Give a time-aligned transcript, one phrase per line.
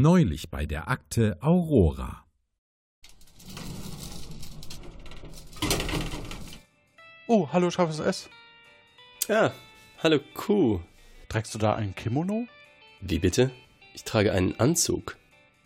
[0.00, 2.24] Neulich bei der Akte Aurora.
[7.26, 8.30] Oh, hallo, scharfes S.
[9.26, 9.52] Ja,
[10.00, 10.78] hallo Kuh.
[11.28, 12.46] Trägst du da ein Kimono?
[13.00, 13.50] Wie bitte?
[13.92, 15.16] Ich trage einen Anzug.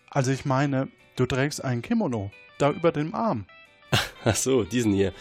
[0.09, 3.45] Also ich meine, du trägst ein Kimono, da über dem Arm.
[4.25, 5.13] Ach so, diesen hier.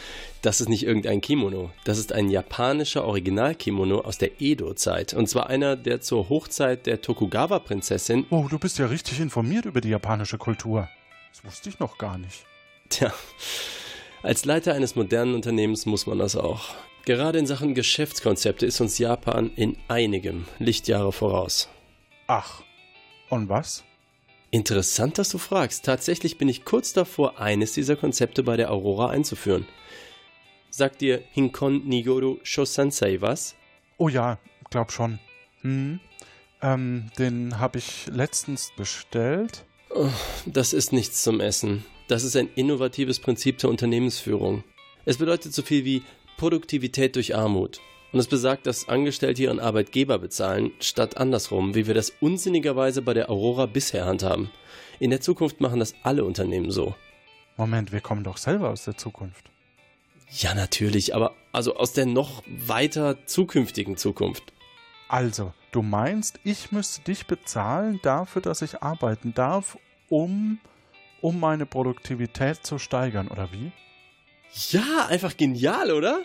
[0.42, 1.72] Das ist nicht irgendein Kimono.
[1.84, 5.14] Das ist ein japanischer Originalkimono aus der Edo-Zeit.
[5.14, 8.26] Und zwar einer, der zur Hochzeit der Tokugawa-Prinzessin.
[8.30, 10.88] Oh, du bist ja richtig informiert über die japanische Kultur.
[11.32, 12.46] Das wusste ich noch gar nicht.
[12.90, 13.14] Tja,
[14.24, 16.76] als Leiter eines modernen Unternehmens muss man das auch.
[17.06, 21.70] Gerade in Sachen Geschäftskonzepte ist uns Japan in einigem Lichtjahre voraus.
[22.28, 22.62] Ach,
[23.30, 23.84] und was?
[24.52, 25.86] Interessant, dass du fragst.
[25.86, 29.66] Tatsächlich bin ich kurz davor, eines dieser Konzepte bei der Aurora einzuführen.
[30.70, 33.56] Sagt dir Hinkon Nigoru Shosansei was?
[33.98, 35.20] Oh ja, glaub schon.
[35.62, 36.02] Hm.
[36.62, 39.64] Ähm, den habe ich letztens bestellt.
[39.90, 40.10] Oh,
[40.46, 41.86] das ist nichts zum Essen.
[42.10, 44.66] Das ist ein innovatives Prinzip der Unternehmensführung.
[45.06, 46.04] Es bedeutet so viel wie
[46.38, 47.80] Produktivität durch Armut.
[48.12, 53.14] Und es besagt, dass Angestellte ihren Arbeitgeber bezahlen, statt andersrum, wie wir das unsinnigerweise bei
[53.14, 54.52] der Aurora bisher handhaben.
[55.00, 56.96] In der Zukunft machen das alle Unternehmen so.
[57.58, 59.50] Moment, wir kommen doch selber aus der Zukunft.
[60.30, 64.54] Ja, natürlich, aber also aus der noch weiter zukünftigen Zukunft.
[65.10, 69.78] Also, du meinst, ich müsste dich bezahlen dafür, dass ich arbeiten darf,
[70.10, 70.60] um,
[71.20, 73.72] um meine Produktivität zu steigern, oder wie?
[74.70, 76.22] Ja, einfach genial, oder?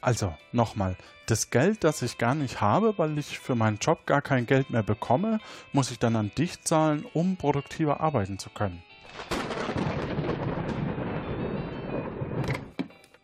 [0.00, 0.96] Also, nochmal,
[1.30, 4.70] das Geld, das ich gar nicht habe, weil ich für meinen Job gar kein Geld
[4.70, 5.40] mehr bekomme,
[5.72, 8.82] muss ich dann an dich zahlen, um produktiver arbeiten zu können.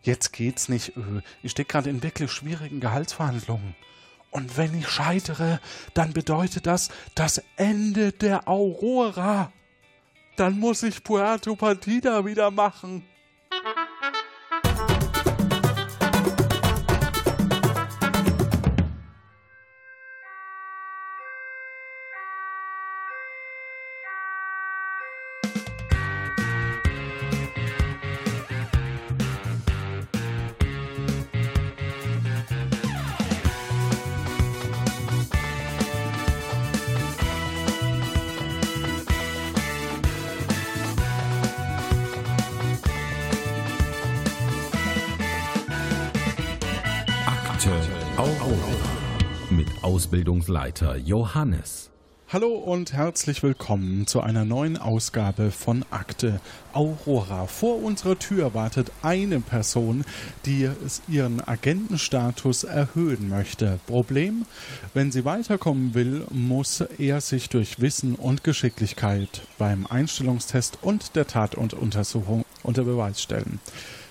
[0.02, 0.92] Jetzt geht's nicht.
[1.42, 3.74] Ich stehe gerade in wirklich schwierigen Gehaltsverhandlungen.
[4.30, 5.58] Und wenn ich scheitere,
[5.94, 9.50] dann bedeutet das das Ende der Aurora.
[10.36, 13.04] Dann muss ich Puerto Partida wieder machen.
[50.06, 51.90] Ausbildungsleiter Johannes.
[52.28, 56.40] Hallo und herzlich willkommen zu einer neuen Ausgabe von Akte
[56.72, 57.48] Aurora.
[57.48, 60.05] Vor unserer Tür wartet eine Person,
[60.45, 60.70] die
[61.08, 63.80] ihren Agentenstatus erhöhen möchte.
[63.89, 64.46] Problem,
[64.95, 71.27] wenn sie weiterkommen will, muss er sich durch Wissen und Geschicklichkeit beim Einstellungstest und der
[71.27, 73.58] Tat und Untersuchung unter Beweis stellen.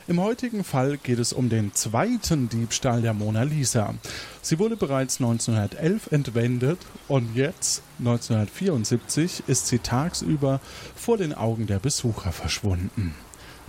[0.07, 3.95] Im heutigen Fall geht es um den zweiten Diebstahl der Mona Lisa.
[4.43, 6.77] Sie wurde bereits 1911 entwendet
[7.07, 10.61] und jetzt, 1974, ist sie tagsüber
[10.95, 13.16] vor den Augen der Besucher verschwunden.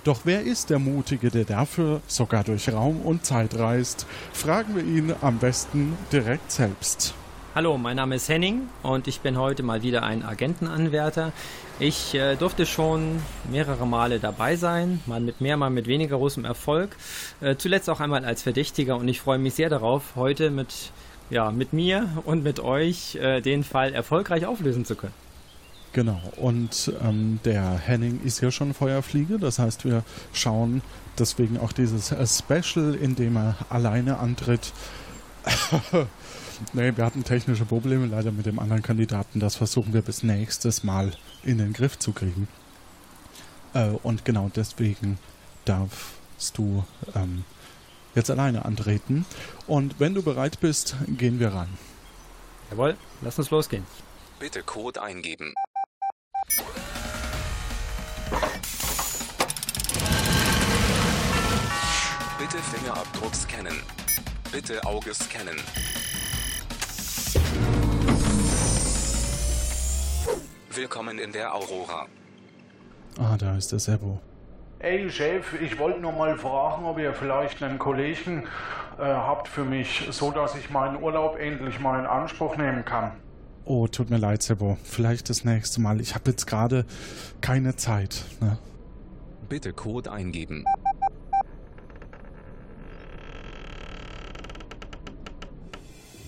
[0.05, 4.05] Doch wer ist der Mutige, der dafür sogar durch Raum und Zeit reist?
[4.35, 7.15] Fragen wir ihn am besten direkt selbst.
[7.57, 11.33] Hallo, mein Name ist Henning und ich bin heute mal wieder ein Agentenanwärter.
[11.79, 16.45] Ich äh, durfte schon mehrere Male dabei sein, mal mit mehr, mal mit weniger großem
[16.45, 16.95] Erfolg.
[17.41, 20.93] Äh, zuletzt auch einmal als Verdächtiger und ich freue mich sehr darauf, heute mit,
[21.31, 25.15] ja, mit mir und mit euch äh, den Fall erfolgreich auflösen zu können.
[25.95, 30.03] Genau, und ähm, der Henning ist ja schon Feuerfliege, das heißt, wir
[30.35, 30.83] schauen
[31.19, 34.75] deswegen auch dieses äh, Special, in dem er alleine antritt.
[36.73, 39.41] Nee, wir hatten technische Probleme leider mit dem anderen Kandidaten.
[39.41, 41.13] Das versuchen wir bis nächstes Mal
[41.43, 42.49] in den Griff zu kriegen.
[43.75, 45.19] Äh, und genau deswegen
[45.65, 46.85] darfst du
[47.15, 47.45] ähm,
[48.15, 49.27] jetzt alleine antreten.
[49.67, 51.69] Und wenn du bereit bist, gehen wir ran.
[52.71, 53.85] Jawohl, lass uns losgehen.
[54.39, 55.55] Bitte Code eingeben.
[62.39, 63.81] Bitte Fingerabdruck scannen.
[64.53, 65.57] Bitte Auge scannen.
[70.77, 72.07] Willkommen in der Aurora.
[73.19, 74.21] Ah, da ist der Sebo.
[74.79, 78.43] Ey Chef, ich wollte nur mal fragen, ob ihr vielleicht einen Kollegen
[78.99, 83.13] äh, habt für mich, so dass ich meinen Urlaub endlich mal in Anspruch nehmen kann.
[83.65, 84.77] Oh, tut mir leid, Sebo.
[84.85, 85.99] Vielleicht das nächste Mal.
[85.99, 86.85] Ich habe jetzt gerade
[87.41, 88.27] keine Zeit.
[88.43, 88.59] Ne?
[89.49, 90.67] Bitte Code eingeben.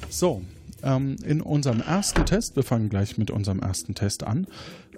[0.09, 0.41] So,
[0.82, 4.46] Ähm, in unserem ersten Test, wir fangen gleich mit unserem ersten Test an,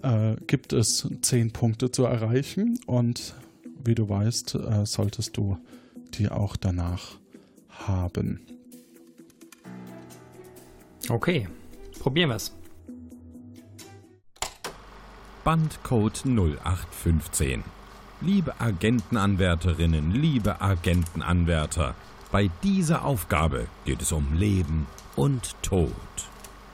[0.02, 3.34] äh, gibt es zehn Punkte zu erreichen und
[3.84, 5.56] wie du weißt, äh, solltest du
[6.14, 7.18] die auch danach
[7.68, 8.40] haben.
[11.08, 11.48] Okay,
[11.98, 12.52] probieren wir es.
[15.44, 17.64] Bandcode 0815.
[18.20, 21.94] Liebe Agentenanwärterinnen, liebe Agentenanwärter,
[22.30, 24.86] bei dieser Aufgabe geht es um Leben
[25.20, 25.93] und Tod.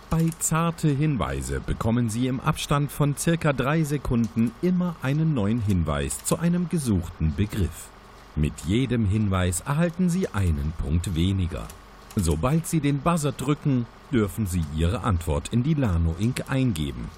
[0.08, 6.25] Bei zarte Hinweise bekommen Sie im Abstand von circa drei Sekunden immer einen neuen Hinweis
[6.25, 7.88] zu einem gesuchten Begriff.
[8.37, 11.66] Mit jedem Hinweis erhalten Sie einen Punkt weniger.
[12.14, 16.44] Sobald Sie den Buzzer drücken, dürfen Sie Ihre Antwort in die Lano Inc.
[16.49, 17.10] eingeben.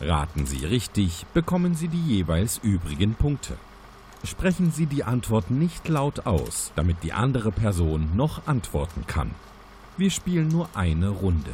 [0.00, 3.56] Raten Sie richtig, bekommen Sie die jeweils übrigen Punkte.
[4.24, 9.30] Sprechen Sie die Antwort nicht laut aus, damit die andere Person noch antworten kann.
[9.96, 11.52] Wir spielen nur eine Runde.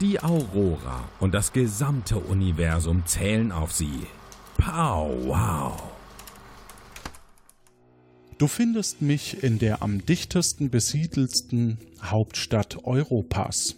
[0.00, 4.06] Die Aurora und das gesamte Universum zählen auf Sie.
[4.56, 5.82] Pow, wow.
[8.38, 13.76] Du findest mich in der am dichtesten besiedelsten Hauptstadt Europas.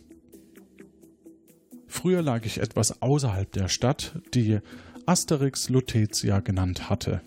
[1.89, 4.61] Früher lag ich etwas außerhalb der Stadt, die
[5.07, 7.23] Asterix Lutetia genannt hatte.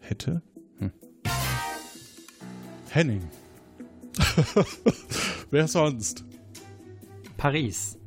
[0.00, 0.42] Hätte?
[0.78, 0.92] Hm.
[2.90, 3.22] Henning.
[5.50, 6.24] Wer sonst?
[7.36, 7.98] Paris.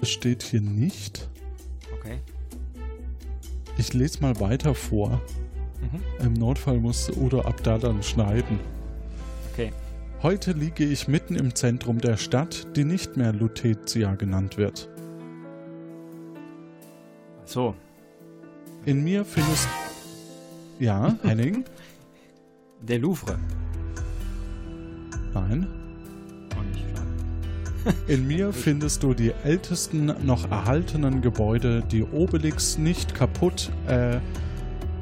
[0.00, 1.28] Das steht hier nicht.
[1.98, 2.18] Okay.
[3.78, 5.22] Ich lese mal weiter vor.
[5.80, 6.26] Mhm.
[6.26, 8.60] Im Notfall muss Udo ab da dann schneiden.
[9.52, 9.72] Okay.
[10.22, 14.88] Heute liege ich mitten im Zentrum der Stadt, die nicht mehr Lutetia genannt wird.
[17.46, 17.74] So.
[18.84, 19.68] In mir findest.
[20.78, 21.64] Ja, Henning?
[22.82, 23.38] Der Louvre.
[25.32, 25.83] Nein.
[28.08, 34.20] In mir findest du die ältesten noch erhaltenen Gebäude, die Obelix nicht kaputt, äh,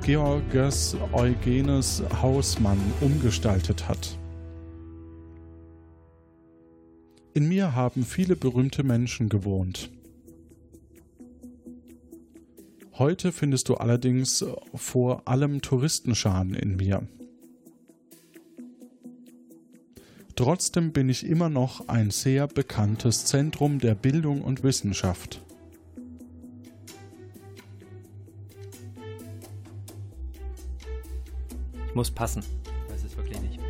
[0.03, 4.19] Georges Eugenes Hausmann umgestaltet hat.
[7.35, 9.91] In mir haben viele berühmte Menschen gewohnt.
[12.99, 14.45] Heute findest du allerdings
[14.75, 17.07] vor allem Touristenscharen in mir.
[20.35, 25.43] Trotzdem bin ich immer noch ein sehr bekanntes Zentrum der Bildung und Wissenschaft.
[31.87, 32.43] Ich muss passen.
[32.89, 33.61] Weiß es wirklich nicht.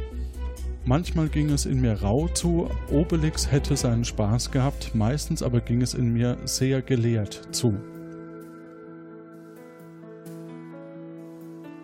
[0.84, 5.82] Manchmal ging es in mir rau zu, Obelix hätte seinen Spaß gehabt, meistens aber ging
[5.82, 7.74] es in mir sehr gelehrt zu.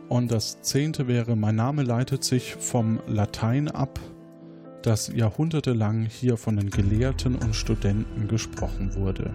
[0.08, 4.00] Und das zehnte wäre, mein Name leitet sich vom Latein ab,
[4.82, 9.30] das jahrhundertelang hier von den Gelehrten und Studenten gesprochen wurde.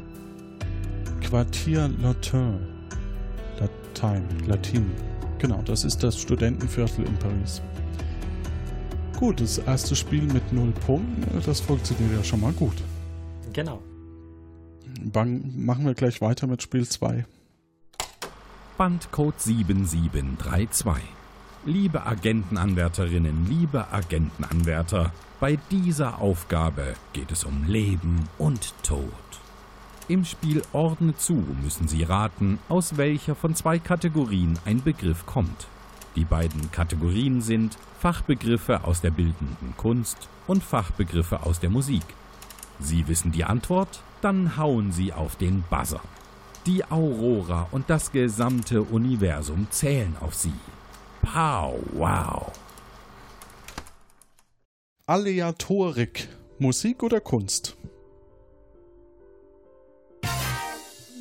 [1.22, 2.60] Quartier Latin.
[3.60, 4.92] Latein, Latin.
[5.40, 7.62] Genau, das ist das Studentenviertel in Paris.
[9.19, 12.75] Gut, das erste Spiel mit null Punkten, das funktioniert ja schon mal gut.
[13.54, 13.81] Genau.
[15.01, 17.25] Bang, machen wir gleich weiter mit Spiel 2.
[18.78, 21.04] Bandcode 7732.
[21.66, 25.12] Liebe Agentenanwärterinnen, liebe Agentenanwärter,
[25.44, 29.04] bei dieser Aufgabe geht es um Leben und Tod.
[30.07, 35.68] Im Spiel Ordne zu müssen Sie raten, aus welcher von zwei Kategorien ein Begriff kommt.
[36.16, 42.06] Die beiden Kategorien sind Fachbegriffe aus der bildenden Kunst und Fachbegriffe aus der Musik.
[42.80, 44.02] Sie wissen die Antwort?
[44.21, 46.00] Dann hauen Sie auf den Buzzer.
[46.66, 50.54] Die Aurora und das gesamte Universum zählen auf Sie.
[51.21, 52.50] Pow, wow.
[55.06, 56.30] Aleatorik.
[56.60, 57.76] Musik oder Kunst?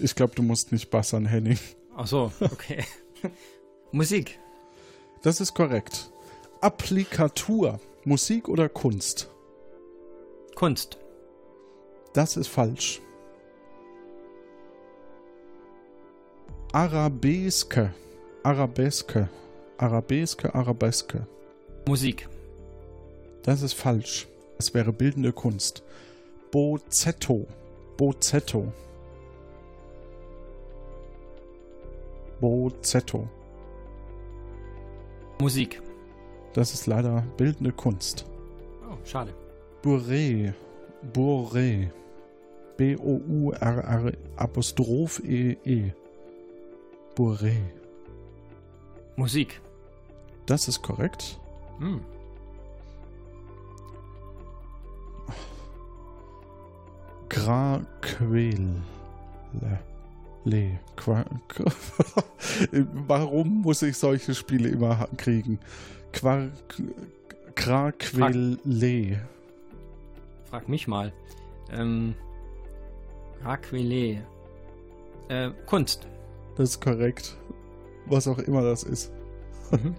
[0.01, 1.59] Ich glaube, du musst nicht bassern, Henning.
[1.97, 2.85] Ach so, okay.
[3.93, 4.39] Musik.
[5.23, 6.13] Das ist korrekt.
[6.61, 7.81] Applikatur.
[8.05, 9.29] Musik oder Kunst?
[10.55, 10.99] Kunst.
[12.13, 13.03] Das ist falsch.
[16.73, 17.93] Arabeske.
[18.45, 19.29] Arabeske.
[19.77, 21.27] Arabeske, Arabeske.
[21.89, 22.29] Musik.
[23.43, 24.29] Das ist falsch.
[24.59, 25.83] Es wäre bildende Kunst.
[26.51, 27.47] Bozetto.
[27.97, 28.73] Bozetto.
[32.41, 33.29] Bozetto.
[35.41, 35.83] Musik.
[36.53, 38.27] Das ist leider bildende Kunst.
[38.89, 39.33] Oh, schade.
[39.83, 40.53] Bourré.
[41.13, 41.91] Bourré.
[42.77, 45.93] B-O-U-R-R Apostroph E-E.
[47.17, 47.57] Bourré.
[49.17, 49.61] Musik.
[50.47, 51.41] Das ist korrekt.
[57.43, 58.83] Kraquel.
[60.45, 60.79] Le.
[60.97, 61.25] Qua,
[63.07, 65.59] Warum muss ich solche Spiele immer kriegen?
[66.13, 66.49] Quar,
[67.55, 69.21] Kraquele.
[70.45, 71.13] Frag mich mal.
[71.73, 72.15] Ähm,
[73.43, 74.23] Raquele.
[75.29, 76.07] Äh, Kunst.
[76.57, 77.37] Das ist korrekt.
[78.07, 79.13] Was auch immer das ist.
[79.71, 79.95] Mhm.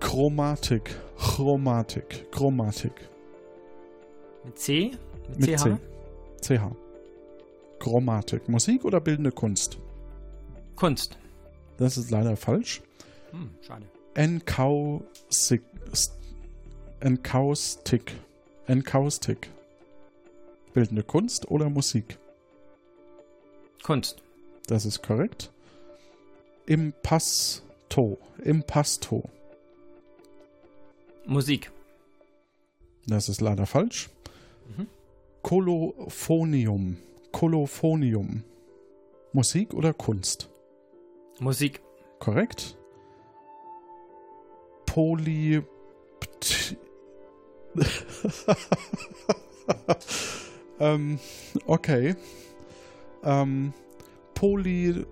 [0.00, 0.96] Chromatik.
[1.16, 2.30] Chromatik.
[2.32, 3.08] Chromatik.
[4.44, 4.92] Mit C?
[5.36, 5.78] Mit CH?
[6.40, 6.58] C.
[6.58, 6.62] CH.
[7.78, 8.48] Chromatik.
[8.48, 9.78] Musik oder bildende Kunst?
[10.76, 11.18] Kunst.
[11.78, 12.82] Das ist leider falsch.
[13.30, 13.86] Hm, schade.
[14.14, 15.62] Encaustic.
[17.00, 18.12] Encaustic.
[18.66, 19.50] Encaustic.
[20.74, 22.18] Bildende Kunst oder Musik?
[23.82, 24.22] Kunst.
[24.66, 25.50] Das ist korrekt.
[26.66, 28.18] Impasto.
[28.44, 29.28] Impasto.
[31.26, 31.70] Musik.
[33.06, 34.10] Das ist leider falsch.
[34.76, 34.86] Mhm.
[35.42, 36.96] Kolophonium.
[37.32, 38.44] Kolophonium.
[39.32, 40.50] Musik oder Kunst?
[41.38, 41.80] Musik.
[42.18, 42.76] Korrekt.
[44.86, 45.62] Poly.
[50.80, 51.18] ähm,
[51.66, 52.16] okay.
[53.22, 53.72] Ähm,
[54.34, 55.04] Poly.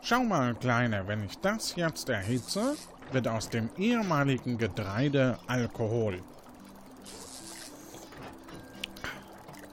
[0.09, 2.77] Schau mal, Kleine, wenn ich das jetzt erhitze,
[3.11, 6.21] wird aus dem ehemaligen Getreide Alkohol.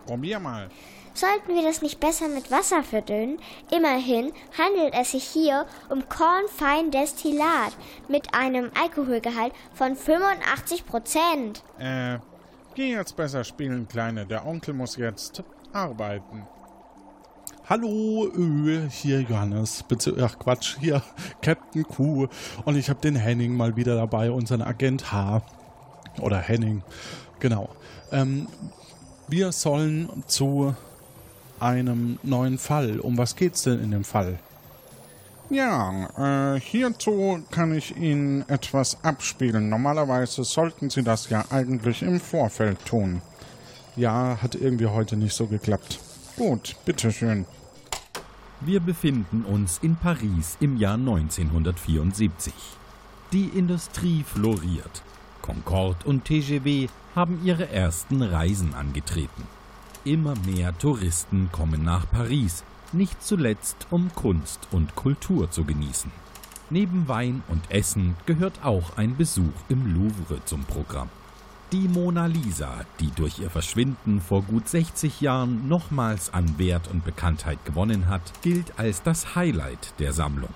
[0.04, 0.70] Probier mal.
[1.14, 3.38] Sollten wir das nicht besser mit Wasser verdünnen?
[3.70, 7.76] Immerhin handelt es sich hier um Kornfeindestillat
[8.08, 11.62] mit einem Alkoholgehalt von 85 Prozent.
[11.78, 12.18] Äh,
[12.74, 14.26] geh jetzt besser spielen, Kleine.
[14.26, 16.44] Der Onkel muss jetzt arbeiten.
[17.66, 21.02] Hallo, Ö, hier Johannes, bezieh- ach Quatsch, hier
[21.42, 22.26] Captain Q
[22.64, 25.42] und ich habe den Henning mal wieder dabei, unseren Agent H.
[26.20, 26.82] Oder Henning,
[27.40, 27.70] genau.
[28.12, 28.46] Ähm,
[29.28, 30.76] wir sollen zu
[31.58, 33.00] einem neuen Fall.
[33.00, 34.38] Um was geht's denn in dem Fall?
[35.50, 39.68] Ja, äh, hierzu kann ich Ihnen etwas abspielen.
[39.70, 43.22] Normalerweise sollten Sie das ja eigentlich im Vorfeld tun.
[43.96, 45.98] Ja, hat irgendwie heute nicht so geklappt.
[46.36, 47.46] Gut, bitteschön.
[48.60, 52.52] Wir befinden uns in Paris im Jahr 1974.
[53.32, 55.02] Die Industrie floriert.
[55.42, 59.46] Concorde und TGV haben ihre ersten Reisen angetreten.
[60.04, 66.10] Immer mehr Touristen kommen nach Paris, nicht zuletzt um Kunst und Kultur zu genießen.
[66.68, 71.10] Neben Wein und Essen gehört auch ein Besuch im Louvre zum Programm.
[71.74, 77.04] Die Mona Lisa, die durch ihr Verschwinden vor gut 60 Jahren nochmals an Wert und
[77.04, 80.54] Bekanntheit gewonnen hat, gilt als das Highlight der Sammlung.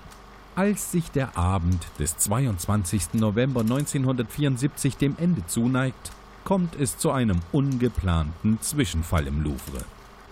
[0.55, 3.15] Als sich der Abend des 22.
[3.15, 6.13] November 1974 dem Ende zuneigt,
[6.45, 9.83] kommt es zu einem ungeplanten Zwischenfall im Louvre.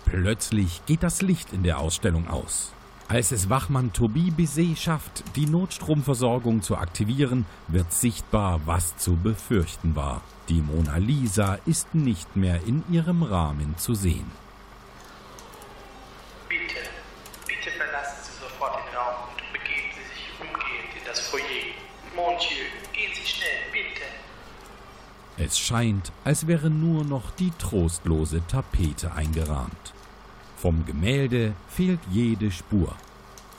[0.06, 2.72] Plötzlich geht das Licht in der Ausstellung aus.
[3.10, 9.98] Als es Wachmann Toby Bizet schafft, die Notstromversorgung zu aktivieren, wird sichtbar, was zu befürchten
[9.98, 10.22] war.
[10.50, 14.32] Die Mona Lisa ist nicht mehr in ihrem Rahmen zu sehen.
[16.48, 16.88] Bitte,
[17.46, 21.44] bitte verlassen Sie sofort den Raum und begeben Sie sich umgehend in das Foyer.
[22.16, 22.64] Mon Dieu,
[22.94, 24.04] gehen Sie schnell, bitte.
[25.38, 29.94] Es scheint, als wäre nur noch die trostlose Tapete eingerahmt.
[30.56, 32.96] Vom Gemälde fehlt jede Spur.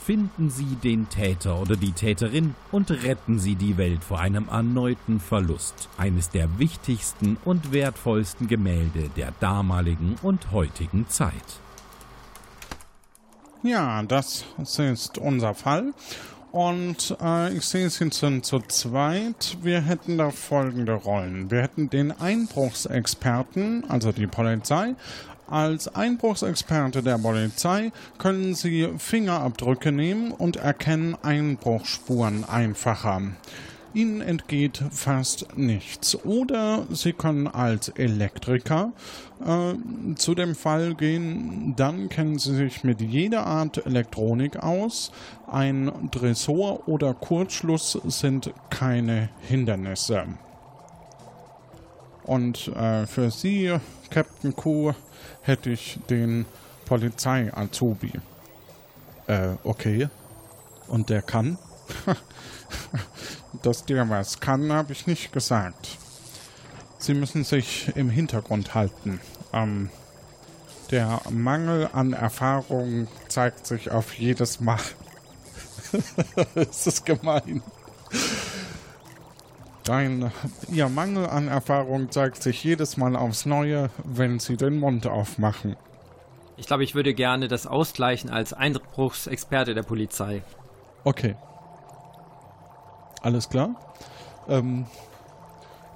[0.08, 5.20] Finden Sie den Täter oder die Täterin und retten Sie die Welt vor einem erneuten
[5.20, 11.60] Verlust eines der wichtigsten und wertvollsten Gemälde der damaligen und heutigen Zeit.
[13.62, 15.92] Ja, das ist unser Fall.
[16.52, 19.58] Und äh, ich sehe, Sie sind zu zweit.
[19.60, 21.50] Wir hätten da folgende Rollen.
[21.50, 24.94] Wir hätten den Einbruchsexperten, also die Polizei.
[25.50, 33.22] Als Einbruchsexperte der Polizei können Sie Fingerabdrücke nehmen und erkennen Einbruchsspuren einfacher.
[33.94, 36.14] Ihnen entgeht fast nichts.
[36.26, 38.92] Oder Sie können als Elektriker
[39.42, 45.10] äh, zu dem Fall gehen, dann kennen Sie sich mit jeder Art Elektronik aus.
[45.50, 50.26] Ein Dressor oder Kurzschluss sind keine Hindernisse.
[52.24, 53.74] Und äh, für Sie,
[54.10, 54.92] Captain Q,
[55.42, 56.46] hätte ich den
[56.86, 58.12] Polizei-Azubi.
[59.26, 60.08] Äh, okay.
[60.86, 61.58] Und der kann?
[63.62, 65.98] Dass der was kann, habe ich nicht gesagt.
[66.98, 69.20] Sie müssen sich im Hintergrund halten.
[69.52, 69.90] Ähm,
[70.90, 74.80] der Mangel an Erfahrung zeigt sich auf jedes Mal.
[76.54, 77.62] das ist gemein.
[79.88, 80.30] Dein,
[80.70, 85.76] ihr Mangel an Erfahrung zeigt sich jedes Mal aufs Neue, wenn Sie den Mund aufmachen.
[86.58, 90.42] Ich glaube, ich würde gerne das ausgleichen als Einbruchsexperte der Polizei.
[91.04, 91.36] Okay.
[93.22, 93.76] Alles klar.
[94.46, 94.84] Ähm,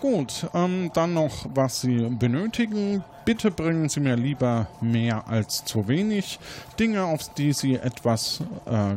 [0.00, 3.04] gut, ähm, dann noch, was Sie benötigen.
[3.26, 6.38] Bitte bringen Sie mir lieber mehr als zu wenig.
[6.80, 8.96] Dinge, auf die Sie etwas äh,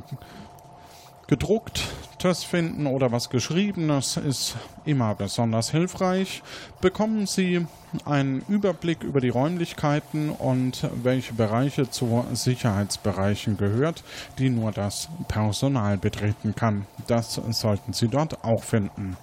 [1.27, 4.55] gedrucktes finden oder was geschriebenes ist
[4.85, 6.43] immer besonders hilfreich.
[6.81, 7.65] Bekommen Sie
[8.05, 14.03] einen Überblick über die Räumlichkeiten und welche Bereiche zu Sicherheitsbereichen gehört,
[14.37, 16.85] die nur das Personal betreten kann.
[17.07, 19.17] Das sollten Sie dort auch finden.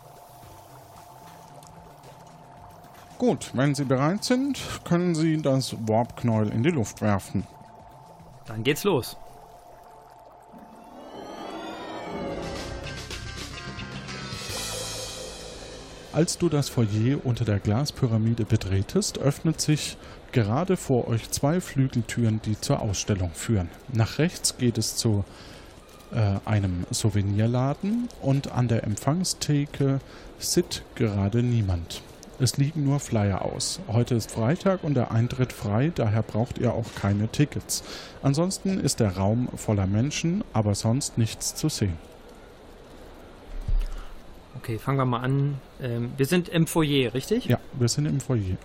[3.18, 7.46] Gut, wenn Sie bereit sind, können Sie das Warp-Knäuel in die Luft werfen.
[8.46, 9.16] Dann geht's los.
[16.12, 19.96] Als du das Foyer unter der Glaspyramide betretest, öffnet sich
[20.30, 23.70] gerade vor euch zwei Flügeltüren, die zur Ausstellung führen.
[23.92, 25.24] Nach rechts geht es zu
[26.12, 30.00] äh, einem Souvenirladen und an der Empfangstheke
[30.38, 32.02] sitzt gerade niemand.
[32.38, 33.80] Es liegen nur Flyer aus.
[33.88, 37.82] Heute ist Freitag und der Eintritt frei, daher braucht ihr auch keine Tickets.
[38.22, 41.96] Ansonsten ist der Raum voller Menschen, aber sonst nichts zu sehen.
[44.62, 45.60] Okay, fangen wir mal an.
[45.82, 47.46] Ähm, wir sind im Foyer, richtig?
[47.46, 48.56] Ja, wir sind im Foyer.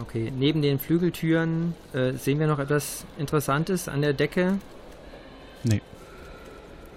[0.00, 4.58] Okay, neben den Flügeltüren äh, sehen wir noch etwas Interessantes an der Decke.
[5.62, 5.80] Nee.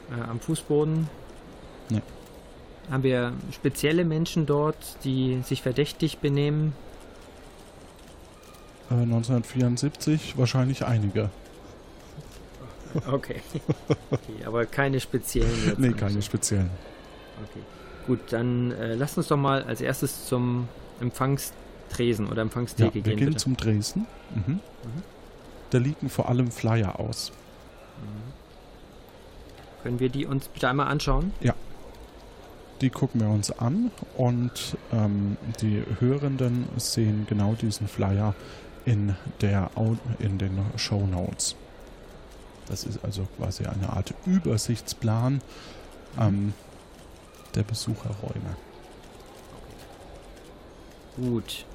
[0.09, 1.07] Äh, am Fußboden.
[1.89, 2.01] Nee.
[2.89, 6.73] Haben wir spezielle Menschen dort, die sich verdächtig benehmen?
[8.89, 11.29] Äh, 1974 wahrscheinlich einige.
[13.05, 13.43] Okay.
[14.09, 15.67] okay aber keine speziellen.
[15.67, 16.71] Jetzt nee, keine speziellen.
[17.43, 17.61] Okay.
[18.05, 20.67] Gut, dann äh, lasst uns doch mal als erstes zum
[20.99, 23.17] Empfangstresen oder Empfangstheke ja, wir gehen.
[23.17, 23.39] gehen bitte.
[23.39, 24.05] zum Dresden.
[24.33, 24.53] Mhm.
[24.53, 24.59] Mhm.
[25.71, 27.31] Da liegen vor allem Flyer aus.
[29.83, 31.31] Können wir die uns bitte einmal anschauen?
[32.81, 38.35] Die gucken wir uns an und ähm, die Hörenden sehen genau diesen Flyer
[38.85, 39.71] in, der,
[40.19, 41.55] in den Show Notes.
[42.67, 45.41] Das ist also quasi eine Art Übersichtsplan
[46.19, 46.53] ähm,
[47.55, 48.55] der Besucherräume.
[51.17, 51.65] Gut.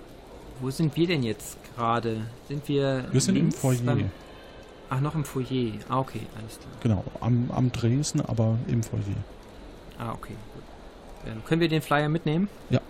[0.60, 2.26] Wo sind wir denn jetzt gerade?
[2.48, 3.06] Sind wir.
[3.10, 3.78] Wir sind im Foyer.
[3.84, 4.10] beim-
[4.90, 5.72] Ach, noch im Foyer.
[5.88, 6.72] Ah, okay, alles klar.
[6.82, 9.02] Genau, am, am Dresden, aber im Foyer.
[9.98, 10.62] Ah, okay, gut.
[11.32, 12.48] Ähm, können wir den Flyer mitnehmen?
[12.70, 12.80] Ja.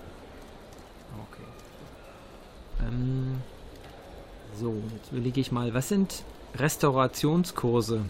[1.30, 2.88] Okay.
[2.88, 3.36] Ähm,
[4.58, 6.24] so, jetzt überlege ich mal, was sind
[6.56, 8.00] Restaurationskurse?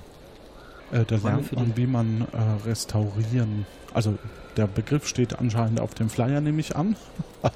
[0.93, 3.67] Äh, da lernt man, wie man äh, restaurieren.
[3.93, 4.17] Also
[4.57, 6.97] der Begriff steht anscheinend auf dem Flyer, nehme ich an.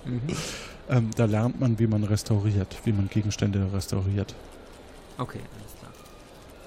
[0.04, 0.20] Mhm.
[0.86, 4.34] Ähm, da lernt man, wie man restauriert, wie man Gegenstände restauriert.
[5.16, 5.92] Okay, alles klar.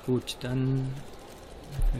[0.07, 0.87] Gut, dann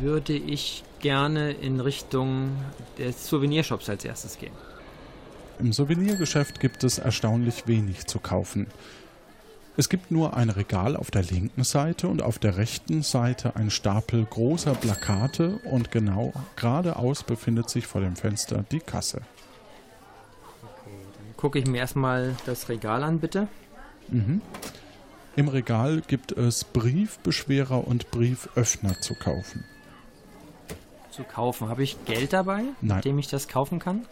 [0.02, 2.56] würde ich gerne in Richtung
[2.98, 4.54] des Souvenirshops als erstes gehen.
[5.60, 8.68] Im Souvenirgeschäft gibt es erstaunlich wenig zu kaufen.
[9.80, 13.70] Es gibt nur ein Regal auf der linken Seite und auf der rechten Seite ein
[13.70, 19.22] Stapel großer Plakate und genau geradeaus befindet sich vor dem Fenster die Kasse.
[21.38, 23.48] Gucke ich mir erstmal das Regal an, bitte.
[24.08, 24.42] Mhm.
[25.36, 29.64] Im Regal gibt es Briefbeschwerer und Brieföffner zu kaufen.
[31.12, 31.70] Zu kaufen.
[31.70, 32.98] Habe ich Geld dabei, Nein.
[32.98, 34.08] mit dem ich das kaufen kann?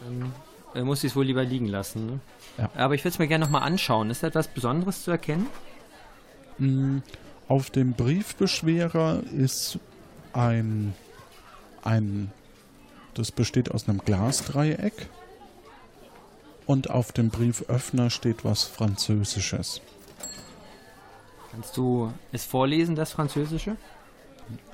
[0.00, 0.32] Dann
[0.74, 2.06] äh, muss ich es wohl lieber liegen lassen.
[2.06, 2.20] Ne?
[2.58, 2.70] Ja.
[2.74, 4.10] Aber ich würde es mir gerne nochmal anschauen.
[4.10, 5.46] Ist da etwas Besonderes zu erkennen?
[6.58, 6.98] Mm,
[7.48, 9.78] Auf dem Briefbeschwerer ist
[10.32, 10.94] ein,
[11.82, 12.30] ein,
[13.14, 15.08] das besteht aus einem Glasdreieck
[16.66, 19.80] und auf dem Brieföffner steht was Französisches.
[21.50, 23.76] Kannst du es vorlesen, das Französische?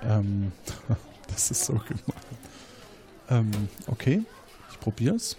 [0.02, 0.52] Ähm,
[1.28, 2.22] das ist so gemein.
[3.30, 3.50] Ähm,
[3.88, 4.22] okay,
[4.70, 5.36] ich probier's.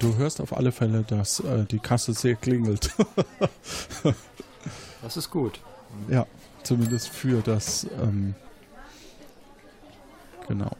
[0.00, 2.90] Du hörst auf alle Fälle, dass äh, die Kasse sehr klingelt.
[5.02, 5.60] Das ist gut.
[6.08, 6.26] ja,
[6.64, 8.34] zumindest für das, ähm,
[10.48, 10.72] genau,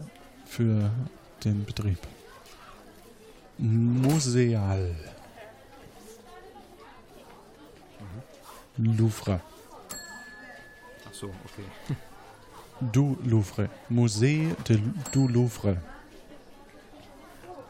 [0.44, 0.90] für
[1.44, 1.98] den Betrieb.
[3.58, 4.96] Museal.
[8.78, 9.40] Louvre.
[11.08, 11.96] Ach so, okay.
[12.80, 13.70] Du Louvre.
[13.88, 14.80] Musée de,
[15.12, 15.76] du Louvre.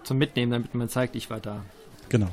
[0.07, 1.65] Zum Mitnehmen, damit man zeigt, ich war da.
[2.09, 2.29] Genau.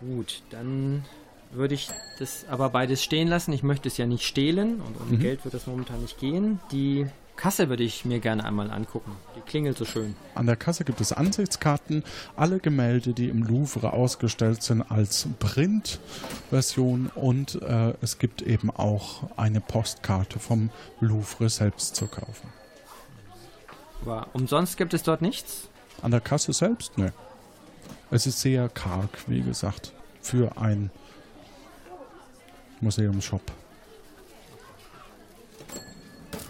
[0.00, 1.04] Gut, dann
[1.50, 1.88] würde ich
[2.20, 3.52] das aber beides stehen lassen.
[3.52, 5.20] Ich möchte es ja nicht stehlen und ohne Mhm.
[5.20, 6.60] Geld wird das momentan nicht gehen.
[6.70, 9.10] Die Kasse würde ich mir gerne einmal angucken.
[9.36, 10.14] Die klingelt so schön.
[10.36, 12.04] An der Kasse gibt es Ansichtskarten.
[12.36, 17.10] Alle Gemälde, die im Louvre ausgestellt sind, als Printversion.
[17.14, 20.70] Und äh, es gibt eben auch eine Postkarte vom
[21.00, 22.52] Louvre selbst zu kaufen.
[24.02, 25.68] Aber umsonst gibt es dort nichts.
[26.02, 26.96] An der Kasse selbst?
[26.96, 27.08] Nö.
[28.10, 30.90] Es ist sehr karg, wie gesagt, für ein
[32.80, 33.42] Museumsshop.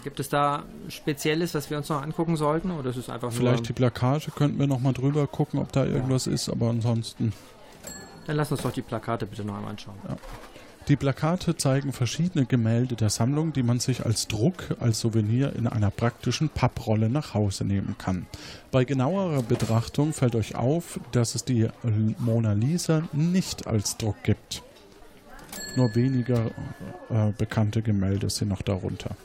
[0.03, 2.71] Gibt es da Spezielles, was wir uns noch angucken sollten?
[2.71, 3.73] Oder ist es einfach Vielleicht die.
[3.73, 7.33] Plakate könnten wir nochmal drüber gucken, ob da irgendwas ist, aber ansonsten.
[8.25, 9.97] Dann lass uns doch die Plakate bitte noch einmal anschauen.
[10.89, 15.67] Die Plakate zeigen verschiedene Gemälde der Sammlung, die man sich als Druck, als Souvenir in
[15.67, 18.25] einer praktischen Papprolle nach Hause nehmen kann.
[18.71, 21.67] Bei genauerer Betrachtung fällt euch auf, dass es die
[22.17, 24.63] Mona Lisa nicht als Druck gibt.
[25.75, 26.47] Nur weniger
[27.11, 29.15] äh, bekannte Gemälde sind noch darunter.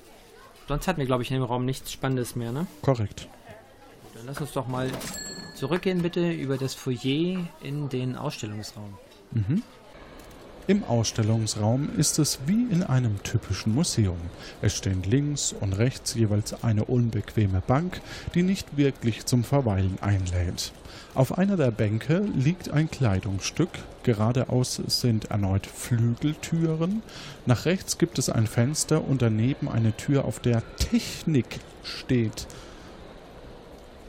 [0.68, 2.66] Sonst hatten wir, glaube ich, in dem Raum nichts Spannendes mehr, ne?
[2.83, 3.27] Korrekt.
[4.14, 4.90] Dann lass uns doch mal
[5.57, 8.98] zurückgehen bitte über das Foyer in den Ausstellungsraum.
[9.33, 9.62] Mhm.
[10.66, 14.16] Im Ausstellungsraum ist es wie in einem typischen Museum.
[14.62, 18.00] Es stehen links und rechts jeweils eine unbequeme Bank,
[18.35, 20.72] die nicht wirklich zum Verweilen einlädt.
[21.14, 23.68] Auf einer der Bänke liegt ein Kleidungsstück,
[24.05, 27.03] geradeaus sind erneut Flügeltüren,
[27.44, 32.46] nach rechts gibt es ein Fenster und daneben eine Tür, auf der Technik steht.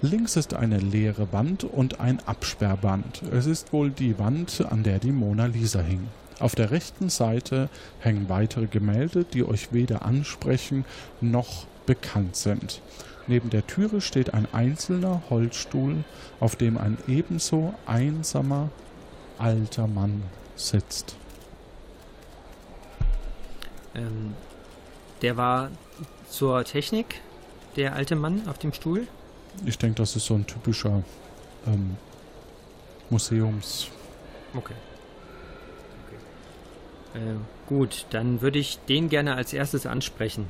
[0.01, 3.23] Links ist eine leere Wand und ein Absperrband.
[3.33, 6.07] Es ist wohl die Wand, an der die Mona Lisa hing.
[6.39, 7.69] Auf der rechten Seite
[7.99, 10.85] hängen weitere Gemälde, die euch weder ansprechen
[11.21, 12.81] noch bekannt sind.
[13.27, 16.03] Neben der Türe steht ein einzelner Holzstuhl,
[16.39, 18.69] auf dem ein ebenso einsamer
[19.39, 20.23] alter Mann
[20.55, 21.15] sitzt.
[23.95, 24.35] Ähm,
[25.21, 25.71] der war
[26.29, 27.21] zur Technik,
[27.77, 29.07] der alte Mann auf dem Stuhl.
[29.65, 31.01] Ich denke, das ist so ein typischer
[31.65, 31.97] ähm,
[33.09, 33.87] Museums.
[34.53, 34.73] Okay.
[37.15, 40.47] Äh, gut, dann würde ich den gerne als erstes ansprechen.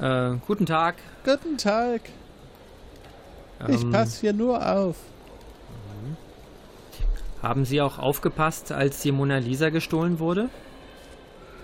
[0.00, 0.96] Äh, guten Tag.
[1.24, 2.00] Guten Tag,
[3.68, 4.96] Ähm, hier nur auf.
[7.42, 10.48] Haben Sie auch aufgepasst, als die Mona Lisa gestohlen wurde?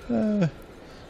[0.09, 0.49] Äh,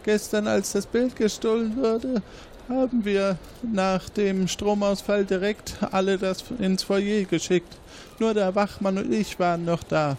[0.04, 2.22] gestern, als das Bild gestohlen wurde,
[2.68, 7.76] haben wir nach dem Stromausfall direkt alle das ins Foyer geschickt.
[8.18, 10.16] Nur der Wachmann und ich waren noch da.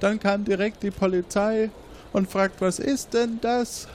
[0.00, 1.70] Dann kam direkt die Polizei
[2.12, 3.88] und fragt, was ist denn das?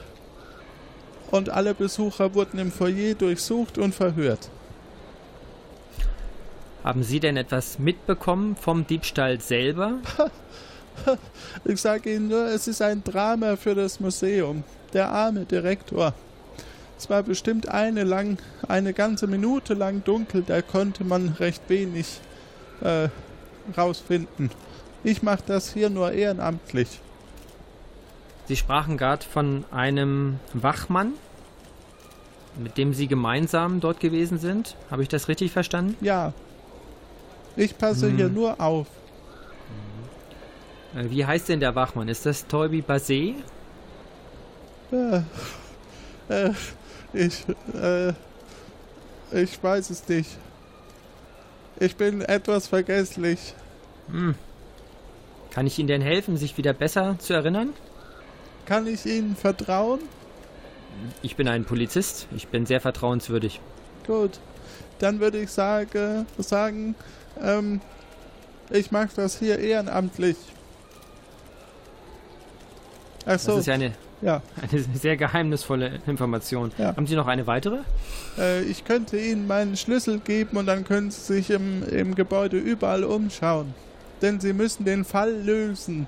[1.30, 4.50] Und alle Besucher wurden im Foyer durchsucht und verhört.
[6.82, 9.94] Haben Sie denn etwas mitbekommen vom Diebstahl selber?
[11.64, 14.64] Ich sage Ihnen nur, es ist ein Drama für das Museum.
[14.92, 16.12] Der arme Direktor.
[17.00, 18.36] Es war bestimmt eine lang,
[18.68, 22.20] eine ganze Minute lang dunkel, da konnte man recht wenig
[22.82, 23.08] äh,
[23.74, 24.50] rausfinden.
[25.02, 27.00] Ich mache das hier nur ehrenamtlich.
[28.48, 31.14] Sie sprachen gerade von einem Wachmann,
[32.62, 34.76] mit dem Sie gemeinsam dort gewesen sind.
[34.90, 35.96] Habe ich das richtig verstanden?
[36.04, 36.34] Ja.
[37.56, 38.16] Ich passe Hm.
[38.18, 38.86] hier nur auf.
[40.94, 42.08] Äh, Wie heißt denn der Wachmann?
[42.08, 43.36] Ist das Toby Basé?
[44.92, 45.22] Äh,
[46.28, 46.50] äh,
[47.12, 47.44] ich,
[47.74, 48.12] äh,
[49.32, 50.30] ich weiß es nicht.
[51.78, 53.54] Ich bin etwas vergesslich.
[54.10, 54.34] Hm.
[55.50, 57.72] Kann ich Ihnen denn helfen, sich wieder besser zu erinnern?
[58.66, 60.00] Kann ich Ihnen vertrauen?
[61.22, 62.28] Ich bin ein Polizist.
[62.36, 63.60] Ich bin sehr vertrauenswürdig.
[64.06, 64.38] Gut.
[64.98, 66.94] Dann würde ich sage, sagen,
[67.40, 67.80] ähm,
[68.70, 70.36] ich mache das hier ehrenamtlich.
[73.24, 73.92] Ach Das so, ist ja eine
[74.22, 76.72] Ja, Eine sehr geheimnisvolle Information.
[76.76, 76.94] Ja.
[76.94, 77.78] Haben Sie noch eine weitere?
[78.38, 82.58] äh, ich könnte Ihnen meinen Schlüssel geben und dann können Sie sich im, im Gebäude
[82.58, 83.72] überall umschauen.
[84.20, 86.06] Denn Sie müssen den Fall lösen.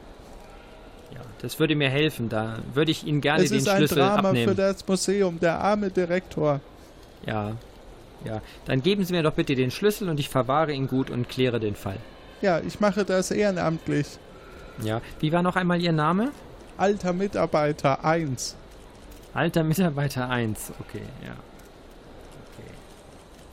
[1.14, 2.28] Ja, das würde mir helfen.
[2.28, 4.48] Da würde ich Ihnen gerne es den ist ein Schlüssel Drama abnehmen.
[4.50, 6.60] für das Museum, der arme Direktor.
[7.26, 7.52] Ja.
[8.24, 8.40] Ja.
[8.66, 11.58] Dann geben Sie mir doch bitte den Schlüssel und ich verwahre ihn gut und kläre
[11.60, 11.96] den Fall.
[12.42, 14.06] Ja, ich mache das ehrenamtlich.
[14.82, 15.00] Ja.
[15.20, 16.30] Wie war noch einmal Ihr Name?
[16.82, 18.56] Alter Mitarbeiter 1.
[19.34, 20.72] Alter Mitarbeiter 1.
[20.80, 21.30] Okay, ja.
[21.30, 22.70] Okay.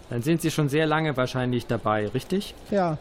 [0.10, 2.56] Dann sind Sie schon sehr lange wahrscheinlich dabei, richtig?
[2.72, 2.98] Ja,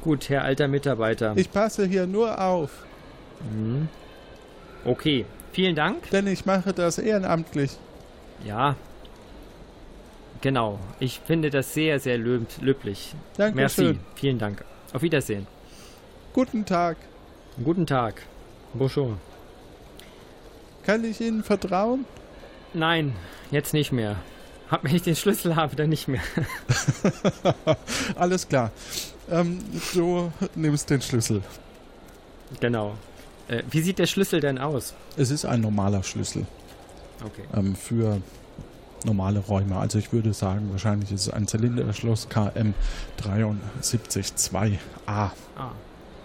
[0.00, 1.34] Gut, Herr alter Mitarbeiter.
[1.36, 2.70] ich passe hier nur auf,
[3.52, 3.88] Mhm.
[4.86, 6.08] Okay, vielen Dank.
[6.08, 7.72] denn ich mache das ehrenamtlich.
[8.42, 8.74] Ja.
[10.40, 10.78] Genau.
[10.98, 13.14] Ich finde das sehr, sehr löb löblich.
[13.36, 13.52] Merci.
[13.82, 14.00] Dankeschön.
[14.14, 14.64] Vielen Dank.
[14.94, 15.46] Auf Wiedersehen.
[16.32, 16.96] Guten Tag.
[17.62, 18.22] Guten Tag.
[18.74, 19.16] Bonjour.
[20.84, 22.04] Kann ich Ihnen vertrauen?
[22.72, 23.14] Nein,
[23.50, 24.16] jetzt nicht mehr.
[24.70, 26.20] Hab, wenn ich den Schlüssel habe, dann nicht mehr.
[28.16, 28.70] Alles klar.
[29.28, 29.58] Ähm,
[29.94, 31.42] du nimmst den Schlüssel.
[32.60, 32.94] genau.
[33.48, 34.94] Äh, wie sieht der Schlüssel denn aus?
[35.16, 36.46] Es ist ein normaler Schlüssel
[37.24, 37.42] Okay.
[37.54, 38.22] ähm, für
[39.04, 39.76] normale Räume.
[39.76, 42.74] Also ich würde sagen, wahrscheinlich ist es ein Zylinderschloss KM
[43.22, 44.80] 732A.
[45.06, 45.30] Ah.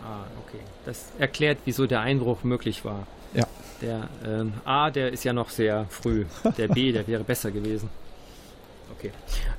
[0.06, 0.60] Ah, okay.
[0.86, 3.08] Das erklärt, wieso der Einbruch möglich war.
[3.34, 3.48] Ja.
[3.82, 6.26] Der ähm, A, der ist ja noch sehr früh.
[6.58, 7.90] Der B, der wäre besser gewesen.
[8.98, 9.12] Okay.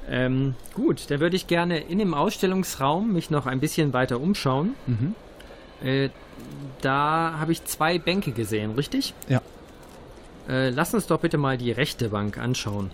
[0.08, 4.74] Ähm, gut, dann würde ich gerne in dem Ausstellungsraum mich noch ein bisschen weiter umschauen.
[4.86, 5.14] Mhm.
[5.82, 6.10] Äh,
[6.80, 9.14] da habe ich zwei Bänke gesehen, richtig?
[9.28, 9.42] Ja.
[10.48, 12.92] Äh, lass uns doch bitte mal die rechte Bank anschauen.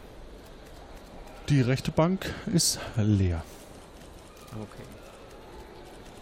[1.49, 3.45] Die rechte Bank ist leer.
[4.53, 4.92] Okay.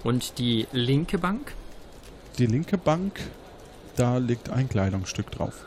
[0.03, 1.53] Und die linke Bank?
[2.39, 3.21] Die linke Bank,
[3.97, 5.67] da liegt ein Kleidungsstück drauf.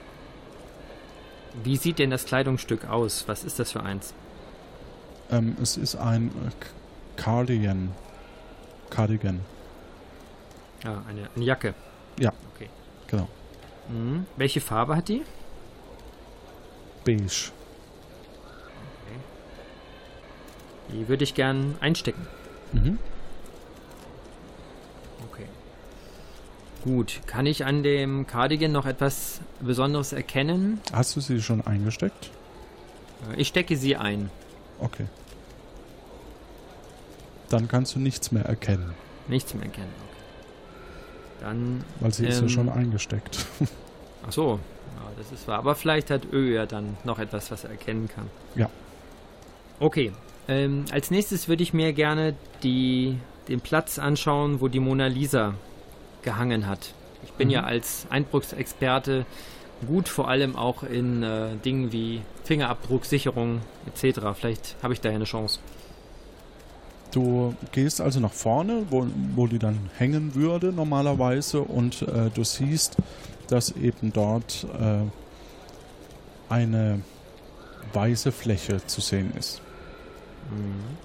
[1.64, 3.26] Wie sieht denn das Kleidungsstück aus?
[3.28, 4.14] Was ist das für eins?
[5.30, 6.52] Ähm, es ist ein äh,
[7.16, 7.92] Cardigan.
[8.90, 9.40] Cardigan,
[10.84, 11.74] Ja, eine, eine Jacke.
[12.20, 12.32] Ja.
[12.54, 12.70] Okay.
[13.08, 13.28] genau.
[13.90, 14.26] Mhm.
[14.38, 15.24] Welche Farbe hat die?
[17.06, 17.52] Beige.
[20.92, 22.28] Die würde ich gern einstecken.
[22.72, 23.00] Mhm.
[25.32, 25.48] Okay.
[26.84, 27.22] Gut.
[27.28, 30.82] Kann ich an dem Cardigan noch etwas Besonderes erkennen?
[30.92, 32.30] Hast du sie schon eingesteckt?
[33.32, 34.30] Äh, Ich stecke sie ein.
[34.80, 35.06] Okay.
[37.50, 38.94] Dann kannst du nichts mehr erkennen,
[39.28, 39.92] Nichts mehr erkennen.
[40.10, 41.42] Okay.
[41.42, 41.84] Dann.
[42.00, 43.46] weil sie ist ja Ähm, schon eingesteckt.
[44.28, 44.60] Ach so.
[44.96, 45.60] Ja, das ist wahr.
[45.60, 48.30] Aber vielleicht hat Ö ja dann noch etwas, was er erkennen kann.
[48.56, 48.70] Ja.
[49.80, 50.12] Okay.
[50.50, 53.18] Ähm, als nächstes würde ich mir gerne die,
[53.48, 55.54] den Platz anschauen, wo die Mona Lisa
[56.24, 56.94] gehangen hat.
[57.24, 57.54] Ich bin Mhm.
[57.54, 59.26] ja als Einbruchsexperte
[59.88, 64.20] gut, vor allem auch in äh, Dingen wie Fingerabdrucksicherung etc.
[64.34, 65.60] Vielleicht habe ich da ja eine Chance.
[67.12, 69.06] Du gehst also nach vorne, wo,
[69.36, 72.98] wo die dann hängen würde normalerweise und äh, du siehst,
[73.48, 75.02] dass eben dort äh,
[76.52, 77.02] eine
[77.94, 79.62] weiße Fläche zu sehen ist.
[80.50, 80.98] Hm,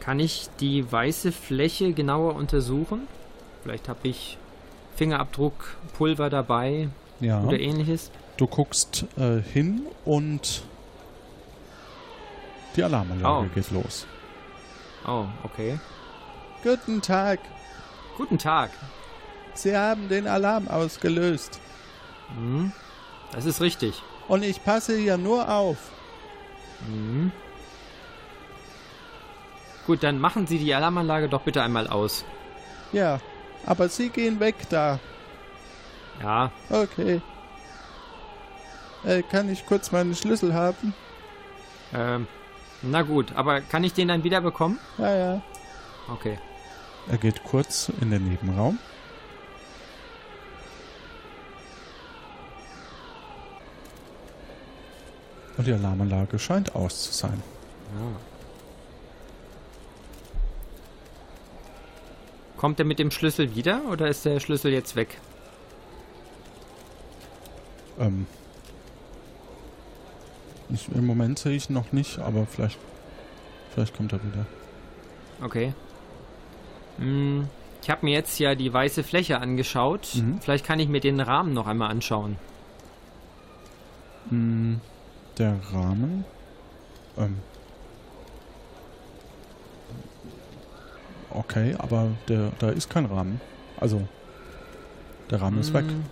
[0.00, 3.06] Kann ich die weiße Fläche genauer untersuchen?
[3.62, 4.38] Vielleicht habe ich
[4.96, 6.88] Fingerabdruckpulver dabei
[7.20, 7.42] Ja.
[7.42, 8.10] oder ähnliches.
[8.36, 10.62] Du guckst äh, hin und
[12.76, 13.54] die Alarmanlage Oh.
[13.54, 14.06] geht los.
[15.06, 15.78] Oh, okay.
[16.62, 17.40] Guten Tag,
[18.16, 18.70] Guten Tag.
[19.54, 21.58] Sie haben den Alarm ausgelöst
[22.36, 22.72] Hm,
[23.32, 24.00] das ist richtig.
[24.28, 25.76] und ich passe hier nur auf.
[26.88, 27.32] Mhm.
[29.86, 32.24] Gut, dann machen Sie die Alarmanlage doch bitte einmal aus.
[32.92, 33.18] Ja,
[33.66, 34.98] aber Sie gehen weg da.
[36.22, 37.20] Ja, Okay.
[39.04, 40.94] Äh, kann ich kurz meinen Schlüssel haben?
[41.92, 42.28] ähm,
[42.82, 44.78] na gut, aber kann ich den dann wieder bekommen?
[44.98, 45.42] Ja, ja.
[46.08, 46.38] Okay.
[47.08, 48.78] Er geht kurz in den Nebenraum.
[55.56, 57.42] Und die Alarmanlage scheint aus zu sein.
[57.94, 58.31] Ja.
[62.62, 65.18] Kommt er mit dem Schlüssel wieder oder ist der Schlüssel jetzt weg?
[67.98, 68.28] Ähm,
[70.72, 72.78] ich, Im Moment sehe ich ihn noch nicht, aber vielleicht,
[73.74, 74.46] vielleicht kommt er wieder.
[75.42, 75.74] Okay.
[76.98, 77.48] Hm,
[77.82, 80.14] ich habe mir jetzt ja die weiße Fläche angeschaut.
[80.14, 80.40] Mhm.
[80.40, 82.36] Vielleicht kann ich mir den Rahmen noch einmal anschauen.
[84.28, 84.80] Hm,
[85.36, 86.24] der Rahmen.
[87.18, 87.38] Ähm,
[91.34, 93.40] okay, aber der, da ist kein Rahmen.
[93.80, 94.02] Also,
[95.30, 95.84] Der Rahmen ist weg.
[95.86, 96.04] Hm,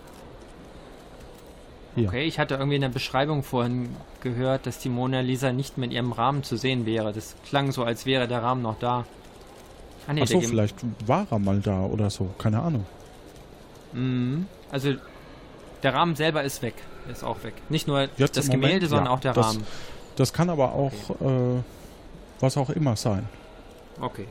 [1.96, 2.08] Hier.
[2.08, 3.90] Okay, ich hatte irgendwie in der Beschreibung vorhin
[4.22, 7.12] gehört, dass die Mona Lisa nicht in ihrem Rahmen zu sehen wäre.
[7.12, 9.04] Das klang so, als wäre der Rahmen noch da.
[10.06, 12.30] Ah, nee, Achso, vielleicht war er mal da oder so.
[12.38, 12.86] Keine Ahnung.
[13.92, 14.46] Mhm.
[14.70, 14.94] Also,
[15.82, 16.74] der Rahmen selber ist weg.
[17.10, 17.54] Ist auch weg.
[17.68, 19.66] Nicht nur Jetzt das im Moment, Gemälde, sondern ja, auch der das- Rahmen.
[20.16, 21.62] Das kann aber auch äh,
[22.40, 23.26] was auch immer sein.
[24.00, 24.26] Okay.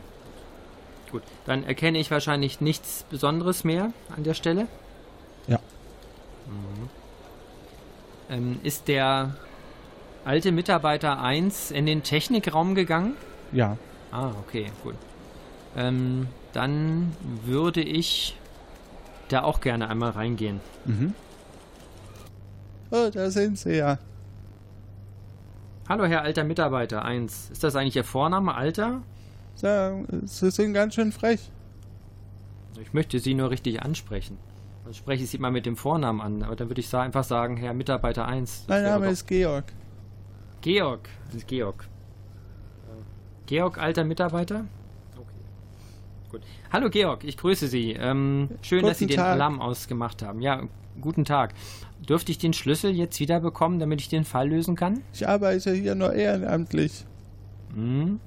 [1.12, 4.68] Gut, dann erkenne ich wahrscheinlich nichts Besonderes mehr an der Stelle.
[5.48, 5.60] Ja.
[6.48, 6.90] Mhm.
[8.30, 9.36] Ähm, ist der
[10.24, 13.16] alte Mitarbeiter 1 in den Technikraum gegangen?
[13.52, 13.78] Ja.
[14.12, 14.96] Ah, okay, gut.
[15.76, 18.38] Ähm, dann würde ich
[19.30, 20.60] da auch gerne einmal reingehen.
[20.86, 21.14] Mhm.
[22.92, 24.00] Oh, da sind sie ja.
[25.88, 27.50] Hallo, Herr alter Mitarbeiter 1.
[27.52, 29.02] Ist das eigentlich Ihr Vorname, Alter?
[29.60, 31.52] So, sie sind ganz schön frech.
[32.82, 34.38] Ich möchte Sie nur richtig ansprechen.
[34.86, 37.58] Dann spreche ich Sie mal mit dem Vornamen an, aber dann würde ich einfach sagen,
[37.58, 38.68] Herr Mitarbeiter 1.
[38.68, 39.66] Das Mein Name ist Georg.
[40.62, 41.10] Georg.
[41.26, 41.90] Das ist Georg.
[43.48, 44.64] Georg, alter Mitarbeiter?
[45.18, 45.26] Okay.
[46.32, 46.42] Gut.
[46.72, 47.92] Hallo Georg, ich grüße Sie.
[47.92, 49.34] Ähm, schön, dass Sie Guten den Tag.
[49.34, 50.40] Alarm ausgemacht haben.
[50.40, 50.64] Ja,
[51.02, 51.54] guten Tag.
[52.08, 55.02] Dürfte ich den Schlüssel jetzt wieder bekommen, damit ich den Fall lösen kann?
[55.14, 57.06] Ich arbeite hier nur ehrenamtlich.
[57.74, 58.22] Hm?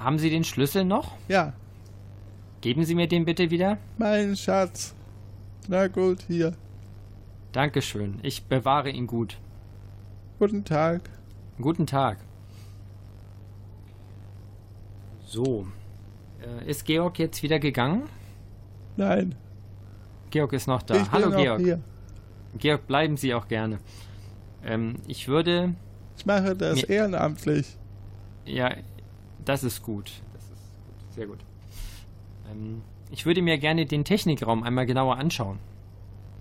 [0.00, 1.12] Haben Sie den Schlüssel noch?
[1.28, 1.52] Ja,
[2.62, 3.78] Geben Sie mir den bitte wieder?
[3.96, 4.94] mein Schatz.
[5.68, 6.52] Na gut, hier.
[7.52, 8.18] Dankeschön.
[8.22, 9.38] Ich bewahre ihn gut.
[10.38, 11.08] Guten Tag.
[11.58, 12.18] Guten Tag.
[15.24, 15.66] So.
[16.42, 18.02] Äh, ist Georg jetzt wieder gegangen?
[18.96, 19.34] Nein,
[20.30, 20.96] Georg ist noch da.
[20.96, 21.60] ich Hallo Georg.
[21.60, 21.80] hier.
[22.58, 23.78] Georg, bleiben Sie auch gerne.
[24.64, 25.74] Ähm, ich würde.
[26.16, 27.76] Ich mache das ehrenamtlich.
[28.44, 28.74] Ja,
[29.50, 30.12] das ist gut.
[30.32, 31.14] Das ist gut.
[31.14, 31.38] Sehr gut.
[32.50, 35.58] Ähm, ich würde mir gerne den Technikraum einmal genauer anschauen.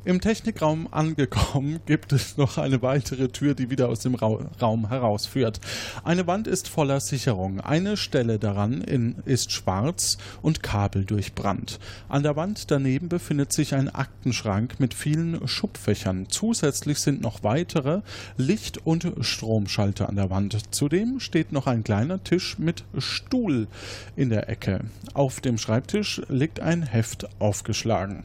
[0.06, 4.88] Im Technikraum angekommen gibt es noch eine weitere Tür, die wieder aus dem Rau Raum
[4.88, 5.60] herausführt.
[6.06, 7.60] Eine Wand ist voller Sicherung.
[7.60, 11.80] Eine Stelle daran in, ist schwarz und kabeldurchbrannt.
[12.08, 16.28] An der Wand daneben befindet sich ein Aktenschrank mit vielen Schubfächern.
[16.30, 18.02] Zusätzlich sind noch weitere
[18.38, 20.74] Licht- und Stromschalter an der Wand.
[20.74, 23.68] Zudem steht noch ein kleiner Tisch mit Stuhl
[24.16, 24.80] in der Ecke.
[25.14, 28.24] Auf dem Schreibtisch liegt ein Heft aufgeschlagen.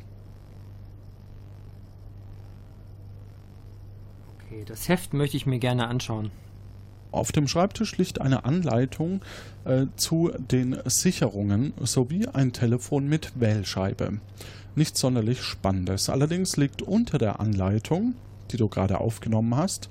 [4.55, 6.31] Okay, das Heft möchte ich mir gerne anschauen.
[7.11, 9.21] Auf dem Schreibtisch liegt eine Anleitung
[9.65, 14.21] äh, zu den Sicherungen sowie ein Telefon mit Wählscheibe.
[14.77, 16.09] Nichts sonderlich Spannendes.
[16.09, 18.15] Allerdings liegt unter der Anleitung,
[18.53, 19.89] die du gerade aufgenommen hast,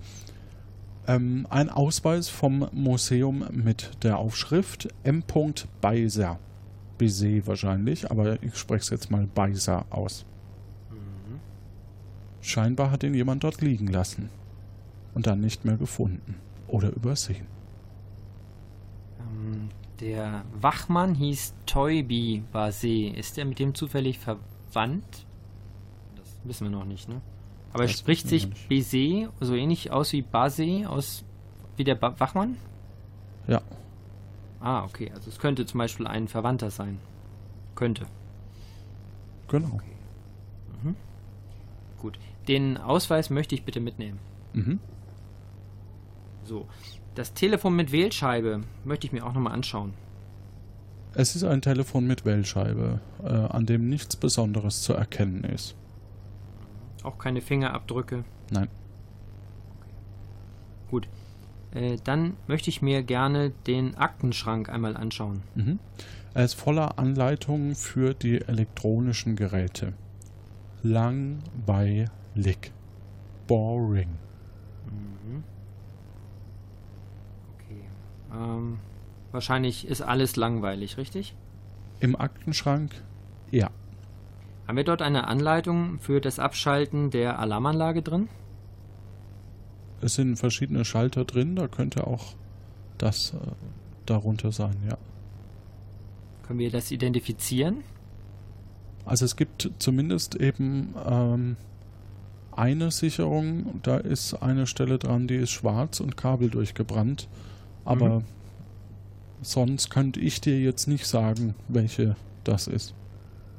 [1.08, 5.24] ähm, ein Ausweis vom Museum mit der Aufschrift M.
[5.82, 6.40] Beiser.
[6.98, 10.26] Bizet wahrscheinlich, aber ich spreche es jetzt mal Beiser aus.
[12.40, 14.30] Scheinbar hat ihn jemand dort liegen lassen
[15.14, 16.36] und dann nicht mehr gefunden
[16.68, 17.48] oder übersehen.
[19.20, 23.08] Ähm, der Wachmann hieß Toybi Base.
[23.08, 25.26] Ist er mit dem zufällig verwandt?
[26.16, 27.22] Das wissen wir noch nicht, ne?
[27.74, 28.50] Aber Das spricht sich.
[28.70, 31.24] Baiser so ähnlich aus wie Base aus
[31.76, 32.58] wie der ba Wachmann?
[33.48, 33.62] Ja.
[34.60, 35.12] Ah, okay.
[35.14, 37.00] Also es könnte zum Beispiel ein Verwandter sein.
[37.76, 38.06] Könnte.
[39.48, 39.80] Genau.
[42.04, 42.20] Gut.
[42.50, 44.20] Den Ausweis möchte ich bitte mitnehmen.
[44.52, 44.80] Mhm.
[46.46, 46.68] So.
[47.16, 49.94] Das Telefon mit Wählscheibe möchte ich mir auch nochmal anschauen.
[51.14, 55.76] Es ist ein Telefon mit Wählscheibe, äh, an dem nichts Besonderes zu erkennen ist.
[57.04, 58.24] Auch keine Fingerabdrücke.
[58.50, 58.68] Nein.
[60.90, 61.08] Gut.
[61.74, 65.44] Äh, dann möchte ich mir gerne den Aktenschrank einmal anschauen.
[65.56, 65.80] Mhm.
[66.34, 69.94] Er ist voller Anleitungen für die elektronischen Geräte.
[70.82, 72.72] Langweilig.
[73.46, 74.10] Boring.
[74.86, 75.44] Mhm.
[77.56, 77.84] Okay.
[78.34, 78.80] Ähm,
[79.32, 81.36] wahrscheinlich ist alles langweilig, richtig?
[82.00, 82.92] Im Aktenschrank?
[83.52, 83.70] Ja.
[84.68, 88.30] Haben wir dort eine Anleitung für das Abschalten der Alarmanlage drin?
[90.02, 92.36] Es sind verschiedene Schalter drin, da könnte auch
[92.98, 93.38] das äh,
[94.06, 94.98] darunter sein, ja.
[96.46, 97.84] Können wir das identifizieren?
[99.06, 101.58] Also es gibt zumindest eben ähm,
[102.52, 107.28] eine Sicherung, da ist eine Stelle dran, die ist schwarz und Kabel durchgebrannt.
[107.86, 108.26] Aber Mhm.
[109.42, 112.94] sonst könnte ich dir jetzt nicht sagen, welche das ist.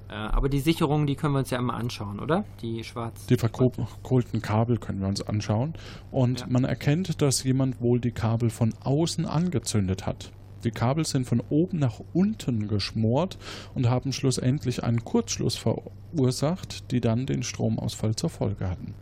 [0.08, 2.44] Äh, aber die Sicherungen, die können wir uns ja einmal anschauen, oder?
[2.60, 3.26] Die schwarz.
[3.26, 5.74] Die verkohlten Kabel können wir uns anschauen.
[6.10, 6.46] Und Ja.
[6.48, 10.30] man erkennt, dass jemand wohl die Kabel von außen angezündet hat.
[10.62, 13.38] Die Kabel sind von oben nach unten geschmort
[13.74, 18.94] und haben schlussendlich einen Kurzschluss verursacht, die dann den Stromausfall zur Folge hatten.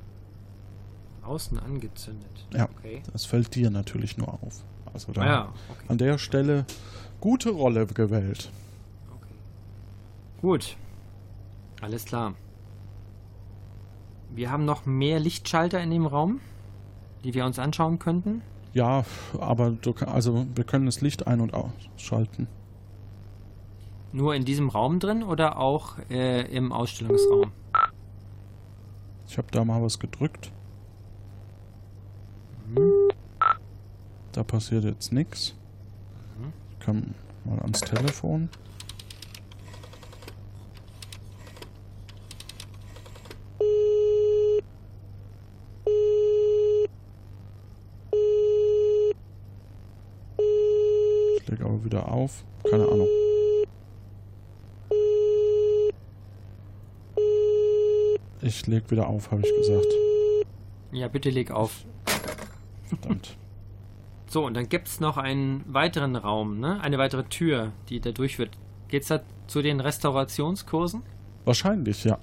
[1.23, 2.47] Außen angezündet.
[2.53, 3.03] Ja, Okay.
[3.12, 4.64] das fällt dir natürlich nur auf.
[4.95, 5.84] Also da Ah ja, okay.
[5.88, 6.64] an der Stelle
[7.20, 8.51] gute Rolle gewählt.
[9.14, 9.34] okay.
[10.40, 10.76] Gut.
[11.80, 12.34] Alles klar.
[14.34, 16.40] Wir haben noch mehr Lichtschalter in dem Raum,
[17.24, 18.43] die wir uns anschauen könnten.
[18.72, 19.05] Ja,
[19.38, 22.47] aber du, also wir können das Licht ein- und ausschalten.
[24.12, 27.53] Nur in diesem Raum drin oder auch äh, im Ausstellungsraum?
[29.26, 30.51] Ich habe da mal was gedrückt.
[34.33, 35.55] Da passiert jetzt nichts.
[36.70, 37.14] Ich kann
[37.45, 38.49] mal ans Telefon.
[51.37, 52.43] Ich leg aber wieder auf.
[52.70, 53.09] Keine Ahnung.
[58.41, 59.87] Ich leg wieder auf, habe ich gesagt.
[60.91, 61.85] Ja, bitte leg auf.
[62.87, 63.37] Verdammt.
[64.33, 66.80] So, und dann gibt es noch einen weiteren Raum, ne?
[66.80, 68.57] Eine weitere Tür, die da durchführt.
[68.89, 71.03] Geht's da zu den Restaurationskursen?
[71.45, 72.16] Wahrscheinlich, ja.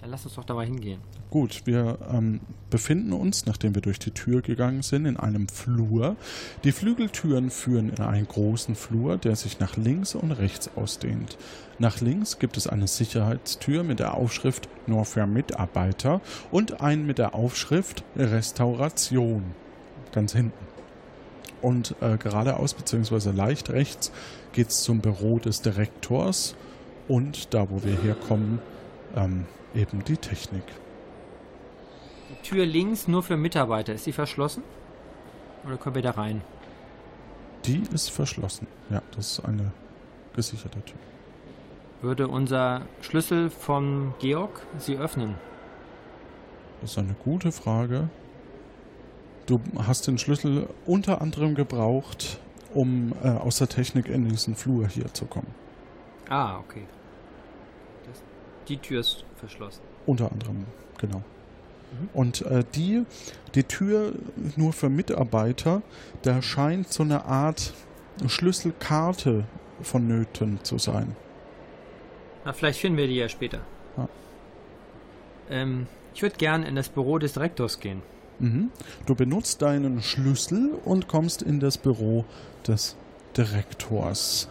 [0.00, 1.00] Dann lass uns doch da mal hingehen.
[1.30, 6.16] Gut, wir ähm, befinden uns, nachdem wir durch die Tür gegangen sind, in einem Flur.
[6.64, 11.38] Die Flügeltüren führen in einen großen Flur, der sich nach links und rechts ausdehnt.
[11.78, 16.20] Nach links gibt es eine Sicherheitstür mit der Aufschrift Nur für Mitarbeiter
[16.50, 19.44] und einen mit der Aufschrift Restauration.
[20.10, 20.67] Ganz hinten.
[21.60, 23.30] Und äh, geradeaus bzw.
[23.30, 24.12] leicht rechts
[24.52, 26.54] geht es zum Büro des Direktors
[27.08, 28.60] und da, wo wir herkommen,
[29.16, 30.62] ähm, eben die Technik.
[32.30, 33.94] Die Tür links nur für Mitarbeiter.
[33.94, 34.62] Ist die verschlossen?
[35.66, 36.42] Oder können wir da rein?
[37.64, 38.66] Die ist verschlossen.
[38.90, 39.72] Ja, das ist eine
[40.34, 40.98] gesicherte Tür.
[42.00, 45.34] Würde unser Schlüssel von Georg sie öffnen?
[46.80, 48.08] Das ist eine gute Frage.
[49.48, 52.38] Du hast den Schlüssel unter anderem gebraucht,
[52.74, 55.54] um äh, aus der Technik in diesen Flur hier zu kommen.
[56.28, 56.82] Ah, okay.
[58.06, 58.22] Das,
[58.68, 59.80] die Tür ist verschlossen.
[60.04, 60.66] Unter anderem,
[60.98, 61.22] genau.
[62.12, 63.06] Und äh, die,
[63.54, 64.12] die Tür
[64.56, 65.80] nur für Mitarbeiter,
[66.20, 67.72] da scheint so eine Art
[68.26, 69.44] Schlüsselkarte
[69.80, 71.16] vonnöten zu sein.
[72.44, 73.60] Na, vielleicht finden wir die ja später.
[73.96, 74.08] Ja.
[75.48, 78.02] Ähm, ich würde gern in das Büro des Direktors gehen.
[78.38, 78.70] Mhm.
[79.06, 82.24] Du benutzt deinen Schlüssel und kommst in das Büro
[82.66, 82.96] des
[83.36, 84.48] Direktors.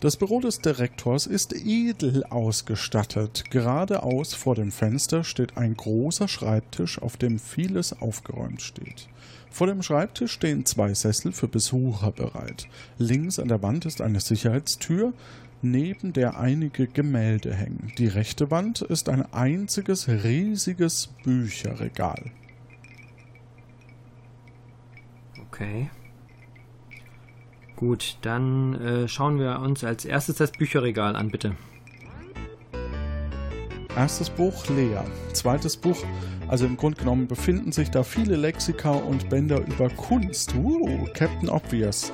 [0.00, 3.44] Das Büro des Direktors ist edel ausgestattet.
[3.50, 9.08] Geradeaus vor dem Fenster steht ein großer Schreibtisch, auf dem vieles aufgeräumt steht.
[9.50, 12.66] Vor dem Schreibtisch stehen zwei Sessel für Besucher bereit.
[12.98, 15.14] Links an der Wand ist eine Sicherheitstür,
[15.62, 17.92] neben der einige Gemälde hängen.
[17.96, 22.30] Die rechte Wand ist ein einziges riesiges Bücherregal.
[25.54, 25.88] Okay.
[27.76, 31.54] Gut, dann äh, schauen wir uns als erstes das Bücherregal an, bitte.
[33.94, 34.98] Erstes Buch Lea.
[35.32, 35.98] Zweites Buch,
[36.48, 40.56] also im Grunde genommen befinden sich da viele Lexika und Bänder über Kunst.
[40.56, 42.12] Uh, Captain Obvious.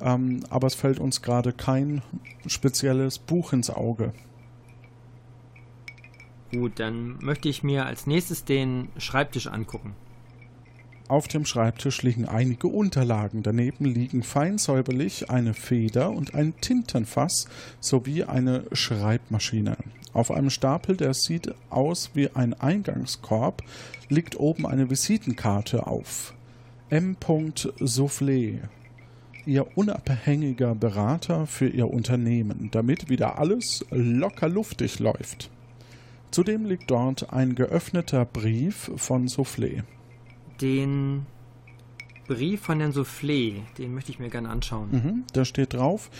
[0.00, 2.02] Ähm, aber es fällt uns gerade kein
[2.48, 4.12] spezielles Buch ins Auge.
[6.50, 9.94] Gut, dann möchte ich mir als nächstes den Schreibtisch angucken.
[11.08, 13.42] Auf dem Schreibtisch liegen einige Unterlagen.
[13.42, 17.48] Daneben liegen fein säuberlich eine Feder und ein Tintenfass
[17.80, 19.76] sowie eine Schreibmaschine.
[20.12, 23.62] Auf einem Stapel, der sieht aus wie ein Eingangskorb,
[24.08, 26.34] liegt oben eine Visitenkarte auf.
[26.90, 27.16] M.
[27.20, 28.60] Soufflé.
[29.44, 35.50] Ihr unabhängiger Berater für Ihr Unternehmen, damit wieder alles locker luftig läuft.
[36.30, 39.82] Zudem liegt dort ein geöffneter Brief von Soufflé.
[40.60, 41.26] Den
[42.28, 44.90] Brief von Herrn Soufflé, den möchte ich mir gerne anschauen.
[44.90, 46.10] Mhm, da steht drauf,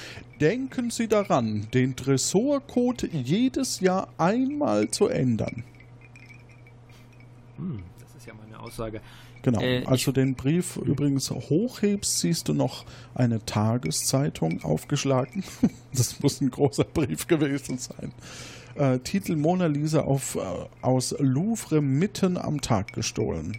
[0.41, 5.65] denken Sie daran, den Tresorcode jedes Jahr einmal zu ändern.
[7.57, 9.01] Hm, das ist ja mal eine Aussage.
[9.43, 15.45] Genau, Äh, als du den Brief übrigens hochhebst, siehst du noch eine Tageszeitung aufgeschlagen.
[15.95, 18.13] das muss ein großer Brief gewesen sein.
[18.75, 20.41] Äh, Titel Mona Lisa auf, äh,
[20.81, 23.59] aus Louvre mitten am Tag gestohlen.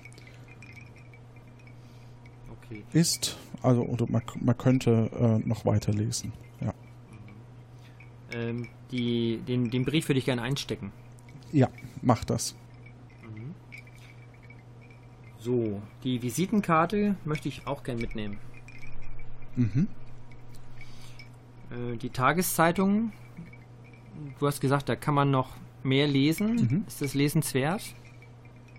[2.94, 5.10] Ist, also oder man, man könnte
[5.44, 6.34] äh, noch weiterlesen.
[6.62, 6.74] Ja.
[8.34, 10.92] Ähm, die, den, den Brief würde ich gerne einstecken.
[11.52, 11.68] ja,
[12.02, 12.56] mach das.
[15.40, 18.38] So, die Visitenkarte möchte ich auch gerne mitnehmen.
[19.58, 19.90] Mhm.
[21.70, 23.12] Äh, die Tageszeitung,
[24.40, 25.50] du hast gesagt, da kann man noch
[25.84, 26.56] mehr lesen.
[26.56, 26.84] Mhm.
[26.88, 27.84] Ist das lesenswert?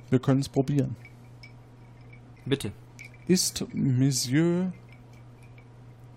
[0.09, 0.97] Wir können es probieren.
[2.47, 2.73] Bitte.
[3.27, 4.73] Ist Monsieur.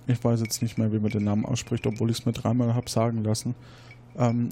[0.07, 2.73] Ich weiß jetzt nicht mehr, wie man den Namen ausspricht, obwohl ich es mir dreimal
[2.73, 3.55] habe sagen lassen.
[4.17, 4.49] Ähm,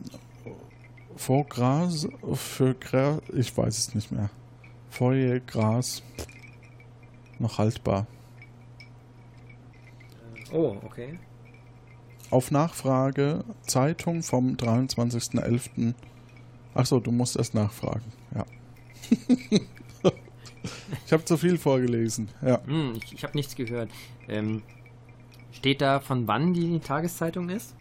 [1.15, 4.29] vor Gras, für Gras, ich weiß es nicht mehr.
[4.89, 6.03] Feuer, Gras,
[7.39, 8.07] noch haltbar.
[10.51, 11.19] Oh, okay.
[12.29, 15.93] Auf Nachfrage, Zeitung vom 23.11.
[16.73, 18.45] Achso, du musst erst nachfragen, ja.
[21.05, 22.61] ich habe zu viel vorgelesen, ja.
[22.65, 23.89] Hm, ich ich habe nichts gehört.
[24.27, 24.63] Ähm,
[25.51, 27.75] steht da, von wann die Tageszeitung ist?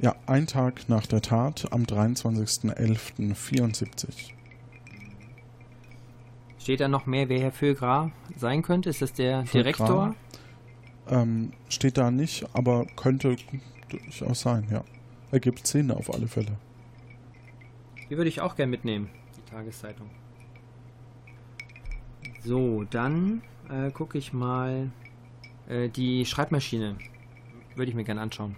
[0.00, 4.32] Ja, ein Tag nach der Tat am 23.11.74.
[6.58, 8.90] Steht da noch mehr, wer Herr Fögrar sein könnte?
[8.90, 10.16] Ist das der Direktor?
[11.08, 13.36] Ähm, steht da nicht, aber könnte
[13.90, 14.82] durchaus sein, ja.
[15.30, 16.56] Ergibt Sinn auf alle Fälle.
[18.08, 20.08] Die würde ich auch gern mitnehmen, die Tageszeitung.
[22.44, 24.92] So, dann äh, gucke ich mal
[25.66, 26.98] äh, die Schreibmaschine.
[27.74, 28.54] Würde ich mir gern anschauen.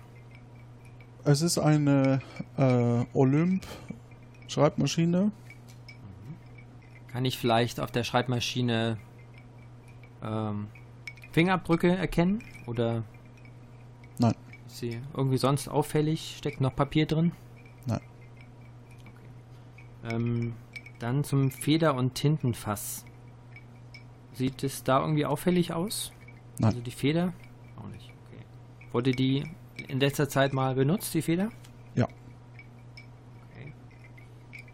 [1.22, 2.20] Es ist eine
[2.56, 5.30] äh, Olymp-Schreibmaschine.
[7.12, 8.98] Kann ich vielleicht auf der Schreibmaschine
[10.22, 10.66] ähm,
[11.30, 12.42] Fingerabdrücke erkennen?
[12.66, 13.04] Oder
[14.18, 14.34] Nein.
[14.66, 16.34] ist sie irgendwie sonst auffällig?
[16.38, 17.30] Steckt noch Papier drin?
[17.86, 18.00] Nein.
[20.02, 20.14] Okay.
[20.14, 20.54] Ähm,
[20.98, 23.04] dann zum Feder- und Tintenfass.
[24.36, 26.12] Sieht es da irgendwie auffällig aus?
[26.58, 26.68] Nein.
[26.68, 27.32] Also die Feder?
[27.76, 28.12] Auch nicht.
[28.28, 28.44] Okay.
[28.92, 29.44] Wurde die
[29.88, 31.50] in letzter Zeit mal benutzt, die Feder?
[31.94, 32.06] Ja.
[33.50, 33.72] Okay.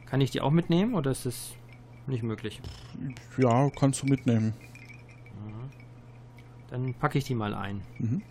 [0.06, 1.54] Kann ich die auch mitnehmen oder ist es
[2.06, 2.60] nicht möglich?
[3.38, 4.54] Ja, kannst du mitnehmen.
[6.70, 7.82] Dann packe ich die mal ein.
[7.98, 8.22] Mhm.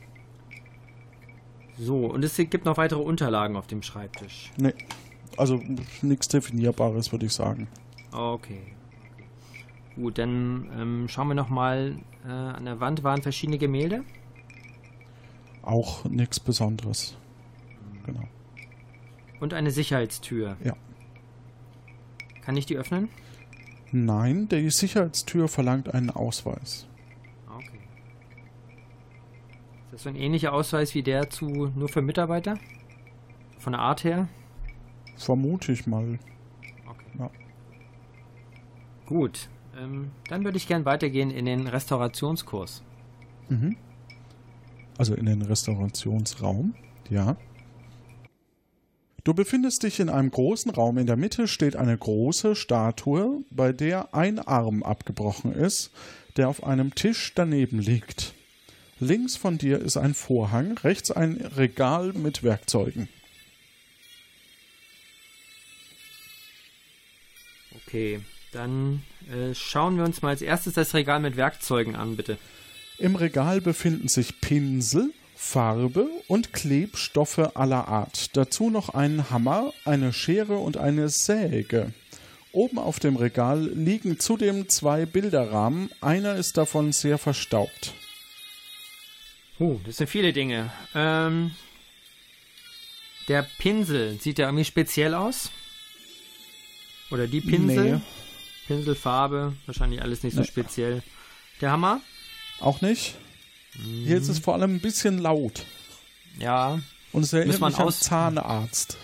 [1.78, 4.52] So, und es gibt noch weitere Unterlagen auf dem Schreibtisch.
[4.58, 4.74] Nee.
[5.38, 5.62] Also
[6.02, 7.68] nichts Definierbares, würde ich sagen.
[8.12, 8.74] Okay.
[9.96, 11.98] Gut, dann ähm, schauen wir nochmal.
[12.26, 14.04] Äh, an der Wand waren verschiedene Gemälde.
[15.64, 17.18] Auch nichts Besonderes.
[18.06, 18.24] Genau.
[19.40, 20.58] Und eine Sicherheitstür.
[20.64, 20.76] Ja.
[22.42, 23.10] Kann ich die öffnen?
[23.92, 26.88] Nein, die Sicherheitstür verlangt einen Ausweis.
[27.48, 27.80] Okay.
[29.86, 32.58] Ist das so ein ähnlicher Ausweis wie der zu nur für Mitarbeiter?
[33.60, 34.30] Von der Art her?
[35.18, 36.18] Vermute ich mal.
[36.88, 37.06] Okay.
[37.20, 37.30] Ja.
[39.06, 39.50] Gut.
[39.82, 42.84] Ähm, dann würde ich gern weitergehen in den Restaurationskurs.
[43.50, 43.78] Mhm.
[44.98, 46.76] Also in den Restaurationsraum,
[47.10, 47.38] ja.
[49.24, 50.98] Du befindest dich in einem großen Raum.
[50.98, 55.92] In der Mitte steht eine große Statue, bei der ein Arm abgebrochen ist,
[56.38, 58.34] der auf einem Tisch daneben liegt.
[59.00, 63.10] Links von dir ist ein Vorhang, rechts ein Regal mit Werkzeugen.
[67.88, 68.22] Okay,
[68.52, 72.38] dann äh, schauen wir uns mal als erstes das Regal mit Werkzeugen an, bitte.
[72.98, 78.36] Im Regal befinden sich Pinsel, Farbe und Klebstoffe aller Art.
[78.38, 81.94] Dazu noch ein Hammer, eine Schere und eine Säge.
[82.52, 85.90] Oben auf dem Regal liegen zudem zwei Bilderrahmen.
[86.02, 87.94] Einer ist davon sehr verstaubt.
[89.58, 90.72] Oh, das sind viele Dinge.
[90.94, 91.52] Ähm,
[93.28, 95.50] der Pinsel, sieht der irgendwie speziell aus?
[97.10, 97.96] Oder die Pinsel?
[97.96, 98.02] Nee.
[98.76, 100.48] Pinselfarbe, wahrscheinlich alles nicht so Nee.
[100.48, 101.04] speziell.
[101.60, 102.02] Der Hammer?
[102.60, 103.16] Auch nicht?
[103.74, 105.66] Hier ist es vor allem ein bisschen laut.
[106.40, 106.80] Ja,
[107.14, 108.98] Und es erinnert man mich an Zahnarzt.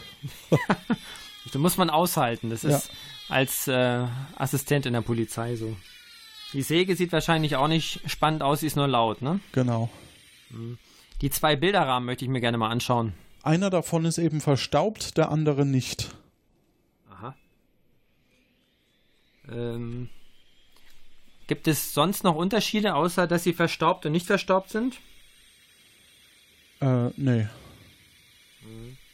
[1.53, 2.49] da muss man aushalten.
[2.49, 2.93] Das ist Ja.
[3.35, 4.05] als äh,
[4.35, 5.75] Assistent in der Polizei so.
[6.53, 9.39] Die Säge sieht wahrscheinlich auch nicht spannend aus, sie ist nur laut, ne?
[9.51, 9.89] Genau.
[11.21, 13.13] Die zwei Bilderrahmen möchte ich mir gerne mal anschauen.
[13.43, 16.09] Einer davon ist eben verstaubt, der andere nicht.
[17.11, 17.35] Aha.
[19.51, 20.09] Ähm,
[21.47, 24.95] gibt es sonst noch Unterschiede, außer dass sie verstaubt und nicht verstaubt sind?
[26.81, 27.47] Äh, nee.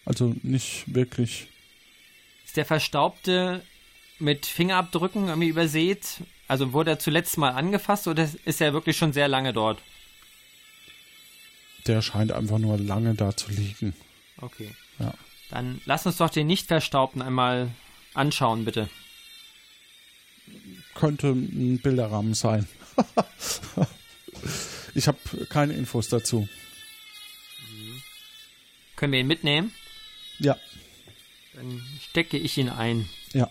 [0.06, 1.48] Also nicht wirklich.
[2.46, 3.62] Ist der Verstaubte
[4.20, 6.22] mit Fingerabdrücken irgendwie übersät?
[6.48, 9.80] Also wurde er zuletzt mal angefasst oder ist er wirklich schon sehr lange dort?
[11.88, 13.94] Der scheint einfach nur lange da zu liegen.
[14.38, 14.70] Okay.
[15.00, 15.14] Ja.
[15.50, 17.70] Dann lass uns doch den nicht Verstaubten einmal
[18.14, 18.90] anschauen, bitte.
[20.96, 22.68] Könnte ein Bilderrahmen sein.
[24.96, 25.18] ich habe
[25.50, 26.48] keine Infos dazu.
[28.96, 29.74] Können wir ihn mitnehmen?
[30.40, 30.58] Ja,
[31.56, 33.10] Dann stecke ich ihn ein.
[33.34, 33.50] ja.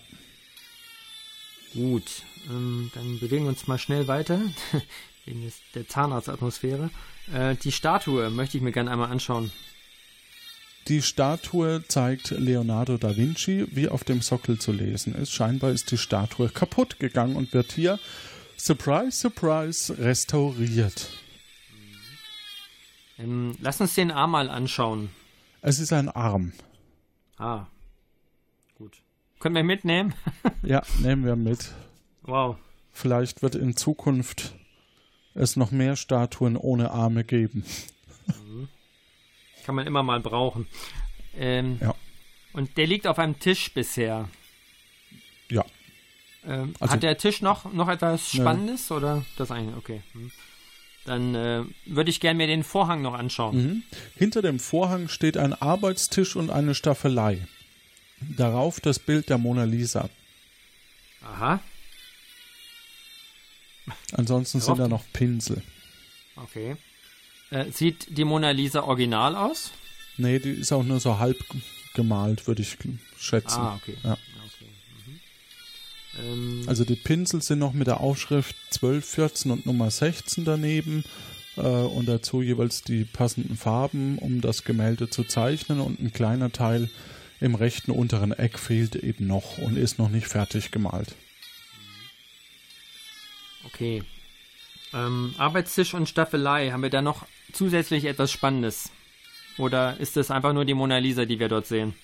[1.75, 4.43] Gut, ähm, dann bewegen wir uns mal schnell weiter.
[5.25, 6.91] Wegen der Zahnarztatmosphäre.
[7.33, 9.51] Äh, die Statue möchte ich mir gerne einmal anschauen.
[10.89, 15.33] Die Statue zeigt Leonardo da Vinci, wie auf dem Sockel zu lesen ist.
[15.33, 18.01] Scheinbar ist die Statue kaputt gegangen und wird hier,
[18.57, 21.11] surprise, surprise, restauriert.
[23.19, 25.11] Ähm, lass uns den Arm mal anschauen.
[25.61, 26.53] Es ist ein Arm.
[27.39, 27.67] Ah,
[28.77, 29.01] gut.
[29.39, 30.15] Können wir mitnehmen?
[30.65, 31.73] Ja, nehmen wir mit.
[32.23, 32.57] wow.
[32.93, 34.55] Vielleicht wird in Zukunft
[35.35, 37.65] es noch mehr Statuen ohne Arme geben.
[39.65, 40.67] Kann man immer mal brauchen.
[41.37, 41.95] Ähm, Ja.
[42.53, 44.29] Und der liegt auf einem Tisch bisher.
[45.51, 45.65] Ja.
[46.45, 48.31] Ähm, Also- hat der Tisch noch, noch etwas.
[48.31, 49.77] Spannendes oder das eine?
[49.77, 50.03] Okay.
[50.13, 50.31] Hm.
[51.05, 53.57] Dann äh, würde ich gerne mir den Vorhang noch anschauen.
[53.57, 53.83] Mhm.
[54.17, 57.47] Hinter dem Vorhang steht ein Arbeitstisch und eine Staffelei.
[58.21, 60.09] Darauf das Bild der Mona Lisa.
[61.23, 61.61] Aha,
[64.13, 65.63] Ansonsten sind da noch Pinsel.
[66.37, 66.77] okay.
[67.53, 69.73] Äh, sieht die Mona Lisa original aus?
[70.17, 71.45] Nee, die ist auch nur so halb
[71.95, 72.79] gemalt, würde ich
[73.19, 73.61] schätzen.
[73.61, 73.97] Ah, okay.
[74.03, 74.13] Ja.
[74.13, 74.71] okay.
[75.07, 75.21] Mhm.
[76.19, 81.05] Ähm, Also die Pinsel sind noch mit der Aufschrift 12, 14 und Nummer 16 daneben
[81.57, 86.53] äh, und dazu jeweils die passenden Farben, um das Gemälde zu zeichnen und ein kleiner
[86.53, 86.89] Teil
[87.39, 91.15] im rechten unteren Eck fehlt eben noch und ist noch nicht fertig gemalt.
[93.67, 94.03] okay.
[94.95, 98.91] Ähm, Arbeitstisch und Staffelei, haben wir da noch zusätzlich etwas Spannendes?
[99.59, 101.95] Oder ist es einfach nur die Mona Lisa, die wir dort sehen?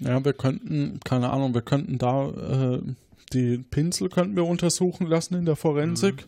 [0.00, 2.82] Ja, wir könnten, keine Ahnung, wir könnten da äh,
[3.32, 6.26] die Pinsel könnten wir untersuchen lassen in der Forensik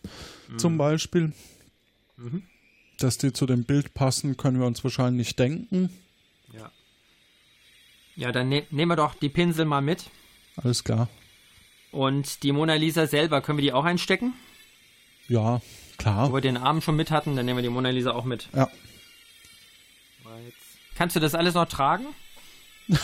[0.56, 1.32] zum Beispiel.
[2.16, 2.42] Mhm.
[2.98, 5.90] Dass die zu dem Bild passen, können wir uns wahrscheinlich denken.
[6.52, 6.72] Ja.
[8.16, 10.10] Ja, dann ne nehmen wir doch die Pinsel mal mit.
[10.56, 11.08] Alles klar.
[11.92, 14.34] Und die Mona Lisa selber, können wir die auch einstecken?
[15.28, 15.60] Ja,
[15.98, 16.32] Wo klar.
[16.32, 18.48] wir den Arm schon mit hatten, dann nehmen wir die Mona Lisa auch mit.
[18.54, 18.70] Ja.
[20.96, 22.06] Kannst du das alles noch tragen?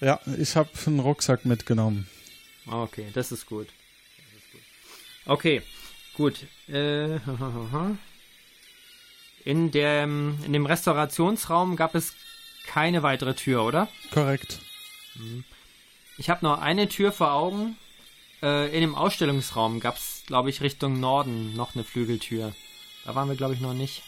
[0.00, 2.08] Ja, ich habe einen Rucksack mitgenommen.
[2.66, 3.66] Ah, Okay, das ist gut.
[4.16, 4.60] Das ist gut.
[5.26, 5.62] Okay,
[6.14, 6.46] gut.
[6.68, 7.16] Äh,
[9.44, 12.14] in, dem, in dem Restaurationsraum gab es
[12.66, 13.88] keine weitere Tür, oder?
[14.12, 14.60] Korrekt.
[16.16, 17.76] Ich habe noch eine Tür vor Augen.
[18.42, 22.54] Äh, in dem Ausstellungsraum gab es, glaube ich, Richtung Norden noch eine Flügeltür.
[23.04, 24.02] Da waren wir, glaube ich, noch nicht.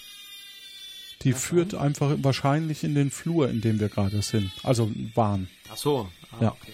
[1.22, 4.50] Die führt einfach wahrscheinlich in den Flur, in dem wir gerade sind.
[4.62, 5.50] Also waren.
[5.70, 6.10] Ach so.
[6.32, 6.50] Ah, Ja.
[6.52, 6.72] okay.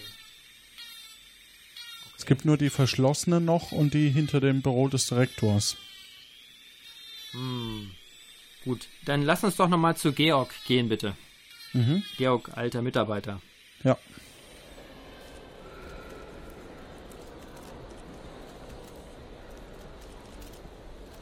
[2.17, 5.77] Es gibt nur die verschlossene noch und die hinter dem Büro des Direktors.
[7.31, 7.91] Hm.
[8.63, 11.15] Gut, dann lass uns doch noch mal zu Georg gehen, bitte.
[11.73, 12.03] Mhm.
[12.17, 13.41] Georg, alter Mitarbeiter.
[13.83, 13.97] Ja.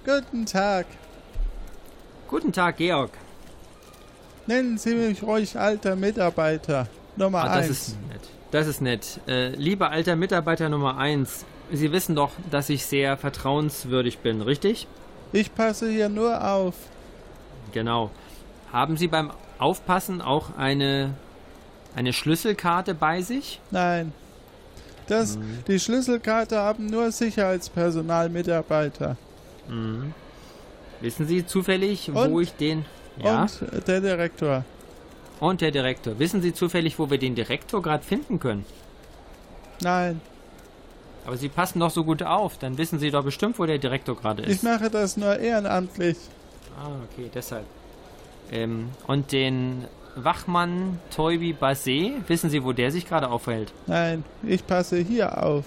[0.06, 0.86] Guten Tag.
[2.28, 3.12] Guten Tag, Georg.
[4.48, 6.88] Nennen Sie mich ruhig alter Mitarbeiter.
[7.16, 7.88] Nummer Ah, das eins.
[7.88, 8.22] ist nett.
[8.52, 9.20] Das ist nett.
[9.28, 14.88] Äh, lieber alter Mitarbeiter Nummer 1, Sie wissen doch, dass ich sehr vertrauenswürdig bin, richtig?
[15.32, 16.76] Ich passe hier nur auf.
[17.74, 18.12] Genau.
[18.72, 21.16] Haben Sie beim Aufpassen auch eine,
[21.96, 23.60] eine Schlüsselkarte bei sich?
[23.72, 24.14] Nein.
[25.08, 25.64] Das, Mhm.
[25.68, 29.18] Die Schlüsselkarte haben nur Sicherheitspersonalmitarbeiter.
[29.68, 30.14] Mhm.
[31.02, 32.42] Wissen Sie zufällig, wo Und?
[32.42, 32.86] ich den...
[33.24, 34.66] Ja, und, Und der Direktor.
[35.42, 36.20] der Direktor.
[36.20, 38.66] Wissen Sie zufällig, wo wir den Direktor gerade finden können?
[39.82, 40.22] Nein,
[41.26, 44.16] Aber Sie passen doch so gut auf, dann wissen Sie doch bestimmt, wo der Direktor
[44.16, 44.64] gerade ich ist.
[44.64, 46.18] mache das nur ehrenamtlich.
[46.80, 47.66] Ah, okay, deshalb.
[48.52, 49.86] Ähm, und den
[50.16, 53.74] Wachmann Toibi Basé, wissen Sie, wo der sich gerade aufhält?
[53.88, 55.66] Nein, ich passe hier auf.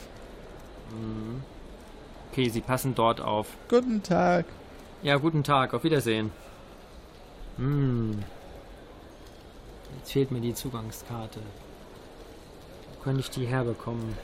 [2.31, 3.49] Okay, Sie passen dort auf.
[3.69, 4.45] Guten Tag.
[5.03, 6.31] Ja, guten Tag, auf Wiedersehen.
[7.57, 8.19] Hm.
[9.99, 11.41] Jetzt fehlt mir die Zugangskarte.
[12.95, 14.15] Wo könnte ich die herbekommen?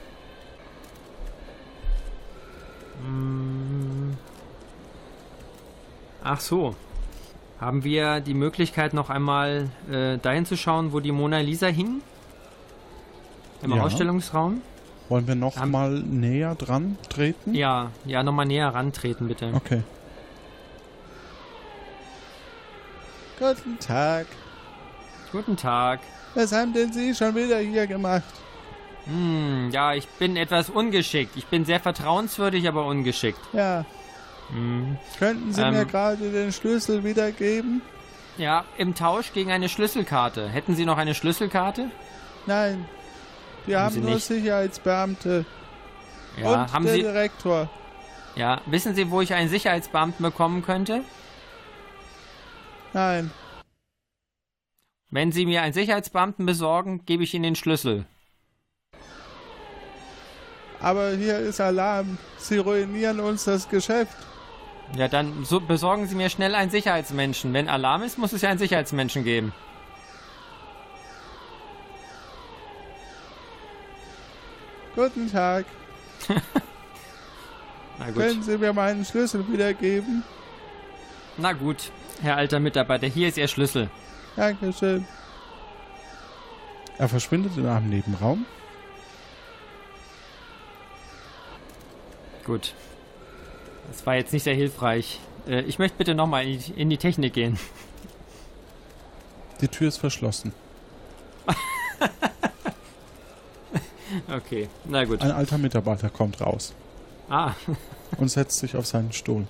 [3.03, 4.17] Hm.
[6.23, 6.75] Ach so.
[7.59, 12.01] Haben wir die Möglichkeit, noch einmal äh, dahin zu schauen, wo die Mona Lisa hing?
[13.61, 13.83] Im Ja.
[13.83, 14.61] Ausstellungsraum?
[15.09, 17.53] Wollen wir noch Haben- mal näher dran treten?
[17.53, 19.51] Ja, ja, nochmal näher rantreten, bitte.
[19.53, 19.83] Okay.
[23.39, 24.25] Guten Tag.
[25.31, 25.99] Guten Tag.
[26.33, 28.23] Was haben denn Sie schon wieder hier gemacht?
[29.05, 31.35] Hm, ja, ich bin etwas ungeschickt.
[31.35, 33.39] Ich bin sehr vertrauenswürdig, aber ungeschickt.
[33.53, 33.85] Ja,
[34.49, 34.97] Hm.
[35.19, 35.73] könnten Sie Ähm.
[35.73, 37.81] mir gerade den Schlüssel wiedergeben?
[38.37, 40.49] Ja, im Tausch gegen eine Schlüsselkarte.
[40.49, 41.89] Hätten Sie noch eine Schlüsselkarte?
[42.45, 42.85] Nein.
[43.65, 44.25] Wir Haben haben nur nicht.
[44.25, 45.45] Sicherheitsbeamte.
[46.41, 47.01] Ja, Und haben der Sie.
[47.01, 47.69] Direktor.
[48.35, 51.01] Ja, wissen Sie, wo ich einen Sicherheitsbeamten bekommen könnte?
[52.93, 53.31] Nein.
[55.09, 58.05] Wenn Sie mir einen Sicherheitsbeamten besorgen, gebe ich Ihnen den Schlüssel.
[60.81, 62.17] Aber hier ist Alarm.
[62.37, 64.15] Sie ruinieren uns das Geschäft.
[64.95, 67.53] Ja, dann so besorgen Sie mir schnell einen Sicherheitsmenschen.
[67.53, 69.53] Wenn Alarm ist, muss es ja einen Sicherheitsmenschen geben.
[74.95, 75.65] Guten Tag.
[78.15, 80.23] Können Sie mir meinen Schlüssel wiedergeben?
[81.37, 81.91] Na gut,
[82.21, 83.89] Herr alter Mitarbeiter, hier ist Ihr Schlüssel.
[84.35, 85.05] Dankeschön.
[86.97, 88.45] Er verschwindet in einem Nebenraum.
[92.45, 92.73] Gut.
[93.89, 95.19] Das war jetzt nicht sehr hilfreich.
[95.47, 97.59] Äh, ich möchte bitte nochmal in die Technik gehen.
[99.61, 100.53] Die Tür ist verschlossen.
[104.35, 105.21] Okay, na gut.
[105.21, 106.73] Ein alter Mitarbeiter kommt raus
[107.29, 107.51] Ah,
[108.17, 109.47] und setzt sich auf seinen Stuhl.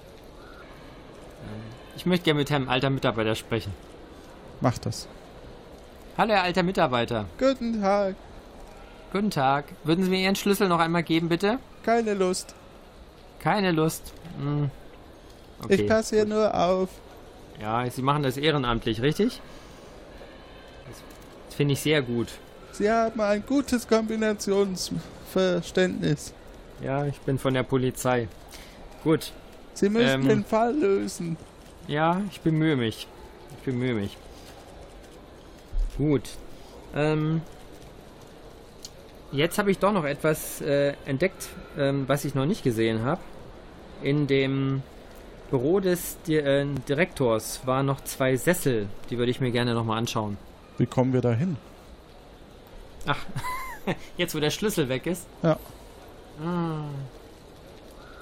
[1.98, 3.74] ich möchte gerne mit Herrn alter Mitarbeiter sprechen.
[4.62, 5.08] Macht das.
[6.18, 7.26] Hallo, Herr alter Mitarbeiter.
[7.38, 8.16] Guten Tag.
[9.12, 9.66] Guten Tag.
[9.84, 11.60] Würden Sie mir Ihren Schlüssel noch einmal geben, bitte?
[11.84, 12.56] Keine Lust.
[13.40, 14.14] Keine Lust.
[14.40, 14.70] Hm.
[15.70, 16.90] Ich passe hier nur auf.
[17.62, 19.42] Ja, Sie machen das ehrenamtlich, richtig?
[21.48, 22.28] Das finde ich sehr gut.
[22.78, 26.34] Sie haben ein gutes Kombinationsverständnis.
[26.84, 28.28] Ja, ich bin von der Polizei.
[29.02, 29.32] Gut.
[29.74, 30.28] Sie müssen Ähm.
[30.28, 31.38] den Fall lösen.
[31.88, 33.08] Ja, ich bemühe mich.
[33.58, 34.18] Ich bemühe mich.
[35.98, 36.32] Gut.
[36.94, 37.40] Ähm,
[39.32, 41.48] jetzt habe ich doch noch etwas äh, entdeckt,
[41.78, 43.22] ähm, was ich noch nicht gesehen habe.
[44.04, 44.84] In dem
[45.50, 48.90] Büro des Di äh, Direktors waren noch zwei Sessel.
[49.10, 50.36] Die würde ich mir gerne nochmal anschauen.
[50.78, 51.56] Wie kommen wir da hin?
[53.06, 53.20] Ach,
[54.18, 55.26] jetzt wo der Schlüssel weg ist.
[55.44, 55.58] Ja.
[56.44, 56.86] Ah.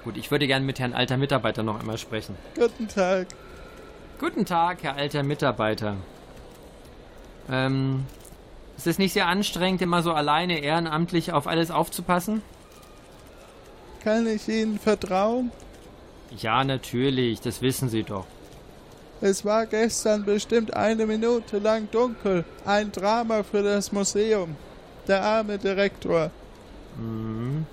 [0.04, 2.36] Gut, ich würde gerne mit Herrn alter Mitarbeiter noch einmal sprechen.
[2.54, 3.28] Guten Tag.
[4.18, 5.96] Guten Tag, Herr alter Mitarbeiter.
[7.50, 8.04] Ähm,
[8.76, 12.42] ist es nicht sehr anstrengend, immer so alleine ehrenamtlich auf alles aufzupassen?
[14.02, 15.50] Kann ich Ihnen vertrauen?
[16.36, 18.26] Ja, natürlich, das wissen Sie doch.
[19.20, 22.44] Es war gestern bestimmt eine Minute lang dunkel.
[22.66, 24.56] Ein Drama für das Museum.
[25.06, 26.30] Der arme Direktor.
[26.96, 27.66] Mhm.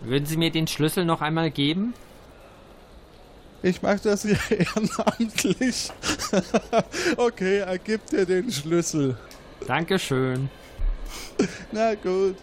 [0.00, 1.94] Würden Sie mir den Schlüssel noch einmal geben?
[3.62, 5.90] Ich mache das hier ehrenamtlich.
[7.16, 9.16] okay, er gibt dir den Schlüssel.
[9.66, 10.48] Dankeschön.
[11.72, 12.36] Na gut.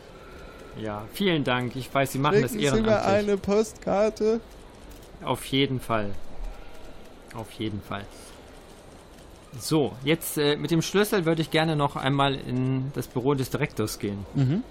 [0.77, 1.75] Ja, vielen Dank.
[1.77, 3.13] Ich weiß, Sie machen das Schicken Sie mir ehrenamtlich.
[3.29, 4.41] eine Postkarte.
[5.23, 6.11] Auf jeden Fall.
[7.33, 8.05] Auf jeden Fall.
[9.59, 13.49] So, jetzt äh, mit dem Schlüssel würde ich gerne noch einmal in das Büro des
[13.49, 14.25] Direktors gehen.
[14.33, 14.63] Mhm.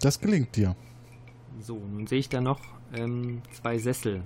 [0.00, 0.76] Das gelingt dir.
[1.60, 2.60] So, nun sehe ich da noch
[2.94, 4.22] ähm, zwei Sessel.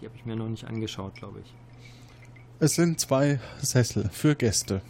[0.00, 1.54] Die habe ich mir noch nicht angeschaut, glaube ich.
[2.58, 4.82] Es sind zwei Sessel für Gäste.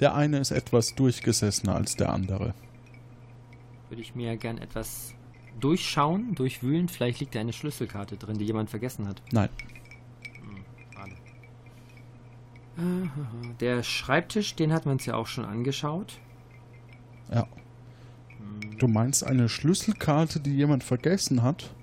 [0.00, 2.54] Der eine ist etwas durchgesessener als der andere.
[3.88, 5.14] Würde ich mir gern etwas
[5.60, 6.88] durchschauen, durchwühlen.
[6.88, 9.22] Vielleicht liegt da eine Schlüsselkarte drin, die jemand vergessen hat.
[9.30, 9.50] Nein.
[13.60, 16.18] Der Schreibtisch, den hat man uns ja auch schon angeschaut.
[17.30, 17.46] Ja.
[18.78, 21.74] Du meinst eine Schlüsselkarte, die jemand vergessen hat?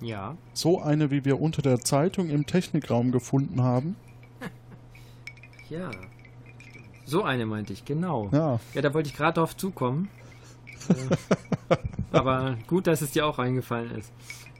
[0.00, 0.36] Ja.
[0.52, 3.96] So eine, wie wir unter der Zeitung im Technikraum gefunden haben?
[5.70, 5.90] Ja.
[7.06, 8.28] So eine meinte ich, genau.
[8.32, 8.60] Ja.
[8.74, 10.08] Ja, da wollte ich gerade drauf zukommen.
[10.90, 11.76] äh,
[12.12, 14.12] aber gut, dass es dir auch eingefallen ist.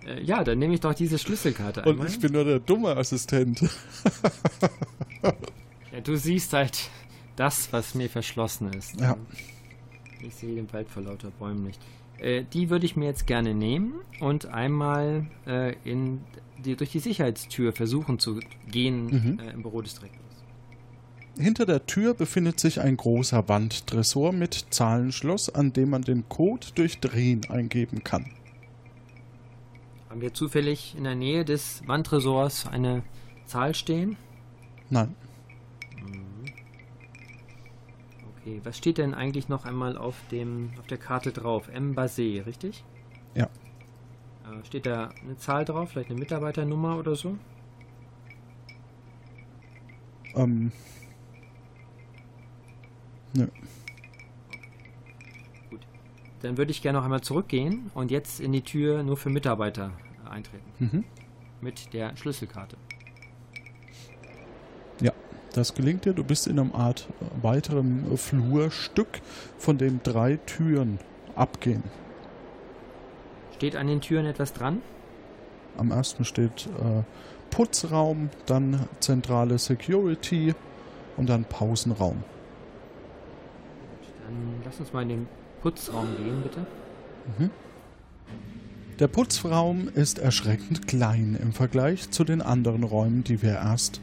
[0.06, 2.06] Äh, ja, dann nehme ich doch diese Schlüsselkarte Und einmal.
[2.06, 3.68] ich bin nur der dumme Assistent.
[5.94, 6.90] Ja, du siehst halt
[7.36, 9.00] das, was mir verschlossen ist.
[9.00, 9.16] Ja.
[10.26, 11.80] Ich sehe den Wald vor lauter Bäumen nicht.
[12.18, 16.20] Äh, die würde ich mir jetzt gerne nehmen und einmal äh, in
[16.64, 19.38] die, durch die Sicherheitstür versuchen zu gehen Mhm.
[19.38, 20.20] äh, im Büro des Direktors.
[21.38, 26.66] Hinter der Tür befindet sich ein großer Wandtresor mit Zahlenschloss, an dem man den Code
[26.74, 28.30] durch Drehen eingeben kann.
[30.08, 33.02] Haben wir zufällig in der Nähe des Wandtresors eine
[33.46, 34.16] Zahl stehen?
[34.90, 35.14] Nein,
[38.44, 41.68] Okay, was steht denn eigentlich noch einmal auf, dem, auf der Karte drauf?
[41.68, 41.94] M.
[41.94, 42.84] Basé, richtig?
[43.34, 43.44] Ja.
[43.44, 47.38] Äh, steht da eine Zahl drauf, vielleicht eine Mitarbeiternummer oder so?
[50.34, 50.72] ähm.
[53.32, 53.46] Nö.
[56.42, 59.92] Dann würde ich gerne noch einmal zurückgehen und jetzt in die Tür nur für Mitarbeiter
[60.28, 60.70] eintreten.
[60.78, 61.04] Mhm.
[61.62, 62.76] Mit der Schlüsselkarte.
[65.54, 66.12] Das gelingt dir.
[66.12, 67.08] Du bist in einem Art
[67.40, 69.20] weiteren Flurstück,
[69.56, 70.98] von dem drei Türen
[71.36, 71.84] abgehen.
[73.54, 74.82] Steht an den Türen etwas dran?
[75.76, 77.02] Am ersten steht äh,
[77.50, 80.54] Putzraum, dann zentrale Security
[81.16, 82.24] und dann Pausenraum.
[84.24, 85.28] Dann lass uns mal in den
[85.62, 86.66] Putzraum gehen, bitte.
[88.98, 94.00] Der Putzraum ist erschreckend klein im Vergleich zu den anderen Räumen, die wir erst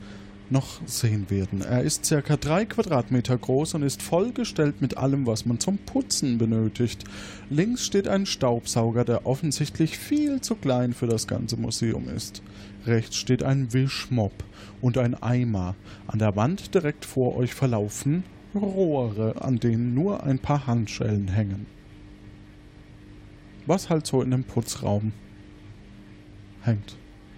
[0.52, 1.62] noch sehen werden.
[1.62, 6.38] Er ist circa drei Quadratmeter groß und ist vollgestellt mit allem, was man zum Putzen
[6.38, 7.04] benötigt.
[7.50, 12.42] Links steht ein Staubsauger, der offensichtlich viel zu klein für das ganze Museum ist.
[12.86, 14.44] Rechts steht ein Wischmopp
[14.82, 15.76] und ein Eimer.
[16.08, 18.24] An der Wand direkt vor euch verlaufen
[18.54, 21.68] Rohre, an denen nur ein paar Handschellen hängen.
[23.66, 25.14] Was halt so in dem Putzraum
[26.62, 26.98] hängt.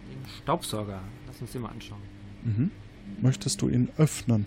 [0.09, 1.01] Den Staubsauger.
[1.27, 2.01] Lass uns den mal anschauen.
[2.43, 2.71] Mhm.
[3.21, 4.45] Möchtest du ihn öffnen?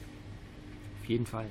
[1.03, 1.47] Auf jeden Fall.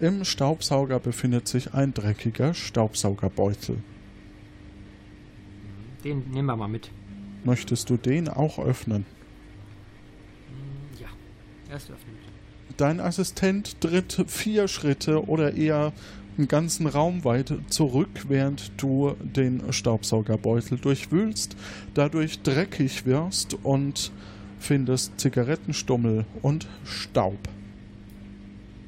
[0.00, 3.78] Im Staubsauger befindet sich ein dreckiger Staubsaugerbeutel.
[6.02, 6.90] Den nehmen wir mal mit.
[7.44, 9.04] Möchtest du den auch öffnen?
[10.48, 11.08] Hm, Ja,
[11.70, 12.14] erst öffnen.
[12.76, 15.92] Dein Assistent tritt vier Schritte oder eher
[16.36, 21.56] einen ganzen Raum weit zurück, während du den Staubsaugerbeutel durchwühlst,
[21.94, 24.10] dadurch dreckig wirst und
[24.64, 27.38] findest Zigarettenstummel und Staub.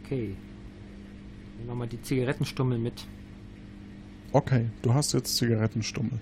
[0.05, 0.35] Okay.
[1.59, 3.07] Nehmen wir mal die Zigarettenstummel mit.
[4.33, 6.19] Okay, du hast jetzt Zigarettenstummel.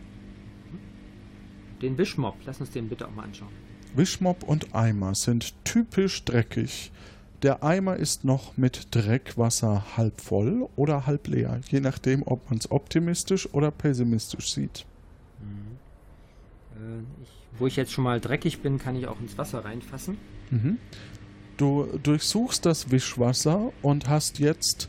[1.83, 2.37] Den Wischmopp.
[2.47, 3.53] Lass uns den bitte auch mal anschauen.
[3.95, 6.91] Wischmopp und Eimer sind typisch dreckig.
[7.43, 12.59] Der Eimer ist noch mit Dreckwasser halb voll oder halb leer, je nachdem, ob man
[12.59, 14.87] es optimistisch oder pessimistisch sieht.
[16.75, 17.29] Äh, ich,
[17.59, 20.17] wo ich jetzt schon mal dreckig bin, kann ich auch ins Wasser reinfassen.
[20.51, 20.79] Mhm.
[21.57, 24.89] Du durchsuchst das Wischwasser und hast jetzt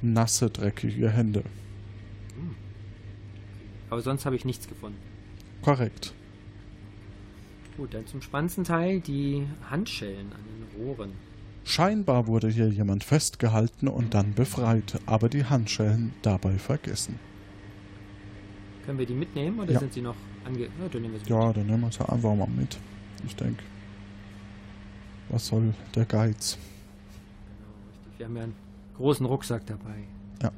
[0.00, 1.44] nasse, dreckige Hände.
[3.90, 4.98] Aber sonst habe ich nichts gefunden.
[5.62, 6.14] Korrekt.
[7.76, 11.12] Gut, dann zum spannendsten Teil die Handschellen an den Rohren.
[11.64, 17.18] Scheinbar wurde hier jemand festgehalten und dann befreit, aber die Handschellen dabei vergessen.
[18.84, 19.80] Können wir die mitnehmen oder Ja.
[19.80, 20.60] sind sie noch ange...
[20.64, 22.78] Ja, dann nehmen wir sie Ja, dann nehmen wir sie einfach mal mit.
[23.26, 23.62] Ich denke,
[25.28, 26.58] was soll der Geiz?
[27.46, 28.18] Genau, richtig.
[28.18, 28.54] Wir haben ja einen
[28.96, 30.04] großen Rucksack dabei.
[30.42, 30.50] Ja.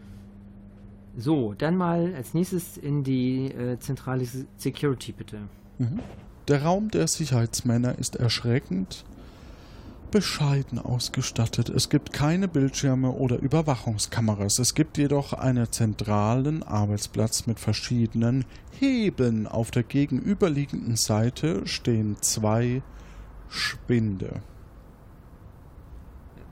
[1.16, 5.39] So, dann mal als nächstes in die äh, zentrale Se- Security, bitte.
[5.78, 6.01] Mhm.
[6.49, 9.05] Der Raum der Sicherheitsmänner ist erschreckend
[10.17, 11.69] bescheiden ausgestattet.
[11.69, 14.59] Es gibt keine Bildschirme oder Überwachungskameras.
[14.59, 18.47] Es gibt jedoch einen zentralen Arbeitsplatz mit verschiedenen
[18.81, 19.47] Hebeln.
[19.47, 22.81] Auf der gegenüberliegenden Seite stehen zwei
[23.51, 24.41] Spinde.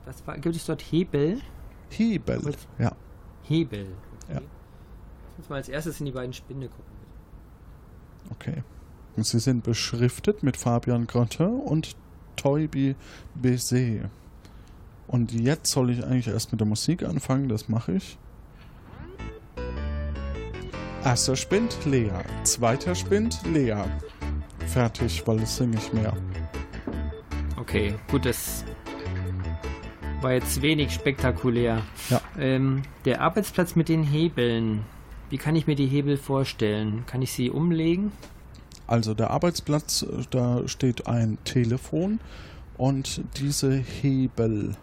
[0.05, 1.41] Was war, gibt es dort Hebel?
[1.89, 2.57] Hebel, Gut.
[2.77, 2.95] ja.
[3.41, 3.87] Hebel.
[4.25, 4.33] Okay.
[4.35, 4.41] Ja.
[4.41, 6.93] Lass uns mal als erstes in die beiden Spinde gucken.
[8.29, 8.63] Okay.
[9.17, 11.95] Sie sind beschriftet mit Fabian Grotte und
[12.35, 12.95] Toybi
[13.35, 14.09] Baiser.
[15.07, 18.17] Und jetzt soll ich eigentlich erst mit der Musik anfangen, das mache ich.
[21.03, 22.09] Erster Spind, Lea.
[22.43, 23.83] Zweiter Spind, Lea.
[24.65, 26.13] Fertig, weil es singe ich mehr.
[27.57, 28.65] Okay, gut, das
[30.21, 31.83] war jetzt wenig spektakulär.
[32.09, 32.21] Ja.
[32.39, 34.83] Ähm, der Arbeitsplatz mit den Hebeln.
[35.29, 37.03] Wie kann ich mir die Hebel vorstellen?
[37.05, 38.11] Kann ich sie umlegen?
[38.87, 42.19] Also der Arbeitsplatz, äh, da steht ein Telefon
[42.77, 44.75] und diese Hebel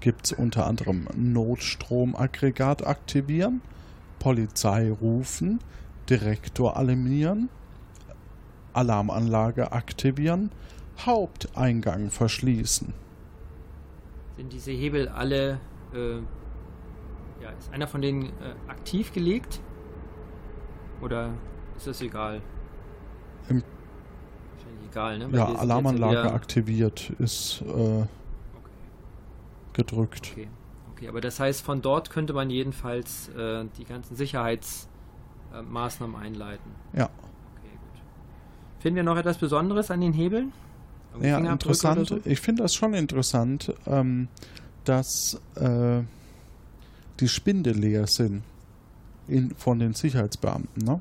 [0.00, 3.60] gibt es unter anderem Notstromaggregat aktivieren,
[4.18, 5.60] Polizei rufen,
[6.08, 7.48] Direktor alarmieren,
[8.72, 10.50] Alarmanlage aktivieren,
[10.98, 12.94] Haupteingang verschließen.
[14.36, 15.58] Sind diese Hebel alle,
[15.94, 16.16] äh,
[17.42, 19.60] ja, ist einer von denen äh, aktiv gelegt?
[21.02, 21.32] Oder
[21.76, 22.40] ist das egal?
[23.48, 23.62] Im-
[24.90, 25.26] egal, ne?
[25.32, 28.06] Weil Ja, Alarmanlage wieder- aktiviert ist äh, Okay.
[29.74, 30.30] gedrückt.
[30.32, 30.48] Okay.
[30.92, 36.70] okay, aber das heißt, von dort könnte man jedenfalls äh, die ganzen Sicherheitsmaßnahmen äh, einleiten.
[36.94, 37.04] Ja.
[37.04, 38.00] Okay, gut.
[38.80, 40.52] Finden wir noch etwas Besonderes an den Hebeln?
[41.12, 42.08] Irgendwie Ja, interessant.
[42.08, 42.18] so?
[42.24, 44.28] Ich finde das schon interessant, ähm,
[44.84, 46.02] dass äh,
[47.20, 48.42] die Spinde leer sind
[49.28, 51.00] in, von den Sicherheitsbeamten, ne?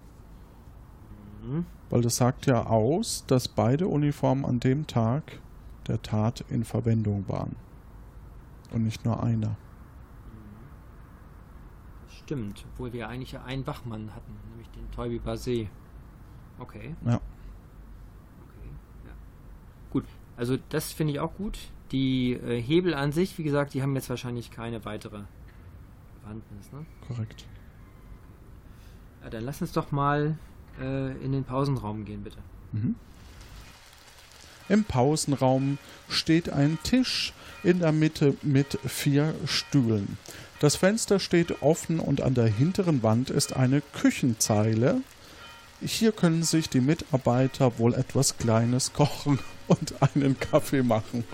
[1.43, 1.65] Mhm.
[1.89, 5.39] Weil das sagt ja aus, dass beide Uniformen an dem Tag
[5.87, 7.55] der Tat in Verwendung waren.
[8.71, 9.55] Und nicht nur einer.
[12.05, 15.67] Das stimmt, obwohl wir eigentlich ja einen Wachmann hatten, nämlich den Toybi Basé.
[16.59, 16.95] Okay.
[17.05, 17.15] Ja.
[17.15, 18.69] Okay,
[19.05, 19.13] ja.
[19.91, 20.05] Gut,
[20.37, 21.59] also das finde ich auch gut.
[21.91, 25.21] Die äh, Hebel an sich, wie gesagt, die haben jetzt wahrscheinlich keine weitere
[26.21, 26.71] Bewandtnis.
[26.71, 26.85] Ne?
[27.07, 27.45] Korrekt.
[29.23, 30.37] Ja, dann lass uns doch mal
[30.81, 32.37] äh, in den Pausenraum gehen, bitte.
[32.71, 32.95] Mhm.
[34.67, 35.77] Im Pausenraum
[36.09, 40.17] steht ein Tisch in der Mitte mit vier Stühlen.
[40.59, 45.01] Das Fenster steht offen und an der hinteren Wand ist eine Küchenzeile.
[45.81, 51.25] Hier können sich die Mitarbeiter wohl etwas Kleines kochen und einen Kaffee machen.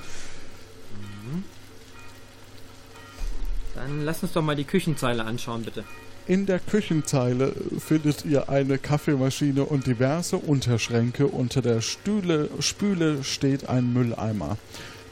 [3.75, 5.85] Dann lass uns doch mal die Küchenzeile anschauen, bitte.
[6.31, 11.27] In der Küchenzeile findet ihr eine Kaffeemaschine und diverse Unterschränke.
[11.27, 14.57] Unter der Stühle, Spüle steht ein Mülleimer.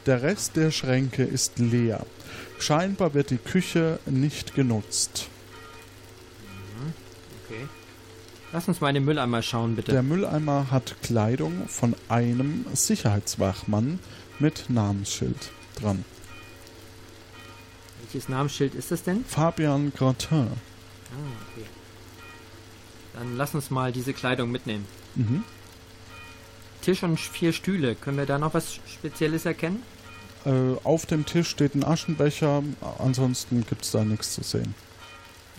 [0.06, 2.06] Der Rest der Schränke ist leer.
[2.58, 5.28] Scheinbar wird die Küche nicht genutzt.
[7.44, 7.66] Okay.
[8.54, 9.92] Lass uns mal in den Mülleimer schauen, bitte.
[9.92, 13.98] Der Mülleimer hat Kleidung von einem Sicherheitswachmann
[14.38, 16.02] mit Namensschild dran.
[18.00, 19.22] Welches Namensschild ist das denn?
[19.26, 20.48] Fabian Gratin.
[21.12, 21.16] Ah,
[21.52, 21.66] okay.
[23.14, 24.86] Dann lass uns mal diese Kleidung mitnehmen.
[25.16, 25.44] Mhm.
[26.82, 27.94] Tisch und vier Stühle.
[27.94, 29.82] Können wir da noch was Spezielles erkennen?
[30.46, 32.62] Äh, auf dem Tisch steht ein Aschenbecher,
[32.98, 34.74] ansonsten gibt es da nichts zu sehen.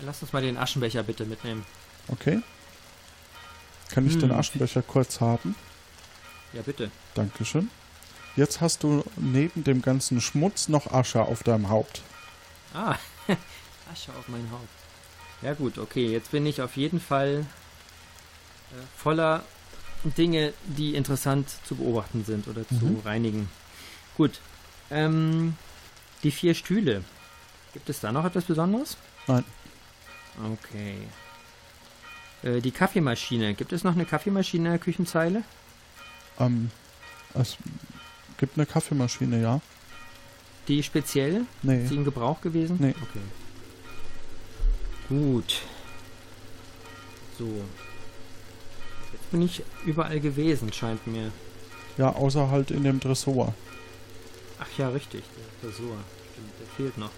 [0.03, 1.63] Lass uns mal den Aschenbecher bitte mitnehmen.
[2.07, 2.41] Okay?
[3.91, 4.21] Kann ich Hm.
[4.21, 5.53] den Aschenbecher kurz haben?
[6.53, 6.89] Ja, bitte.
[7.13, 7.69] Dankeschön.
[8.35, 12.01] Jetzt hast du neben dem ganzen Schmutz noch Asche auf deinem Haupt.
[12.73, 12.95] Ah,
[13.93, 14.67] Asche auf mein Haupt.
[15.41, 17.45] Ja gut, okay, jetzt bin ich auf jeden Fall
[18.71, 19.43] äh, voller
[20.03, 22.99] Dinge, die interessant zu beobachten sind oder zu Mhm.
[23.03, 23.49] reinigen.
[24.17, 24.39] Gut,
[24.89, 25.55] ähm,
[26.23, 27.03] die vier Stühle.
[27.73, 28.97] Gibt es da noch etwas Besonderes?
[29.27, 29.43] Nein.
[30.53, 30.95] Okay.
[32.43, 33.53] Äh, die Kaffeemaschine.
[33.53, 35.43] Gibt es noch eine Kaffeemaschine in der Küchenzeile?
[36.39, 36.71] Ähm,
[37.33, 37.57] es
[38.37, 39.61] gibt eine Kaffeemaschine, ja?
[40.67, 41.45] Die speziell?
[41.63, 41.83] Nee.
[41.83, 42.77] Ist sie in Gebrauch gewesen?
[42.79, 42.95] Nee.
[43.01, 43.21] Okay.
[45.11, 45.61] Gut.
[47.37, 47.45] So.
[49.11, 51.33] Jetzt bin ich überall gewesen, scheint mir.
[51.97, 53.53] Ja, außer halt in dem Tresor.
[54.57, 55.23] Ach ja, richtig.
[55.35, 55.97] Der Tresor.
[56.31, 57.09] Stimmt, der fehlt noch.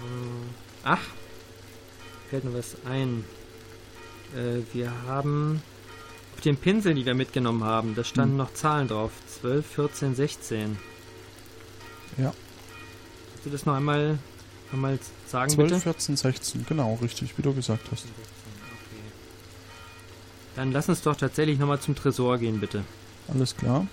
[0.00, 0.50] Hm,
[0.84, 1.00] Ach.
[2.30, 3.24] Fällt mir was ein.
[4.36, 5.60] Äh, wir haben
[6.36, 8.38] auf den Pinseln, die wir mitgenommen haben, da standen Hm.
[8.38, 9.10] noch Zahlen drauf.
[9.40, 10.78] 12, 14, 16.
[12.18, 12.32] Ja.
[13.32, 14.18] Kannst du das noch einmal,
[14.72, 15.80] einmal sagen, 12, bitte?
[15.80, 18.04] 14, 16, genau, richtig, wie du gesagt hast.
[18.04, 18.14] Okay.
[20.56, 22.84] Dann lass uns doch tatsächlich nochmal zum Tresor gehen, bitte.
[23.28, 23.86] Alles klar.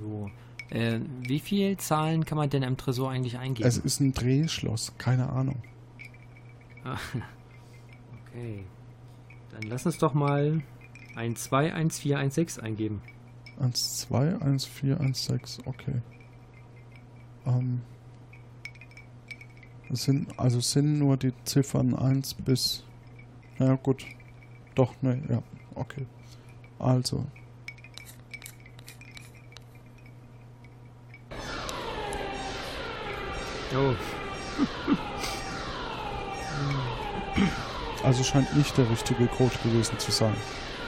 [0.00, 0.30] So.
[0.70, 3.68] Äh, wie viel Zahlen kann man denn im Tresor eigentlich eingeben?
[3.68, 5.62] Es ist ein Drehschloss, keine Ahnung.
[6.84, 6.98] Ah,
[8.28, 8.64] okay.
[9.52, 10.62] Dann lass uns doch mal
[11.14, 13.00] 1, 2, 1, 4, 1, 6 eingeben.
[13.60, 16.02] 1, 2, 1, 4, 1, 6, okay.
[17.46, 17.82] Ähm.
[19.90, 22.84] Es sind, also es sind nur die Ziffern 1 bis.
[23.58, 24.04] Ja, gut.
[24.74, 25.42] Doch, ne, ja,
[25.74, 26.06] okay.
[26.78, 27.24] Also.
[33.76, 33.94] Oh,
[38.04, 40.36] Also scheint nicht der richtige Code gewesen zu sein.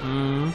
[0.04, 0.52] Mhm.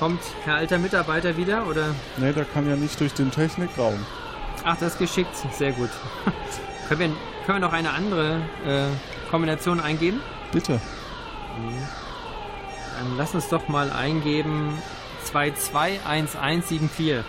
[0.00, 1.94] Kommt Herr alter Mitarbeiter wieder oder?
[2.16, 4.06] Ne, der kann ja nicht durch den Technikraum.
[4.64, 5.36] Ach, das ist geschickt.
[5.52, 5.90] Sehr gut.
[6.88, 7.08] können, wir,
[7.44, 8.86] können wir noch eine andere äh,
[9.30, 10.22] Kombination eingeben?
[10.52, 10.80] Bitte.
[12.96, 14.78] Dann lass uns doch mal eingeben
[15.24, 17.22] 221174.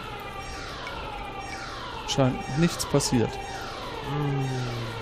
[2.08, 3.32] Scheint nichts passiert.
[3.34, 5.01] Okay.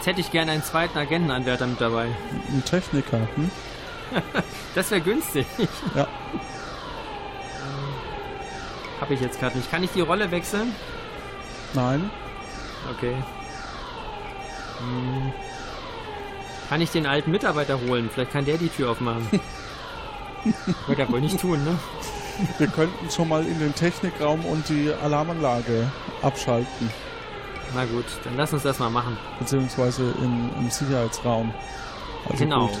[0.00, 2.06] Jetzt hätte ich gerne einen zweiten Agentenanwärter mit dabei.
[2.48, 3.50] Ein Techniker, hm?
[4.74, 5.46] Das wäre günstig.
[5.94, 6.08] Ja.
[8.98, 9.70] Habe ich jetzt gerade nicht.
[9.70, 10.74] Kann ich die Rolle wechseln?
[11.74, 12.10] Nein.
[12.96, 13.14] Okay.
[14.78, 15.34] Hm.
[16.70, 18.08] Kann ich den alten Mitarbeiter holen?
[18.10, 19.28] Vielleicht kann der die Tür aufmachen.
[20.86, 21.78] Wird er wohl nicht tun, ne?
[22.56, 25.92] Wir könnten schon mal in den Technikraum und die Alarmanlage
[26.22, 26.90] abschalten.
[27.74, 29.16] Na gut, dann lass uns das mal machen.
[29.38, 31.52] Beziehungsweise im, im Sicherheitsraum.
[32.28, 32.66] Also genau.
[32.66, 32.78] gut.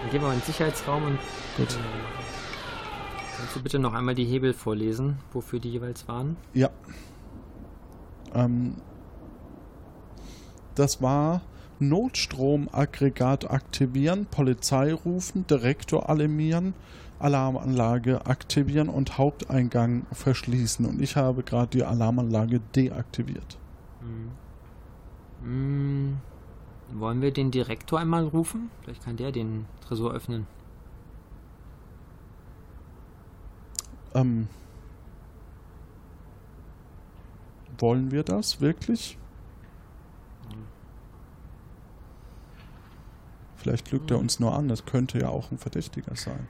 [0.00, 1.18] Dann gehen wir mal in den Sicherheitsraum und
[1.56, 1.78] Gut.
[3.36, 6.36] kannst du bitte noch einmal die Hebel vorlesen, wofür die jeweils waren?
[6.54, 6.70] Ja.
[8.34, 8.76] Ähm,
[10.74, 11.42] das war
[11.80, 16.74] Notstromaggregat aktivieren, Polizei rufen, Direktor alarmieren,
[17.18, 20.86] Alarmanlage aktivieren und Haupteingang verschließen.
[20.86, 23.58] Und ich habe gerade die Alarmanlage deaktiviert.
[24.00, 24.30] Hm.
[26.92, 28.70] Wollen wir den Direktor einmal rufen?
[28.82, 30.46] Vielleicht kann der den Tresor öffnen.
[34.14, 34.48] Ähm,
[37.78, 39.16] wollen wir das wirklich?
[43.56, 46.48] Vielleicht lügt er uns nur an, das könnte ja auch ein Verdächtiger sein.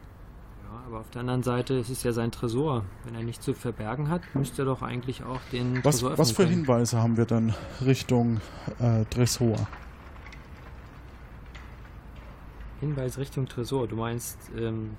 [0.90, 2.84] Aber auf der anderen Seite es ist ja sein Tresor.
[3.04, 6.18] Wenn er nichts zu verbergen hat, müsste er doch eigentlich auch den Was, Tresor öffnen
[6.18, 6.56] was für können.
[6.56, 8.40] Hinweise haben wir dann Richtung
[8.80, 9.68] äh, Tresor?
[12.80, 13.86] Hinweis Richtung Tresor.
[13.86, 14.96] Du meinst, ähm,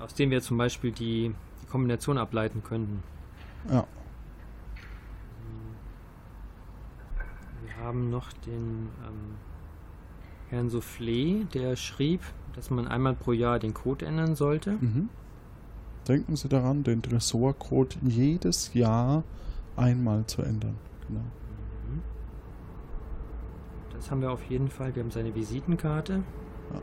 [0.00, 3.02] aus dem wir zum Beispiel die, die Kombination ableiten könnten.
[3.70, 3.86] Ja,
[7.66, 9.36] Wir haben noch den ähm,
[10.48, 12.22] Herrn Soufflé, der schrieb,
[12.54, 14.72] dass man einmal pro Jahr den Code ändern sollte.
[14.72, 15.08] mhm.
[16.08, 19.22] Denken Sie daran, den Tresorcode jedes Jahr
[19.76, 20.76] einmal zu ändern.
[21.06, 21.20] Genau.
[21.20, 22.02] Mhm.
[23.92, 24.94] Das haben wir auf jeden Fall.
[24.96, 26.22] Wir haben seine Visitenkarte.
[26.72, 26.80] Ja.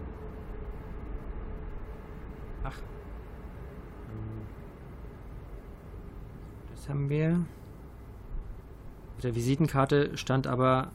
[2.63, 2.78] Ach.
[4.09, 4.45] Ähm,
[6.76, 7.43] Das haben wir.
[9.15, 10.91] Auf der Visitenkarte stand aber.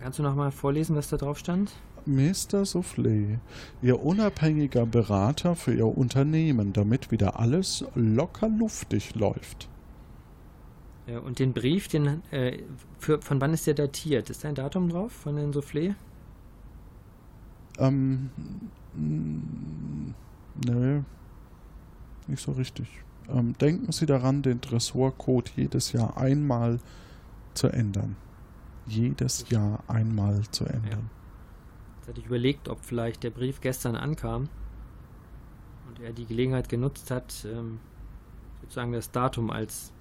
[0.00, 1.72] Kannst du nochmal vorlesen, was da drauf stand?
[2.06, 2.64] Mr.
[2.64, 3.38] Soufflé,
[3.82, 9.68] Ihr unabhängiger Berater für Ihr Unternehmen, damit wieder alles locker luftig läuft.
[11.06, 12.58] Ja, und den Brief, den, äh,
[12.98, 14.30] für, von wann ist der datiert?
[14.30, 15.94] Ist da ein Datum drauf von den Soufflé?
[17.78, 18.30] Ähm,
[20.64, 21.02] nö,
[22.26, 22.88] nicht so richtig.
[23.28, 26.78] Ähm, denken Sie daran, den Tresorcode jedes Jahr einmal
[27.54, 28.16] zu ändern.
[28.86, 31.10] Jedes Jahr einmal zu ändern.
[31.10, 31.19] Jetzt
[32.10, 34.48] hatte ich überlegt, ob vielleicht der Brief gestern ankam
[35.88, 37.78] und er die Gelegenheit genutzt hat, ähm,
[38.60, 39.92] sozusagen das Datum als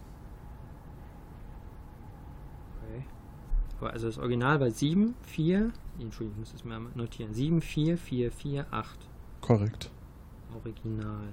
[2.81, 3.03] Okay.
[3.79, 5.71] Aber also das Original war 7, 4.
[5.99, 7.33] Entschuldigung, ich muss das mal notieren.
[7.33, 8.99] 7, 4, 4, 4, 8.
[9.41, 9.91] Korrekt.
[10.55, 11.27] Original.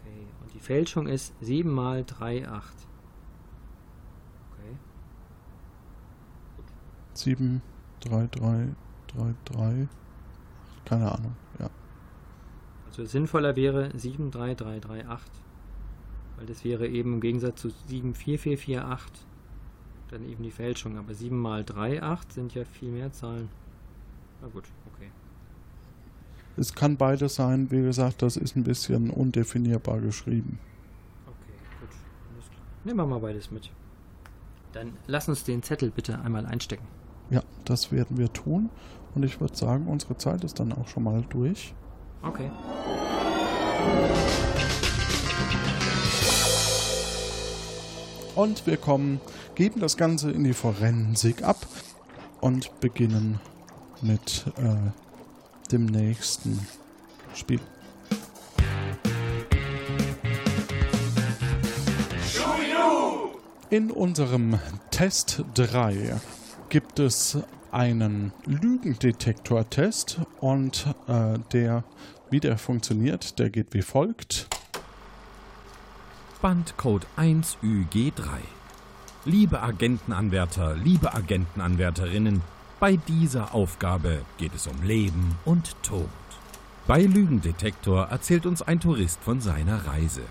[0.00, 0.26] Okay.
[0.42, 2.74] Und die Fälschung ist 7 mal 3, 8.
[4.52, 4.76] Okay.
[7.14, 7.62] 7,
[8.00, 8.68] 3, 3,
[9.08, 9.88] 3, 3.
[10.84, 11.70] Keine Ahnung, ja.
[12.86, 15.30] Also sinnvoller wäre 73338,
[16.36, 19.26] weil das wäre eben im Gegensatz zu 74448
[20.14, 20.96] dann eben die Fälschung.
[20.96, 23.48] Aber 7 mal 3, 8 sind ja viel mehr Zahlen.
[24.40, 25.10] Na gut, okay.
[26.56, 30.58] Es kann beides sein, wie gesagt, das ist ein bisschen undefinierbar geschrieben.
[31.26, 31.88] Okay, gut.
[32.32, 32.62] Alles klar.
[32.84, 33.70] Nehmen wir mal beides mit.
[34.72, 36.86] Dann lass uns den Zettel bitte einmal einstecken.
[37.30, 38.70] Ja, das werden wir tun.
[39.14, 41.74] Und ich würde sagen, unsere Zeit ist dann auch schon mal durch.
[42.22, 42.50] Okay.
[48.34, 49.20] Und wir kommen,
[49.54, 51.66] geben das Ganze in die Forensik ab
[52.40, 53.40] und beginnen
[54.02, 54.90] mit äh,
[55.70, 56.66] dem nächsten
[57.34, 57.60] Spiel.
[63.70, 64.58] In unserem
[64.90, 66.20] Test 3
[66.68, 67.38] gibt es
[67.74, 71.82] einen Lügendetektor-Test und äh, der,
[72.30, 74.48] wie der funktioniert, der geht wie folgt.
[76.40, 78.12] Bandcode 1UG3.
[79.24, 82.42] Liebe Agentenanwärter, liebe Agentenanwärterinnen,
[82.78, 86.08] bei dieser Aufgabe geht es um Leben und Tod.
[86.86, 90.22] Bei Lügendetektor erzählt uns ein Tourist von seiner Reise.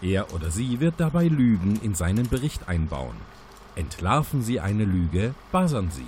[0.00, 3.16] Er oder sie wird dabei Lügen in seinen Bericht einbauen.
[3.74, 6.06] Entlarven Sie eine Lüge, buzzern Sie.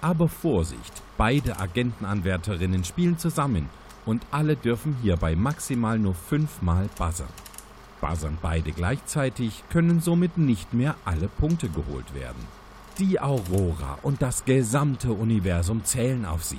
[0.00, 3.68] Aber Vorsicht, beide Agentenanwärterinnen spielen zusammen
[4.06, 7.28] und alle dürfen hierbei maximal nur fünfmal buzzern.
[8.00, 12.46] Buzzern beide gleichzeitig, können somit nicht mehr alle Punkte geholt werden.
[12.98, 16.58] Die Aurora und das gesamte Universum zählen auf sie.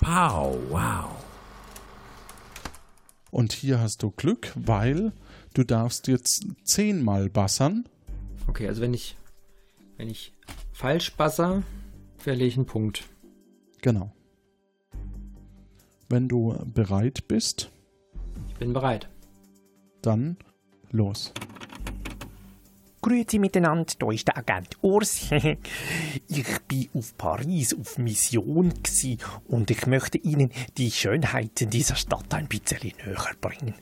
[0.00, 1.10] Pow, wow.
[3.30, 5.12] Und hier hast du Glück, weil
[5.54, 7.88] du darfst jetzt zehnmal bassern.
[8.46, 9.16] Okay, also wenn ich,
[9.96, 10.32] wenn ich
[10.72, 11.62] falsch buzzer,
[12.56, 13.04] einen Punkt.
[13.82, 14.12] Genau.
[16.08, 17.70] Wenn du bereit bist,
[18.48, 19.08] Ich bin bereit.
[20.02, 20.36] dann
[20.90, 21.32] los.
[23.00, 25.30] Grüezi miteinander, hier ist der Agent Urs.
[26.28, 28.74] ich bin auf Paris auf Mission
[29.46, 33.74] und ich möchte Ihnen die Schönheiten dieser Stadt ein bisschen näher bringen.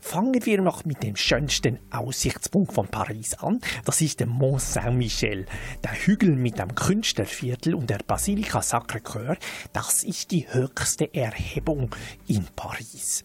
[0.00, 3.60] Fangen wir noch mit dem schönsten Aussichtspunkt von Paris an.
[3.84, 5.46] Das ist der Mont Saint-Michel.
[5.84, 9.36] Der Hügel mit dem Künstlerviertel und der Basilika Sacré-Cœur,
[9.72, 11.90] das ist die höchste Erhebung
[12.26, 13.24] in Paris.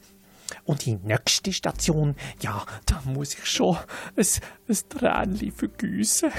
[0.63, 3.77] Und die nächste Station, ja, da muss ich schon
[4.15, 4.25] ein,
[4.67, 6.31] ein Tränchen vergüssen.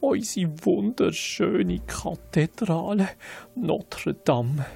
[0.00, 3.08] Unsere wunderschöne Kathedrale
[3.54, 4.66] Notre Dame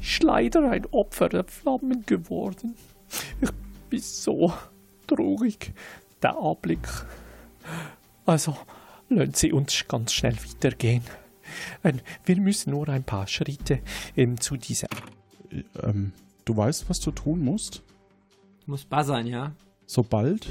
[0.00, 2.74] ist leider ein Opfer der Flammen geworden.
[3.40, 3.50] Ich
[3.88, 4.52] bin so
[5.06, 5.72] traurig,
[6.22, 6.86] der Anblick.
[8.26, 8.56] Also,
[9.08, 11.04] lassen Sie uns ganz schnell weitergehen.
[11.84, 13.80] Ähm, Wir müssen nur ein paar Schritte
[14.16, 14.88] ähm, zu dieser
[15.82, 16.12] Ähm,
[16.44, 17.82] du weißt, was du tun musst?
[18.66, 19.52] Ich muss buzzern, ja?
[19.86, 20.48] Sobald.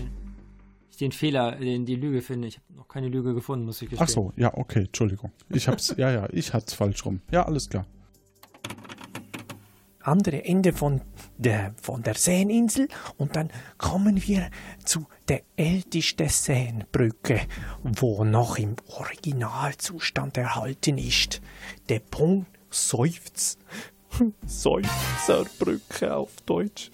[0.90, 2.48] Ich den Fehler, den die Lüge finde.
[2.48, 4.08] Ich habe noch keine Lüge gefunden, muss ich gestehen.
[4.08, 5.34] Ach so, ja, okay, Entschuldigung.
[5.50, 7.20] Ich hab's, ja, ja, ich hat's falsch rum.
[7.30, 7.86] Ja, alles klar.
[10.00, 11.02] andere Ende von
[11.38, 12.88] der, von der Seeninsel
[13.18, 14.50] und dann kommen wir
[14.86, 17.42] zu der ältesten Seenbrücke,
[17.84, 21.42] wo noch im Originalzustand erhalten ist.
[21.90, 23.58] Der Punkt Seufz.
[24.46, 26.92] Seufzerbrücke auf Deutsch.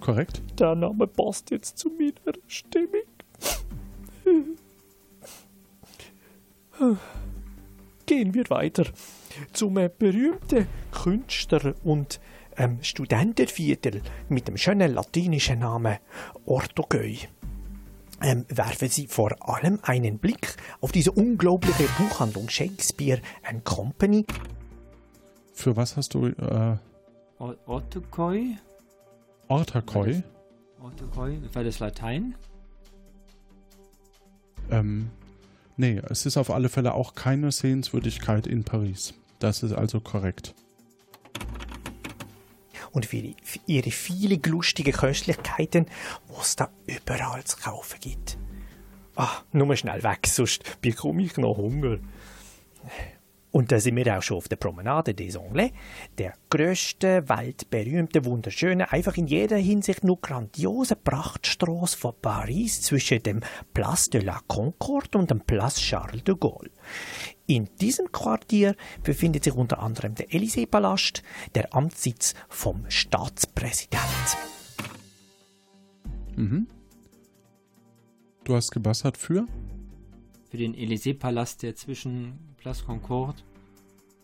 [0.00, 0.42] Korrekt?
[0.58, 3.02] Der Name passt jetzt zu meiner Stimmung.
[8.06, 8.84] Gehen wir weiter
[9.52, 12.20] zum äh, berühmten Künstler- und
[12.56, 15.98] ähm, Studentenviertel mit dem schönen latinischen Namen
[16.46, 17.18] Ortogöi.
[18.20, 24.24] Ähm, werfen Sie vor allem einen Blick auf diese unglaubliche Buchhandlung Shakespeare and Company.
[25.58, 26.76] Für was hast du äh,
[27.66, 28.56] Ortokoi?
[29.48, 30.22] Ortakoi?
[30.80, 31.40] Ortokoi?
[31.52, 32.36] War das Latein?
[34.70, 35.10] Ähm,
[35.76, 39.14] nee, es ist auf alle Fälle auch keine Sehenswürdigkeit in Paris.
[39.40, 40.54] Das ist also korrekt.
[42.92, 43.34] und für,
[43.66, 48.38] ihre vielen lustigen Köstlichkeiten, die es da überall zu kaufen gibt.
[49.16, 51.98] Ah, nur schnell weg, sonst bekomme ich noch Hunger.
[53.50, 55.72] Und da sind wir auch schon auf der Promenade des Anglais,
[56.18, 63.40] der grössten, weltberühmten, wunderschönen, einfach in jeder Hinsicht nur grandiosen Prachtstrasse von Paris zwischen dem
[63.72, 66.70] Place de la Concorde und dem Place Charles de Gaulle.
[67.46, 71.22] In diesem Quartier befindet sich unter anderem der Élysée-Palast,
[71.54, 74.36] der Amtssitz vom Staatspräsident.
[76.36, 76.66] Mhm.
[78.44, 79.46] Du hast gebassert für?
[80.50, 83.42] Für den Élysée-Palast, der zwischen Place Concorde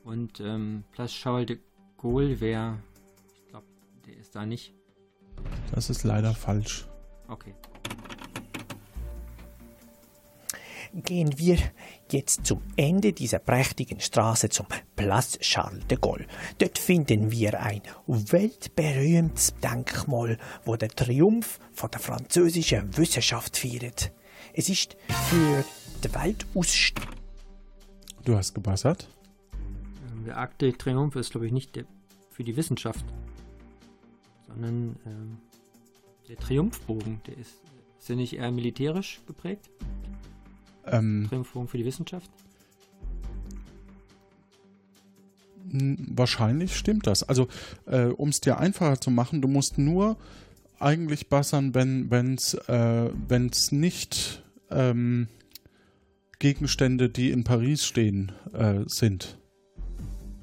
[0.05, 1.59] und ähm, Place Charles de
[1.97, 2.79] Gaulle wäre.
[3.35, 3.67] Ich glaube,
[4.07, 4.75] der ist da nicht.
[5.73, 6.87] Das ist leider falsch.
[7.29, 7.55] Okay.
[10.93, 11.59] Gehen wir
[12.13, 16.27] jetzt zum Ende dieser prächtigen Straße zum Place Charles de Gaulle.
[16.59, 24.13] Dort finden wir ein weltberühmtes Denkmal, wo der Triumph von der französischen Wissenschaft feiert.
[24.53, 25.65] Es ist für
[26.05, 27.24] die Weltausstellung
[28.25, 29.09] Du hast gebassert?
[30.11, 31.85] Ähm, Der Arc de Triomphe ist, glaube ich, nicht der
[32.31, 33.05] für die Wissenschaft,
[34.49, 35.37] sondern ähm,
[36.29, 37.21] der Triumphbogen.
[37.27, 37.55] Der ist,
[37.99, 39.71] ist der nicht eher militärisch geprägt?
[40.87, 42.31] Ähm, Triumphbogen für die Wissenschaft?
[45.71, 47.23] Hm, Wahrscheinlich stimmt das.
[47.23, 47.47] Also,
[47.87, 50.17] äh, um es dir einfacher zu machen, du musst nur
[50.81, 55.29] eigentlich bassern, wenn es äh, wenn's nicht ähm,
[56.45, 59.39] Gegenstände, die in Paris stehen, äh, sind.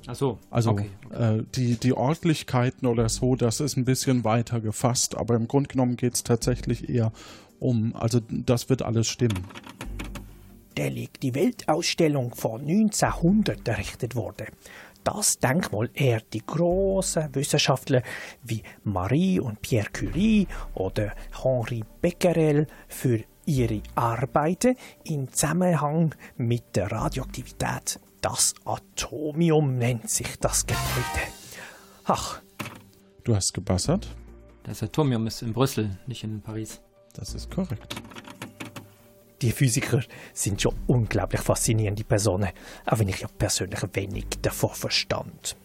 [0.07, 0.39] Ach so.
[0.49, 0.89] Also okay.
[1.11, 5.67] Äh, die, die Örtlichkeiten oder so, das ist ein bisschen weiter gefasst, aber im Grunde
[5.67, 7.11] genommen geht es tatsächlich eher
[7.59, 9.45] um, also das wird alles stimmen.
[10.75, 14.47] Der liegt die Weltausstellung von 1900 errichtet wurde.
[15.03, 18.01] Das Denkmal ehrt die großen Wissenschaftler
[18.41, 21.13] wie Marie und Pierre Curie oder
[21.43, 27.99] Henri Becquerel für ihre Arbeiten im Zusammenhang mit der Radioaktivität.
[28.21, 31.27] Das Atomium nennt sich das Gebäude.
[32.05, 32.41] Ach,
[33.23, 34.07] Du hast gebassert?
[34.63, 36.81] Das Atomium ist in Brüssel, nicht in Paris.
[37.13, 37.95] Das ist korrekt.
[39.41, 40.01] die Physiker
[40.33, 42.49] sind schon unglaublich faszinierende Personen,
[42.85, 45.55] auch wenn ich ja persönlich wenig davon verstand.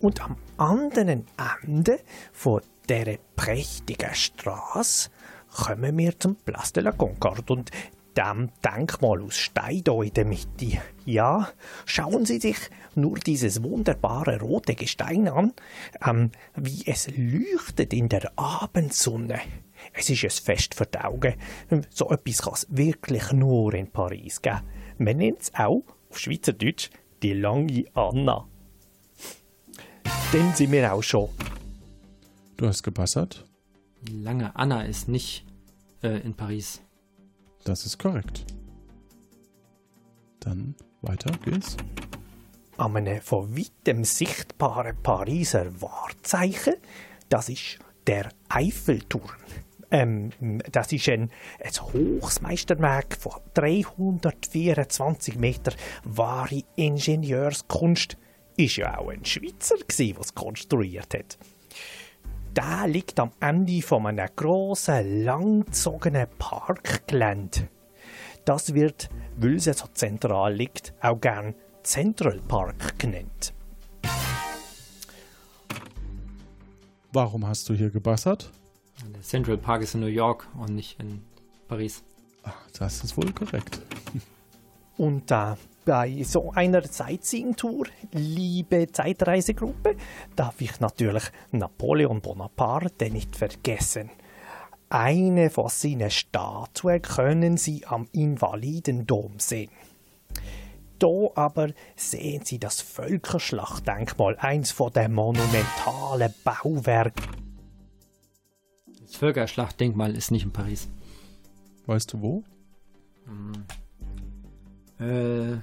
[0.00, 1.26] Und am anderen
[1.62, 2.00] Ende
[2.32, 5.10] von dieser prächtigen Straße
[5.50, 7.70] kommen wir zum Place de la Concorde und
[8.16, 10.82] dem Denkmal aus Stein hier in der Mitte.
[11.04, 11.48] Ja,
[11.86, 12.56] schauen Sie sich
[12.94, 15.52] nur dieses wunderbare rote Gestein an,
[16.04, 19.40] ähm, wie es leuchtet in der Abendsonne.
[19.92, 21.34] Es ist ein Fest für die Augen.
[21.90, 24.60] So etwas kann es wirklich nur in Paris geben.
[24.98, 26.90] Man nennt es auch, auf Schweizerdeutsch,
[27.22, 28.46] die lange Anna.
[30.32, 31.28] Dann sind wir auch schon.
[32.56, 33.49] Du hast gebassert?
[34.02, 35.44] Die lange Anna ist nicht
[36.02, 36.80] äh, in Paris.
[37.64, 38.46] Das ist korrekt.
[40.40, 41.76] Dann weiter geht's.
[42.78, 46.74] an einem von weitem sichtbaren Pariser Wahrzeichen.
[47.28, 49.30] Das ist der Eiffelturm.
[49.90, 50.30] Ähm,
[50.70, 51.30] das ist ein,
[51.62, 55.72] ein hohes Meisterwerk von 324 Meter.
[56.04, 58.16] Wahre Ingenieurskunst.
[58.56, 61.38] Ist ja auch ein Schweizer, gsi, der es konstruiert hat.
[62.56, 67.68] Der liegt am Ende von einem grossen, langgezogenen Parkgelände.
[68.44, 73.54] Das wird, weil es so zentral liegt, auch gern Central Park genannt.
[77.12, 78.50] Warum hast du hier gebassert?
[79.14, 81.22] Der Central Park ist in New York und nicht in
[81.68, 82.02] Paris.
[82.42, 83.80] Ah, Das ist wohl korrekt.
[84.96, 85.54] Und äh,
[85.90, 89.96] bei so einer Sightseeing-Tour, liebe Zeitreisegruppe,
[90.36, 94.08] darf ich natürlich Napoleon Bonaparte nicht vergessen.
[94.88, 99.72] Eine von seinen Statuen können Sie am Invalidendom sehen.
[101.00, 107.34] Da aber sehen Sie das Völkerschlachtdenkmal, eins von den monumentalen Bauwerken.
[109.02, 110.88] Das Völkerschlachtdenkmal ist nicht in Paris.
[111.86, 112.44] Weißt du wo?
[115.00, 115.58] Äh,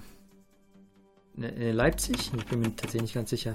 [1.41, 2.31] äh, Leipzig?
[2.35, 3.53] Ich bin mir tatsächlich nicht ganz sicher.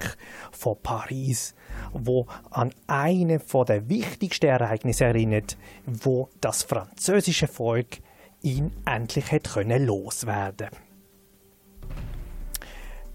[0.52, 1.54] von Paris,
[1.92, 5.56] wo an eine von der wichtigsten Ereignisse erinnert,
[5.86, 7.98] wo das französische Volk
[8.42, 10.68] ihn endlich hat können loswerden.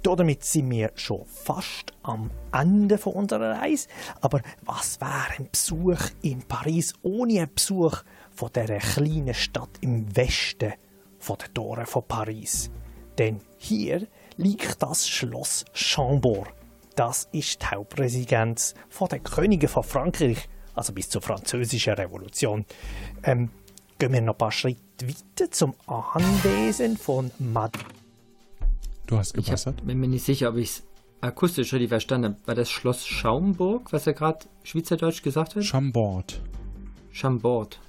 [0.04, 3.90] Damit sind wir schon fast am Ende von unserer Reise.
[4.22, 10.16] Aber was wäre ein Besuch in Paris ohne einen Besuch von der kleinen Stadt im
[10.16, 10.74] Westen
[11.20, 12.72] von den Toren von Paris?
[13.18, 14.08] Denn hier
[14.38, 16.50] liegt das Schloss Chambord.
[16.96, 22.66] Das ist die Hauptresidenz von den Königen von Frankreich, also bis zur französischen Revolution.
[23.24, 23.50] Ähm,
[24.00, 27.84] gehen wir noch ein paar Schritte weiter zum Anwesen von Madame.
[29.06, 29.80] Du hast Ich gebassert?
[29.80, 30.84] hab, bin mir nicht sicher, ob ich es
[31.22, 32.48] akustisch richtig verstanden habe.
[32.48, 35.64] War das Schloss Schaumburg, was er gerade Schweizerdeutsch gesagt hat?
[35.64, 36.42] Chambord.
[37.12, 37.80] Chambord.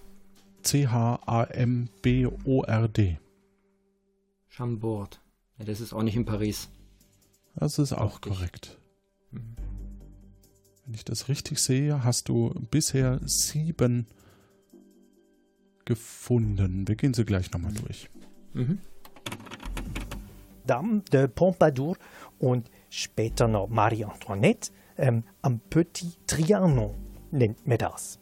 [1.88, 3.18] C-H-A-M-B-O-R-D.
[4.48, 5.20] Chambord.
[5.58, 6.68] Ja, das ist auch nicht in Paris.
[7.54, 8.32] Das ist auch Richtig.
[8.32, 8.78] korrekt.
[9.30, 14.06] Wenn ich das richtig sehe, hast du bisher sieben
[15.84, 16.86] gefunden.
[16.86, 18.08] Wir gehen sie gleich nochmal durch.
[18.54, 18.78] Mhm.
[20.66, 21.96] Dame de Pompadour
[22.38, 26.94] und später noch Marie Antoinette ähm, am Petit Trianon
[27.30, 28.18] nennt man das.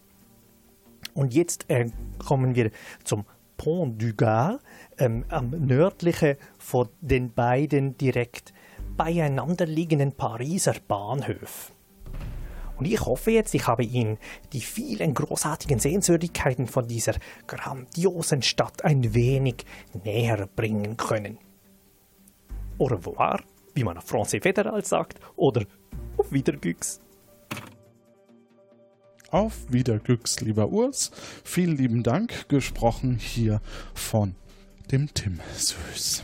[1.14, 2.70] Und jetzt äh, kommen wir
[3.04, 3.24] zum
[3.56, 4.60] Pont du Gard,
[4.98, 8.52] ähm, am nördlichen von den beiden direkt
[8.96, 11.74] beieinander liegenden Pariser Bahnhöfen.
[12.76, 14.18] Und ich hoffe jetzt, ich habe Ihnen
[14.52, 17.14] die vielen großartigen Sehenswürdigkeiten von dieser
[17.46, 19.64] grandiosen Stadt ein wenig
[20.04, 21.38] näher bringen können.
[22.78, 23.40] Au revoir,
[23.74, 25.64] wie man auf Francais Fédéral sagt, oder
[26.18, 27.00] auf Wiedergüchs.
[29.31, 31.11] Auf Wiederglücks, lieber Urs.
[31.44, 32.48] Vielen lieben Dank.
[32.48, 33.61] Gesprochen hier
[33.94, 34.35] von
[34.90, 36.23] dem Tim Süß.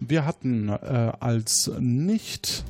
[0.00, 2.64] wir hatten äh, als nicht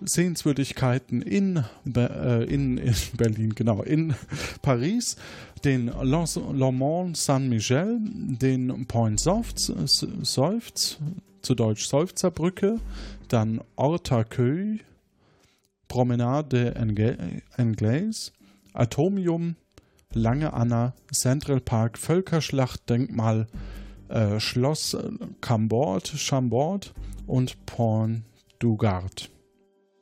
[0.00, 1.64] Sehenswürdigkeiten in,
[1.96, 4.14] äh, in, in Berlin, genau, in
[4.62, 5.16] Paris,
[5.64, 9.72] den Le Mans Saint-Michel, den Point Seufz,
[10.22, 10.98] Seufz,
[11.42, 12.78] zu Deutsch Seufzerbrücke,
[13.28, 14.80] dann Ortaköy,
[15.88, 16.74] Promenade
[17.56, 18.32] Anglaise,
[18.78, 19.56] Atomium,
[20.14, 23.46] Lange Anna, Central Park, Völkerschlachtdenkmal,
[24.08, 24.96] äh, Schloss
[25.42, 26.94] Chambord, Chambord
[27.26, 28.22] und Pont
[28.58, 29.30] du Gard.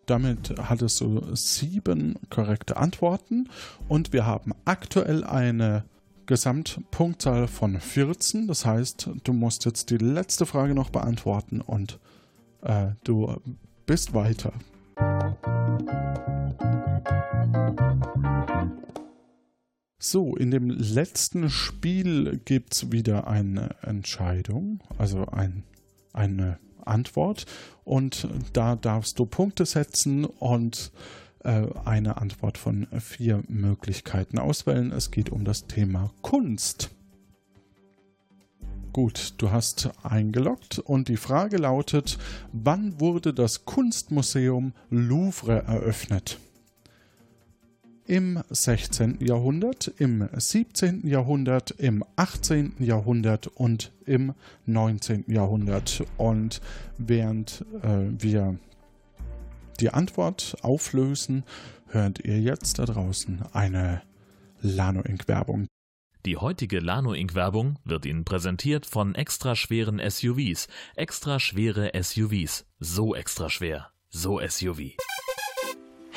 [0.06, 3.48] Damit hattest du sieben korrekte Antworten
[3.88, 5.84] und wir haben aktuell eine
[6.26, 8.46] Gesamtpunktzahl von 14.
[8.46, 11.98] Das heißt, du musst jetzt die letzte Frage noch beantworten und
[12.62, 13.34] äh, du
[13.86, 14.52] bist weiter.
[20.08, 25.64] So, in dem letzten Spiel gibt es wieder eine Entscheidung, also ein,
[26.12, 27.44] eine Antwort.
[27.82, 30.92] Und da darfst du Punkte setzen und
[31.42, 34.92] äh, eine Antwort von vier Möglichkeiten auswählen.
[34.92, 36.90] Es geht um das Thema Kunst.
[38.92, 42.16] Gut, du hast eingeloggt und die Frage lautet,
[42.52, 46.38] wann wurde das Kunstmuseum Louvre eröffnet?
[48.06, 49.18] Im 16.
[49.20, 51.06] Jahrhundert, im 17.
[51.06, 52.74] Jahrhundert, im 18.
[52.78, 54.34] Jahrhundert und im
[54.66, 55.24] 19.
[55.28, 56.04] Jahrhundert.
[56.16, 56.60] Und
[56.98, 58.58] während äh, wir
[59.80, 61.44] die Antwort auflösen,
[61.88, 64.02] hört ihr jetzt da draußen eine
[64.60, 65.28] Lano Inc.
[65.28, 65.66] Werbung.
[66.24, 67.34] Die heutige Lano Inc.
[67.34, 70.66] Werbung wird Ihnen präsentiert von extra schweren SUVs.
[70.96, 72.66] Extra schwere SUVs.
[72.80, 73.90] So extra schwer.
[74.08, 74.96] So SUV.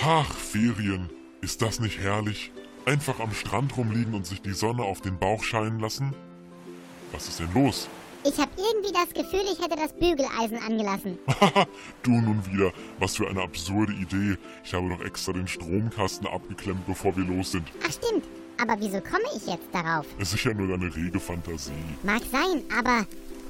[0.02, 1.10] Ach, Ferien.
[1.42, 2.52] Ist das nicht herrlich?
[2.86, 6.14] Einfach am Strand rumliegen und sich die Sonne auf den Bauch scheinen lassen?
[7.12, 7.88] Was ist denn los?
[8.26, 11.18] Ich habe irgendwie das Gefühl, ich hätte das Bügeleisen angelassen.
[11.40, 11.66] Haha,
[12.04, 12.74] du nun wieder.
[13.00, 14.38] Was für eine absurde Idee.
[14.66, 17.68] Ich habe doch extra den Stromkasten abgeklemmt, bevor wir los sind.
[17.88, 18.26] Ach stimmt.
[18.62, 20.06] Aber wieso komme ich jetzt darauf?
[20.20, 21.72] Es ist ja nur deine rege Fantasie.
[22.04, 23.06] Mag sein, aber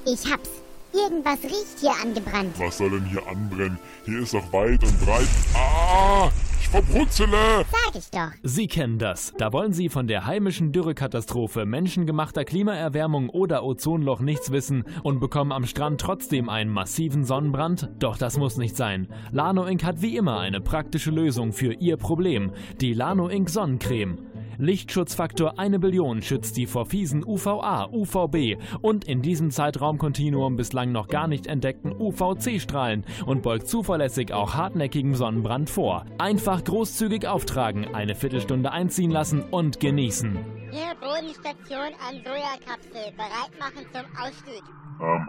[0.06, 0.50] ich hab's.
[0.92, 2.56] Irgendwas riecht hier angebrannt.
[2.58, 3.78] Was soll denn hier anbrennen?
[4.04, 5.28] Hier ist doch weit und breit.
[5.54, 6.30] Ah!
[6.70, 7.64] Verbrutzele!
[7.68, 8.30] Sag ich doch.
[8.44, 9.32] Sie kennen das.
[9.36, 15.50] Da wollen Sie von der heimischen Dürrekatastrophe, menschengemachter Klimaerwärmung oder Ozonloch nichts wissen und bekommen
[15.50, 17.90] am Strand trotzdem einen massiven Sonnenbrand?
[17.98, 19.08] Doch das muss nicht sein.
[19.32, 19.82] Lano Inc.
[19.82, 22.52] hat wie immer eine praktische Lösung für Ihr Problem.
[22.80, 23.50] Die Lano Inc.
[23.50, 24.29] Sonnencreme.
[24.60, 31.08] Lichtschutzfaktor 1 Billion schützt sie vor fiesen UVA, UVB und in diesem Zeitraumkontinuum bislang noch
[31.08, 36.04] gar nicht entdeckten UVC-Strahlen und beugt zuverlässig auch hartnäckigem Sonnenbrand vor.
[36.18, 40.38] Einfach großzügig auftragen, eine Viertelstunde einziehen lassen und genießen.
[40.70, 44.62] Hier Bodenstation an Sojakapsel, bereit machen zum Ausstieg.
[45.00, 45.28] Ähm,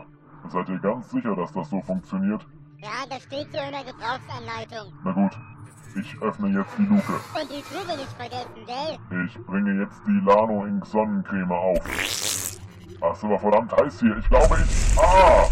[0.49, 2.45] seid ihr ganz sicher, dass das so funktioniert?
[2.81, 4.91] Ja, das steht so in der Gebrauchsanleitung.
[5.05, 5.31] Na gut,
[5.95, 7.13] ich öffne jetzt die Luke.
[7.13, 9.25] Und die Tube nicht vergessen, gell?
[9.25, 11.79] Ich bringe jetzt die Lano Ink Sonnencreme auf.
[13.01, 14.17] Ach, ist aber verdammt heiß hier.
[14.17, 14.97] Ich glaube, ich...
[14.99, 15.47] Ah!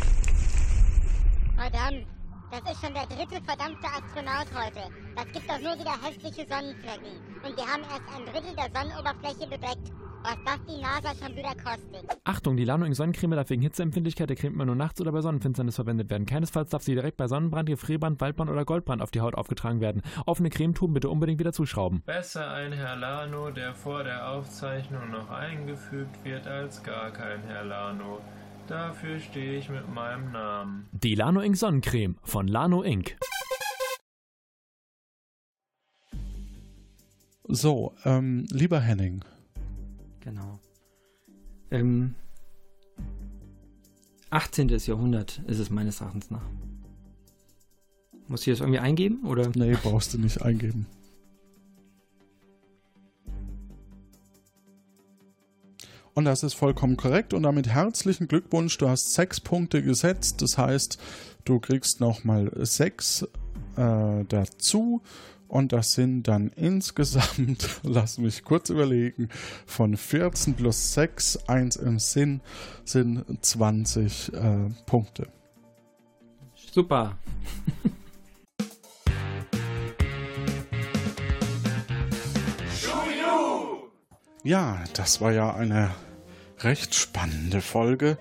[1.57, 2.05] Verdammt.
[2.51, 4.89] Das ist schon der dritte verdammte Astronaut heute.
[5.15, 7.21] Das gibt doch nur wieder hässliche Sonnenflecken.
[7.43, 9.91] Und wir haben erst ein Drittel der Sonnenoberfläche bedeckt.
[10.21, 12.19] Was das die NASA schon wieder kostet.
[12.25, 15.75] Achtung, die Lano Sonnencreme darf wegen Hitzeempfindlichkeit der Creme immer nur nachts oder bei Sonnenfinsternis
[15.75, 16.25] verwendet werden.
[16.25, 20.01] Keinesfalls darf sie direkt bei Sonnenbrand, Gefrierbrand, Waldbrand oder Goldbrand auf die Haut aufgetragen werden.
[20.25, 22.01] Offene Cremetuben bitte unbedingt wieder zuschrauben.
[22.05, 27.63] Besser ein Herr Lano, der vor der Aufzeichnung noch eingefügt wird, als gar kein Herr
[27.63, 28.19] Lano.
[28.67, 30.87] Dafür stehe ich mit meinem Namen.
[30.91, 33.17] Die Lano Ink Sonnencreme von Lano Ink.
[37.51, 39.23] So, ähm, lieber Henning,
[40.29, 40.59] Genau.
[41.71, 42.13] Ähm,
[44.29, 44.69] 18.
[44.69, 46.45] Jahrhundert ist es meines Erachtens nach.
[48.27, 49.25] Muss ich das irgendwie eingeben?
[49.25, 49.49] Oder?
[49.55, 50.85] Nee, brauchst du nicht eingeben.
[56.13, 57.33] Und das ist vollkommen korrekt.
[57.33, 58.77] Und damit herzlichen Glückwunsch.
[58.77, 60.43] Du hast sechs Punkte gesetzt.
[60.43, 60.99] Das heißt,
[61.45, 63.23] du kriegst nochmal sechs
[63.77, 65.01] äh, dazu.
[65.49, 69.27] Und das sind dann insgesamt, lass mich kurz überlegen,
[69.65, 72.39] von 14 plus 6, 1 im Sinn,
[72.85, 75.27] sind 20 äh, Punkte.
[76.55, 77.17] Super.
[84.43, 85.93] Ja, das war ja eine
[86.61, 88.17] recht spannende Folge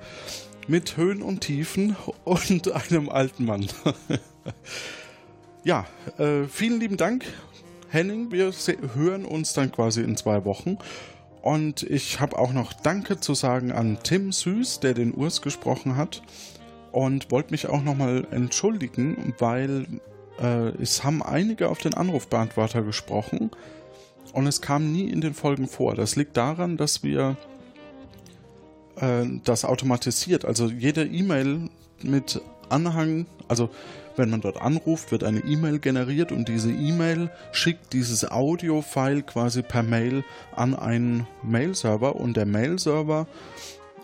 [0.67, 1.95] mit Höhen und Tiefen
[2.25, 3.69] und einem alten Mann.
[5.69, 5.85] Ja,
[6.17, 7.27] äh, vielen lieben Dank,
[7.91, 8.33] Henning.
[8.33, 8.51] Wir
[8.95, 10.79] hören uns dann quasi in zwei Wochen.
[11.43, 15.97] Und ich habe auch noch Danke zu sagen an Tim Süß, der den Urs gesprochen
[15.97, 16.23] hat.
[16.91, 19.87] und wollte mich auch nochmal entschuldigen, weil
[20.41, 23.51] äh, es haben einige auf den Anrufbeantworter gesprochen
[24.33, 25.95] und es kam nie in den Folgen vor.
[25.95, 27.37] Das liegt daran, dass wir
[28.97, 31.69] äh, das automatisiert, also jede E-Mail
[32.03, 32.41] mit
[32.71, 33.69] Anhang, also
[34.19, 39.63] wenn man dort anruft, wird eine E-Mail generiert und diese E-Mail schickt dieses Audio-File quasi
[39.63, 40.25] per Mail
[40.55, 43.27] an einen Mail-Server und der Mail-Server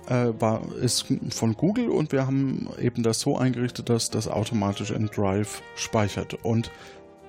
[0.08, 4.90] äh, war, ist von Google und wir haben eben das so eingerichtet, dass das automatisch
[4.90, 6.70] in Drive speichert und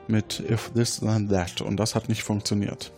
[0.08, 2.92] mit if this then that und das hat nicht funktioniert.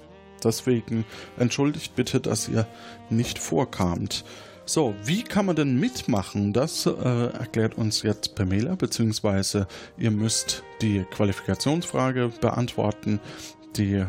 [0.44, 1.06] Deswegen
[1.38, 2.68] entschuldigt bitte, dass ihr
[3.10, 4.24] nicht vorkamt.
[4.70, 6.52] So, wie kann man denn mitmachen?
[6.52, 9.66] Das äh, erklärt uns jetzt Pamela, beziehungsweise
[9.98, 13.22] ihr müsst die Qualifikationsfrage beantworten
[13.78, 14.06] die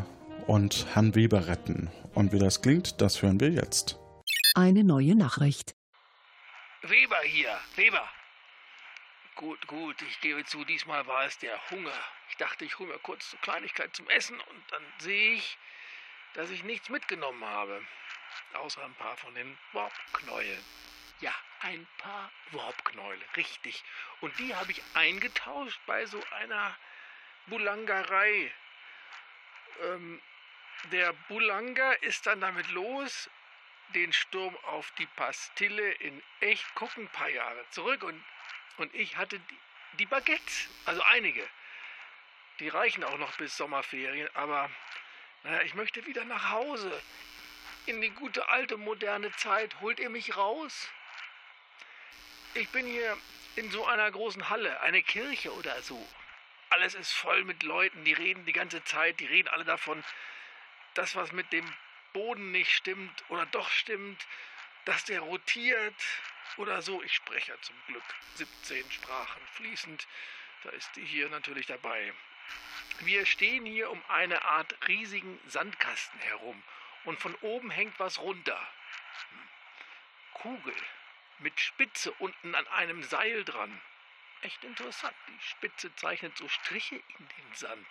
[0.47, 1.89] und Herrn Weber retten.
[2.13, 3.97] Und wie das klingt, das hören wir jetzt.
[4.53, 5.75] Eine neue Nachricht.
[6.81, 8.03] Weber hier, Weber.
[9.35, 11.97] Gut, gut, ich gebe zu, diesmal war es der Hunger.
[12.31, 15.57] Ich dachte, ich hole mir kurz eine Kleinigkeit zum Essen und dann sehe ich,
[16.33, 17.79] dass ich nichts mitgenommen habe.
[18.53, 20.63] Außer ein paar von den Worbknäueln.
[21.21, 23.83] Ja, ein paar Worbknäule, richtig.
[24.21, 26.75] Und die habe ich eingetauscht bei so einer
[27.47, 28.51] Bulangerei.
[29.81, 30.21] Ähm,
[30.91, 33.29] der Bulanger ist dann damit los,
[33.93, 38.23] den Sturm auf die Pastille in echt gucken ein paar Jahre zurück und,
[38.77, 39.57] und ich hatte die,
[39.93, 41.47] die Baguettes, also einige.
[42.59, 44.69] Die reichen auch noch bis Sommerferien, aber
[45.43, 47.01] naja, ich möchte wieder nach Hause
[47.89, 49.79] in die gute alte moderne Zeit.
[49.81, 50.89] Holt ihr mich raus?
[52.53, 53.17] Ich bin hier
[53.55, 56.07] in so einer großen Halle, eine Kirche oder so.
[56.69, 60.03] Alles ist voll mit Leuten, die reden die ganze Zeit, die reden alle davon,
[60.93, 61.65] dass was mit dem
[62.13, 64.27] Boden nicht stimmt oder doch stimmt,
[64.85, 65.95] dass der rotiert
[66.57, 67.01] oder so.
[67.01, 68.03] Ich spreche ja zum Glück
[68.35, 70.07] 17 Sprachen fließend.
[70.63, 72.13] Da ist die hier natürlich dabei.
[72.99, 76.61] Wir stehen hier um eine Art riesigen Sandkasten herum
[77.05, 78.59] und von oben hängt was runter.
[80.33, 80.75] Kugel
[81.39, 83.81] mit Spitze unten an einem Seil dran.
[84.41, 85.15] Echt interessant.
[85.27, 87.87] Die Spitze zeichnet so Striche in den Sand.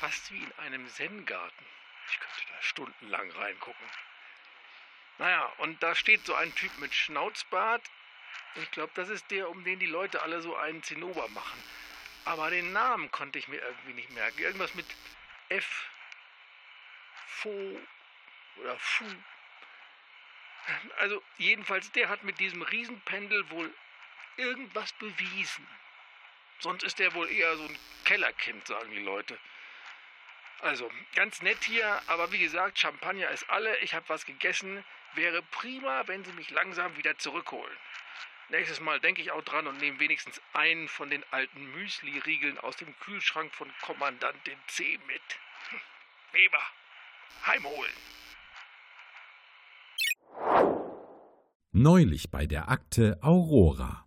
[0.00, 1.66] Fast wie in einem Zen-Garten.
[2.08, 3.86] Ich könnte da stundenlang reingucken.
[5.18, 7.82] Naja, und da steht so ein Typ mit Schnauzbart.
[8.56, 11.62] Ich glaube, das ist der, um den die Leute alle so einen Zinnober machen.
[12.24, 14.40] Aber den Namen konnte ich mir irgendwie nicht merken.
[14.40, 14.86] Irgendwas mit
[15.48, 15.88] F.
[17.36, 17.80] Fo
[18.56, 19.04] oder Fu.
[20.98, 23.72] Also jedenfalls, der hat mit diesem Riesenpendel wohl
[24.36, 25.66] irgendwas bewiesen.
[26.58, 29.38] Sonst ist der wohl eher so ein Kellerkind, sagen die Leute.
[30.60, 33.76] Also, ganz nett hier, aber wie gesagt, Champagner ist alle.
[33.78, 34.82] Ich habe was gegessen.
[35.14, 37.76] Wäre prima, wenn Sie mich langsam wieder zurückholen.
[38.48, 42.76] Nächstes Mal denke ich auch dran und nehme wenigstens einen von den alten Müsli-Riegeln aus
[42.76, 45.22] dem Kühlschrank von Kommandantin C mit.
[45.68, 45.80] Hm,
[46.32, 46.62] Weber,
[47.46, 47.92] heimholen.
[51.72, 54.05] Neulich bei der Akte Aurora.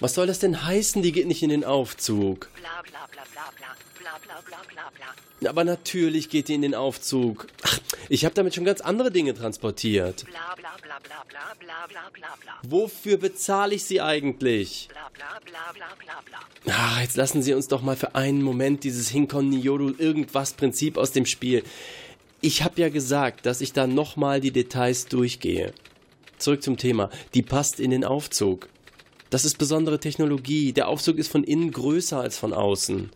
[0.00, 2.50] Was soll das denn heißen, die geht nicht in den Aufzug?
[2.56, 5.50] Bla bla bla bla bla bla bla bla bla.
[5.50, 7.46] Aber natürlich geht die in den Aufzug.
[7.62, 10.24] Ach, ich habe damit schon ganz andere Dinge transportiert.
[10.24, 12.52] Bla bla bla bla bla bla bla bla bla.
[12.62, 14.88] Wofür bezahle ich sie eigentlich?
[14.90, 16.74] Bla bla bla bla bla bla.
[16.74, 20.96] Ah, jetzt lassen Sie uns doch mal für einen Moment dieses Hinkon Niodul irgendwas Prinzip
[20.96, 21.62] aus dem Spiel.
[22.40, 25.72] Ich habe ja gesagt, dass ich da nochmal die Details durchgehe.
[26.38, 27.10] Zurück zum Thema.
[27.34, 28.68] Die passt in den Aufzug.
[29.34, 30.72] Das ist besondere Technologie.
[30.72, 33.10] Der Aufzug ist von innen größer als von außen.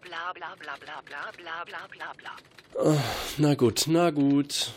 [0.00, 2.30] Bla bla bla bla bla bla bla bla bla.
[2.82, 2.98] Oh,
[3.38, 4.72] na gut, na gut.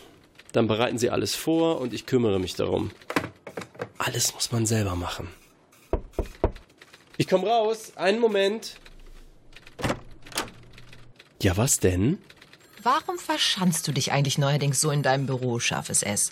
[0.52, 2.92] Dann bereiten Sie alles vor und ich kümmere mich darum.
[3.98, 5.26] Alles muss man selber machen.
[7.16, 7.96] Ich komme raus.
[7.96, 8.76] Einen Moment.
[11.42, 12.18] Ja, was denn?
[12.84, 16.30] Warum verschanzt du dich eigentlich neuerdings so in deinem Büro, scharfes S?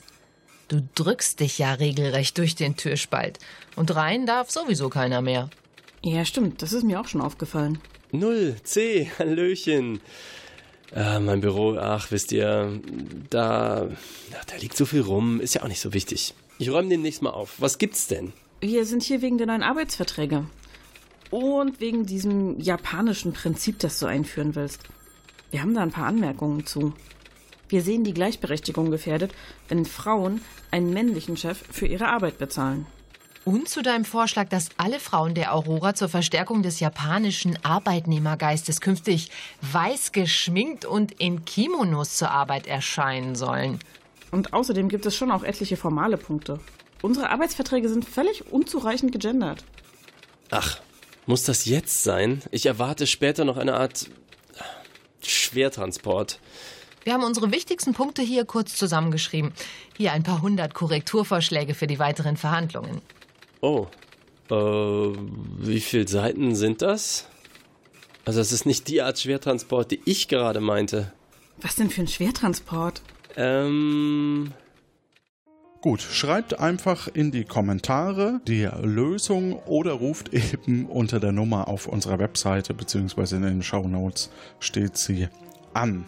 [0.68, 3.38] Du drückst dich ja regelrecht durch den Türspalt.
[3.76, 5.50] Und rein darf sowieso keiner mehr.
[6.02, 6.62] Ja, stimmt.
[6.62, 7.78] Das ist mir auch schon aufgefallen.
[8.12, 10.00] Null, C, Hallöchen.
[10.94, 12.80] Äh, mein Büro, ach, wisst ihr,
[13.30, 13.88] da,
[14.38, 16.34] ach, da liegt so viel rum, ist ja auch nicht so wichtig.
[16.58, 17.54] Ich räume demnächst mal auf.
[17.58, 18.32] Was gibt's denn?
[18.60, 20.46] Wir sind hier wegen der neuen Arbeitsverträge.
[21.30, 24.80] Und wegen diesem japanischen Prinzip, das du einführen willst.
[25.50, 26.94] Wir haben da ein paar Anmerkungen zu.
[27.68, 29.32] Wir sehen die Gleichberechtigung gefährdet,
[29.68, 32.86] wenn Frauen einen männlichen Chef für ihre Arbeit bezahlen.
[33.44, 39.30] Und zu deinem Vorschlag, dass alle Frauen der Aurora zur Verstärkung des japanischen Arbeitnehmergeistes künftig
[39.60, 43.80] weiß geschminkt und in Kimonos zur Arbeit erscheinen sollen.
[44.30, 46.58] Und außerdem gibt es schon auch etliche formale Punkte.
[47.02, 49.62] Unsere Arbeitsverträge sind völlig unzureichend gegendert.
[50.50, 50.80] Ach,
[51.26, 52.42] muss das jetzt sein?
[52.50, 54.08] Ich erwarte später noch eine Art
[55.22, 56.38] Schwertransport.
[57.04, 59.52] Wir haben unsere wichtigsten Punkte hier kurz zusammengeschrieben.
[59.96, 63.02] Hier ein paar hundert Korrekturvorschläge für die weiteren Verhandlungen.
[63.60, 63.86] Oh,
[64.50, 67.28] äh, wie viele Seiten sind das?
[68.24, 71.12] Also es ist nicht die Art Schwertransport, die ich gerade meinte.
[71.60, 73.02] Was denn für ein Schwertransport?
[73.36, 74.52] Ähm.
[75.82, 81.86] Gut, schreibt einfach in die Kommentare die Lösung oder ruft eben unter der Nummer auf
[81.86, 83.36] unserer Webseite bzw.
[83.36, 85.28] in den Show Notes steht sie
[85.74, 86.06] an.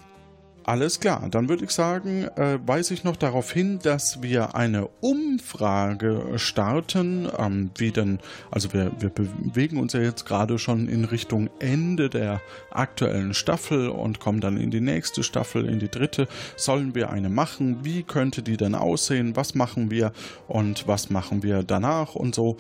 [0.67, 4.89] Alles klar, dann würde ich sagen, äh, weise ich noch darauf hin, dass wir eine
[5.01, 7.29] Umfrage starten.
[7.39, 8.19] Ähm, wie denn,
[8.51, 12.41] also wir, wir bewegen uns ja jetzt gerade schon in Richtung Ende der
[12.73, 16.27] aktuellen Staffel und kommen dann in die nächste Staffel, in die dritte.
[16.57, 17.85] Sollen wir eine machen?
[17.85, 19.37] Wie könnte die denn aussehen?
[19.37, 20.11] Was machen wir
[20.49, 22.57] und was machen wir danach und so?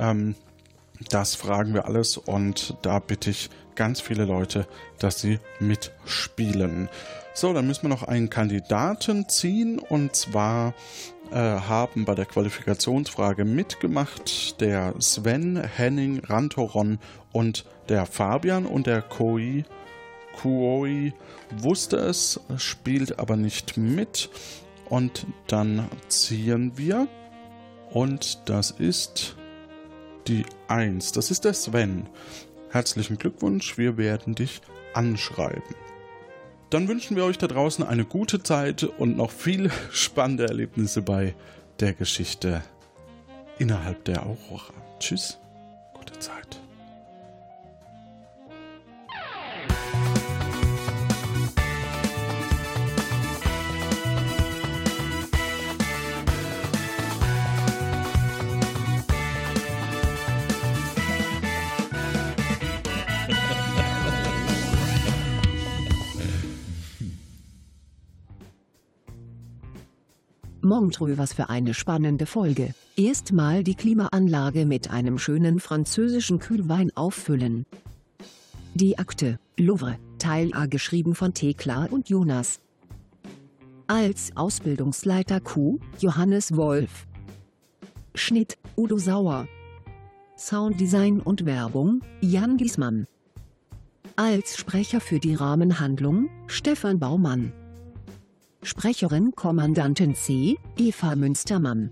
[0.00, 0.34] Ähm,
[1.08, 4.66] das fragen wir alles und da bitte ich ganz viele Leute,
[4.98, 6.88] dass sie mitspielen.
[7.36, 10.72] So, dann müssen wir noch einen Kandidaten ziehen und zwar
[11.32, 17.00] äh, haben bei der Qualifikationsfrage mitgemacht der Sven, Henning, Rantoron
[17.32, 19.64] und der Fabian und der Koi.
[20.40, 21.12] Kuoi
[21.50, 24.30] wusste es, spielt aber nicht mit.
[24.88, 27.08] Und dann ziehen wir.
[27.90, 29.34] Und das ist
[30.28, 31.12] die 1.
[31.12, 32.08] Das ist der Sven.
[32.70, 34.60] Herzlichen Glückwunsch, wir werden dich
[34.94, 35.83] anschreiben.
[36.74, 41.36] Dann wünschen wir euch da draußen eine gute Zeit und noch viele spannende Erlebnisse bei
[41.78, 42.62] der Geschichte
[43.60, 44.74] innerhalb der Aurora.
[44.98, 45.38] Tschüss,
[45.96, 46.63] gute Zeit.
[70.64, 72.74] Montreux, was für eine spannende Folge.
[72.96, 77.66] Erstmal die Klimaanlage mit einem schönen französischen Kühlwein auffüllen.
[78.74, 82.60] Die Akte, Louvre, Teil A geschrieben von Thekla und Jonas.
[83.86, 87.06] Als Ausbildungsleiter Q, Johannes Wolf.
[88.14, 89.46] Schnitt, Udo Sauer.
[90.36, 93.06] Sounddesign und Werbung, Jan Giesmann.
[94.16, 97.52] Als Sprecher für die Rahmenhandlung, Stefan Baumann.
[98.64, 101.90] Sprecherin Kommandantin C, Eva Münstermann.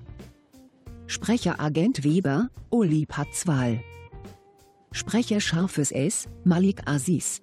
[1.06, 3.80] Sprecher Agent Weber, Uli Patzwal.
[4.90, 7.42] Sprecher Scharfes S, Malik Aziz.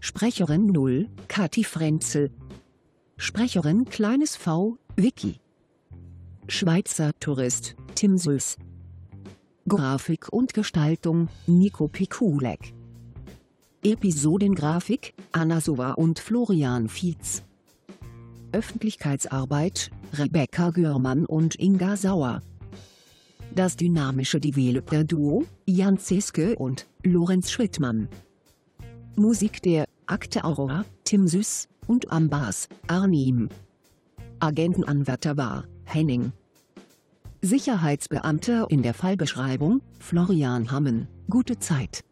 [0.00, 2.30] Sprecherin 0, Kati Frenzel.
[3.18, 5.38] Sprecherin Kleines V, Vicky.
[6.48, 8.56] Schweizer Tourist, Tim Süß.
[9.68, 12.72] Grafik und Gestaltung, Nico Pikulek.
[13.82, 17.42] Episodengrafik, Anna Sova und Florian Fietz.
[18.54, 22.40] Öffentlichkeitsarbeit, Rebecca Görmann und Inga Sauer.
[23.52, 28.08] Das dynamische Developer-Duo, Jan Zeske und Lorenz Schrittmann.
[29.16, 33.48] Musik der Akte Aurora, Tim Süß und am Bass, Arnim.
[34.38, 36.32] Agentenanwärter war Henning.
[37.42, 41.08] Sicherheitsbeamter in der Fallbeschreibung, Florian Hammen.
[41.28, 42.04] Gute Zeit.